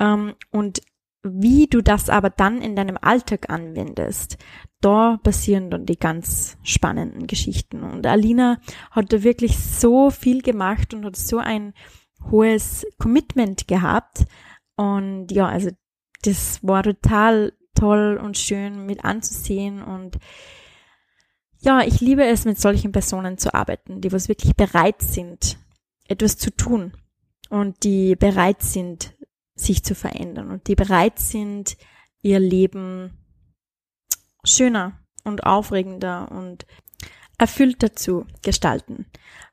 Ähm, 0.00 0.32
und 0.52 0.80
wie 1.22 1.66
du 1.66 1.82
das 1.82 2.08
aber 2.08 2.30
dann 2.30 2.62
in 2.62 2.76
deinem 2.76 2.96
Alltag 3.00 3.50
anwendest, 3.50 4.38
da 4.80 5.18
passieren 5.22 5.70
dann 5.70 5.86
die 5.86 5.98
ganz 5.98 6.58
spannenden 6.62 7.26
Geschichten. 7.26 7.82
Und 7.82 8.06
Alina 8.06 8.60
hat 8.90 9.12
da 9.12 9.22
wirklich 9.22 9.58
so 9.58 10.10
viel 10.10 10.42
gemacht 10.42 10.94
und 10.94 11.04
hat 11.04 11.16
so 11.16 11.38
ein 11.38 11.72
hohes 12.30 12.86
Commitment 12.98 13.68
gehabt. 13.68 14.26
Und 14.76 15.32
ja, 15.32 15.46
also 15.46 15.70
das 16.22 16.62
war 16.62 16.82
total 16.82 17.52
toll 17.74 18.20
und 18.22 18.36
schön 18.38 18.86
mit 18.86 19.04
anzusehen 19.04 19.82
und 19.82 20.18
ja, 21.60 21.80
ich 21.80 22.00
liebe 22.00 22.24
es, 22.24 22.44
mit 22.44 22.60
solchen 22.60 22.92
Personen 22.92 23.38
zu 23.38 23.54
arbeiten, 23.54 24.00
die 24.00 24.12
was 24.12 24.28
wirklich 24.28 24.54
bereit 24.54 25.02
sind, 25.02 25.58
etwas 26.06 26.36
zu 26.36 26.54
tun 26.54 26.92
und 27.48 27.82
die 27.82 28.14
bereit 28.14 28.62
sind, 28.62 29.14
sich 29.54 29.82
zu 29.82 29.94
verändern 29.94 30.50
und 30.50 30.68
die 30.68 30.74
bereit 30.74 31.18
sind, 31.18 31.76
ihr 32.22 32.38
Leben 32.38 33.18
schöner 34.46 34.98
und 35.24 35.44
aufregender 35.44 36.30
und 36.30 36.66
erfüllter 37.38 37.92
zu 37.94 38.26
gestalten. 38.42 39.06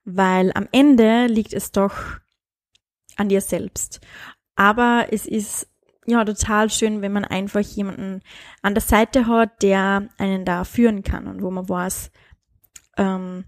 Weil 0.05 0.51
am 0.53 0.67
Ende 0.71 1.27
liegt 1.27 1.53
es 1.53 1.71
doch 1.71 1.93
an 3.15 3.29
dir 3.29 3.41
selbst. 3.41 4.01
Aber 4.55 5.07
es 5.11 5.25
ist 5.25 5.67
ja 6.05 6.23
total 6.25 6.69
schön, 6.69 7.01
wenn 7.01 7.13
man 7.13 7.25
einfach 7.25 7.61
jemanden 7.61 8.21
an 8.61 8.73
der 8.73 8.81
Seite 8.81 9.27
hat, 9.27 9.61
der 9.61 10.09
einen 10.17 10.45
da 10.45 10.63
führen 10.63 11.03
kann 11.03 11.27
und 11.27 11.41
wo 11.41 11.49
man 11.49 11.67
weiß, 11.67 12.11
ähm, 12.97 13.45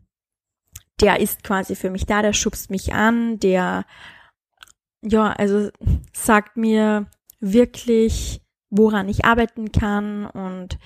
der 1.01 1.19
ist 1.19 1.43
quasi 1.43 1.75
für 1.75 1.89
mich 1.89 2.05
da, 2.05 2.21
der 2.21 2.33
schubst 2.33 2.69
mich 2.69 2.93
an, 2.93 3.39
der 3.39 3.85
ja, 5.01 5.31
also 5.33 5.69
sagt 6.13 6.57
mir 6.57 7.07
wirklich, 7.39 8.41
woran 8.69 9.07
ich 9.07 9.25
arbeiten 9.25 9.71
kann 9.71 10.25
und 10.25 10.79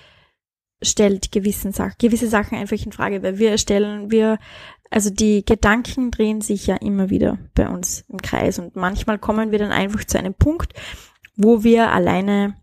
stellt 0.82 1.32
gewissen 1.32 1.72
Sachen, 1.72 1.96
gewisse 2.00 2.28
Sachen 2.28 2.58
einfach 2.58 2.78
in 2.78 2.92
Frage, 2.92 3.22
weil 3.22 3.38
wir 3.38 3.58
stellen, 3.58 4.12
wir, 4.12 4.40
also 4.90 5.10
die 5.10 5.44
Gedanken 5.46 6.12
drehen 6.12 6.42
sich 6.42 6.68
ja 6.68 6.76
immer 6.78 7.10
wieder 7.10 7.38
bei 7.54 7.68
uns 7.68 8.06
im 8.08 8.22
Kreis 8.22 8.60
und 8.60 8.76
manchmal 8.76 9.20
kommen 9.20 9.52
wir 9.52 9.60
dann 9.60 9.72
einfach 9.72 10.04
zu 10.06 10.18
einem 10.18 10.34
Punkt, 10.34 10.74
wo 11.36 11.64
wir 11.64 11.92
alleine 11.92 12.56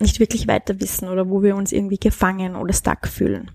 nicht 0.00 0.20
wirklich 0.20 0.46
weiter 0.46 0.80
wissen 0.80 1.08
oder 1.08 1.28
wo 1.28 1.42
wir 1.42 1.56
uns 1.56 1.72
irgendwie 1.72 1.98
gefangen 1.98 2.56
oder 2.56 2.72
stuck 2.72 3.08
fühlen. 3.08 3.50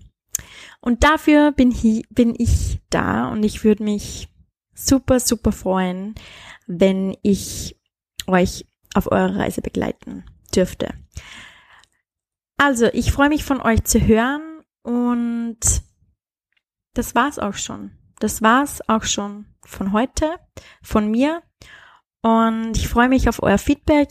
Und 0.80 1.02
dafür 1.02 1.52
bin, 1.52 1.70
ich, 1.70 2.06
bin 2.10 2.34
ich 2.36 2.80
da 2.90 3.30
und 3.30 3.42
ich 3.42 3.64
würde 3.64 3.84
mich 3.84 4.28
super, 4.74 5.20
super 5.20 5.52
freuen, 5.52 6.14
wenn 6.66 7.16
ich 7.22 7.80
euch 8.26 8.66
auf 8.94 9.10
eurer 9.10 9.36
Reise 9.36 9.62
begleiten 9.62 10.24
dürfte. 10.54 10.94
Also, 12.56 12.86
ich 12.92 13.12
freue 13.12 13.28
mich 13.28 13.44
von 13.44 13.60
euch 13.60 13.84
zu 13.84 14.00
hören 14.00 14.62
und 14.82 15.58
das 16.94 17.14
war's 17.14 17.38
auch 17.38 17.54
schon. 17.54 17.92
Das 18.20 18.42
war's 18.42 18.80
auch 18.88 19.02
schon 19.02 19.46
von 19.62 19.92
heute, 19.92 20.36
von 20.82 21.10
mir. 21.10 21.42
Und 22.22 22.76
ich 22.76 22.88
freue 22.88 23.08
mich 23.08 23.28
auf 23.28 23.42
euer 23.42 23.58
Feedback 23.58 24.08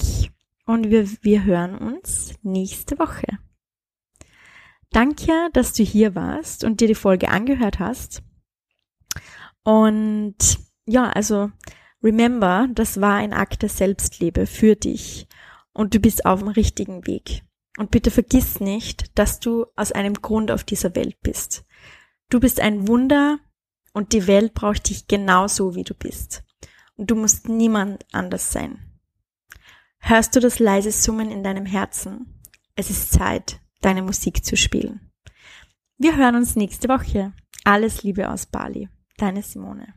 und 0.66 0.90
wir, 0.90 1.10
wir 1.24 1.44
hören 1.44 1.78
uns 1.78 2.34
nächste 2.44 3.00
Woche. 3.00 3.26
Danke, 4.92 5.50
dass 5.54 5.74
du 5.74 5.84
hier 5.84 6.14
warst 6.14 6.64
und 6.64 6.80
dir 6.80 6.88
die 6.88 6.96
Folge 6.96 7.30
angehört 7.30 7.80
hast. 7.80 8.22
Und 9.64 10.36
ja, 10.86 11.10
also 11.10 11.52
remember, 12.04 12.68
das 12.72 13.02
war 13.02 13.16
ein 13.16 13.34
Akt 13.34 13.64
der 13.64 13.70
Selbstliebe 13.70 14.46
für 14.46 14.76
dich 14.76 15.28
und 15.72 15.96
du 15.96 16.00
bist 16.00 16.26
auf 16.26 16.40
dem 16.40 16.50
richtigen 16.50 17.08
Weg. 17.08 17.44
Und 17.78 17.92
bitte 17.92 18.12
vergiss 18.12 18.60
nicht, 18.60 19.18
dass 19.18 19.40
du 19.40 19.66
aus 19.76 19.92
einem 19.92 20.14
Grund 20.14 20.52
auf 20.52 20.64
dieser 20.64 20.96
Welt 20.96 21.22
bist. 21.22 21.66
Du 22.30 22.40
bist 22.40 22.60
ein 22.60 22.88
Wunder 22.88 23.40
und 23.94 24.14
die 24.14 24.28
Welt 24.28 24.54
braucht 24.54 24.90
dich 24.90 25.08
genauso, 25.08 25.76
wie 25.76 25.84
du 25.84 25.94
bist 25.94 26.44
und 26.96 27.12
du 27.12 27.16
musst 27.16 27.50
niemand 27.50 28.06
anders 28.12 28.52
sein. 28.52 28.80
Hörst 30.00 30.36
du 30.36 30.40
das 30.40 30.60
leise 30.60 30.92
Summen 30.92 31.32
in 31.32 31.44
deinem 31.44 31.66
Herzen? 31.66 32.42
Es 32.76 32.90
ist 32.90 33.12
Zeit, 33.12 33.60
deine 33.82 34.02
Musik 34.02 34.44
zu 34.44 34.58
spielen. 34.58 35.12
Wir 35.98 36.18
hören 36.18 36.36
uns 36.36 36.56
nächste 36.56 36.90
Woche. 36.90 37.34
Alles 37.64 38.04
Liebe 38.04 38.30
aus 38.30 38.46
Bali. 38.46 38.90
Deine 39.18 39.42
Simone. 39.42 39.94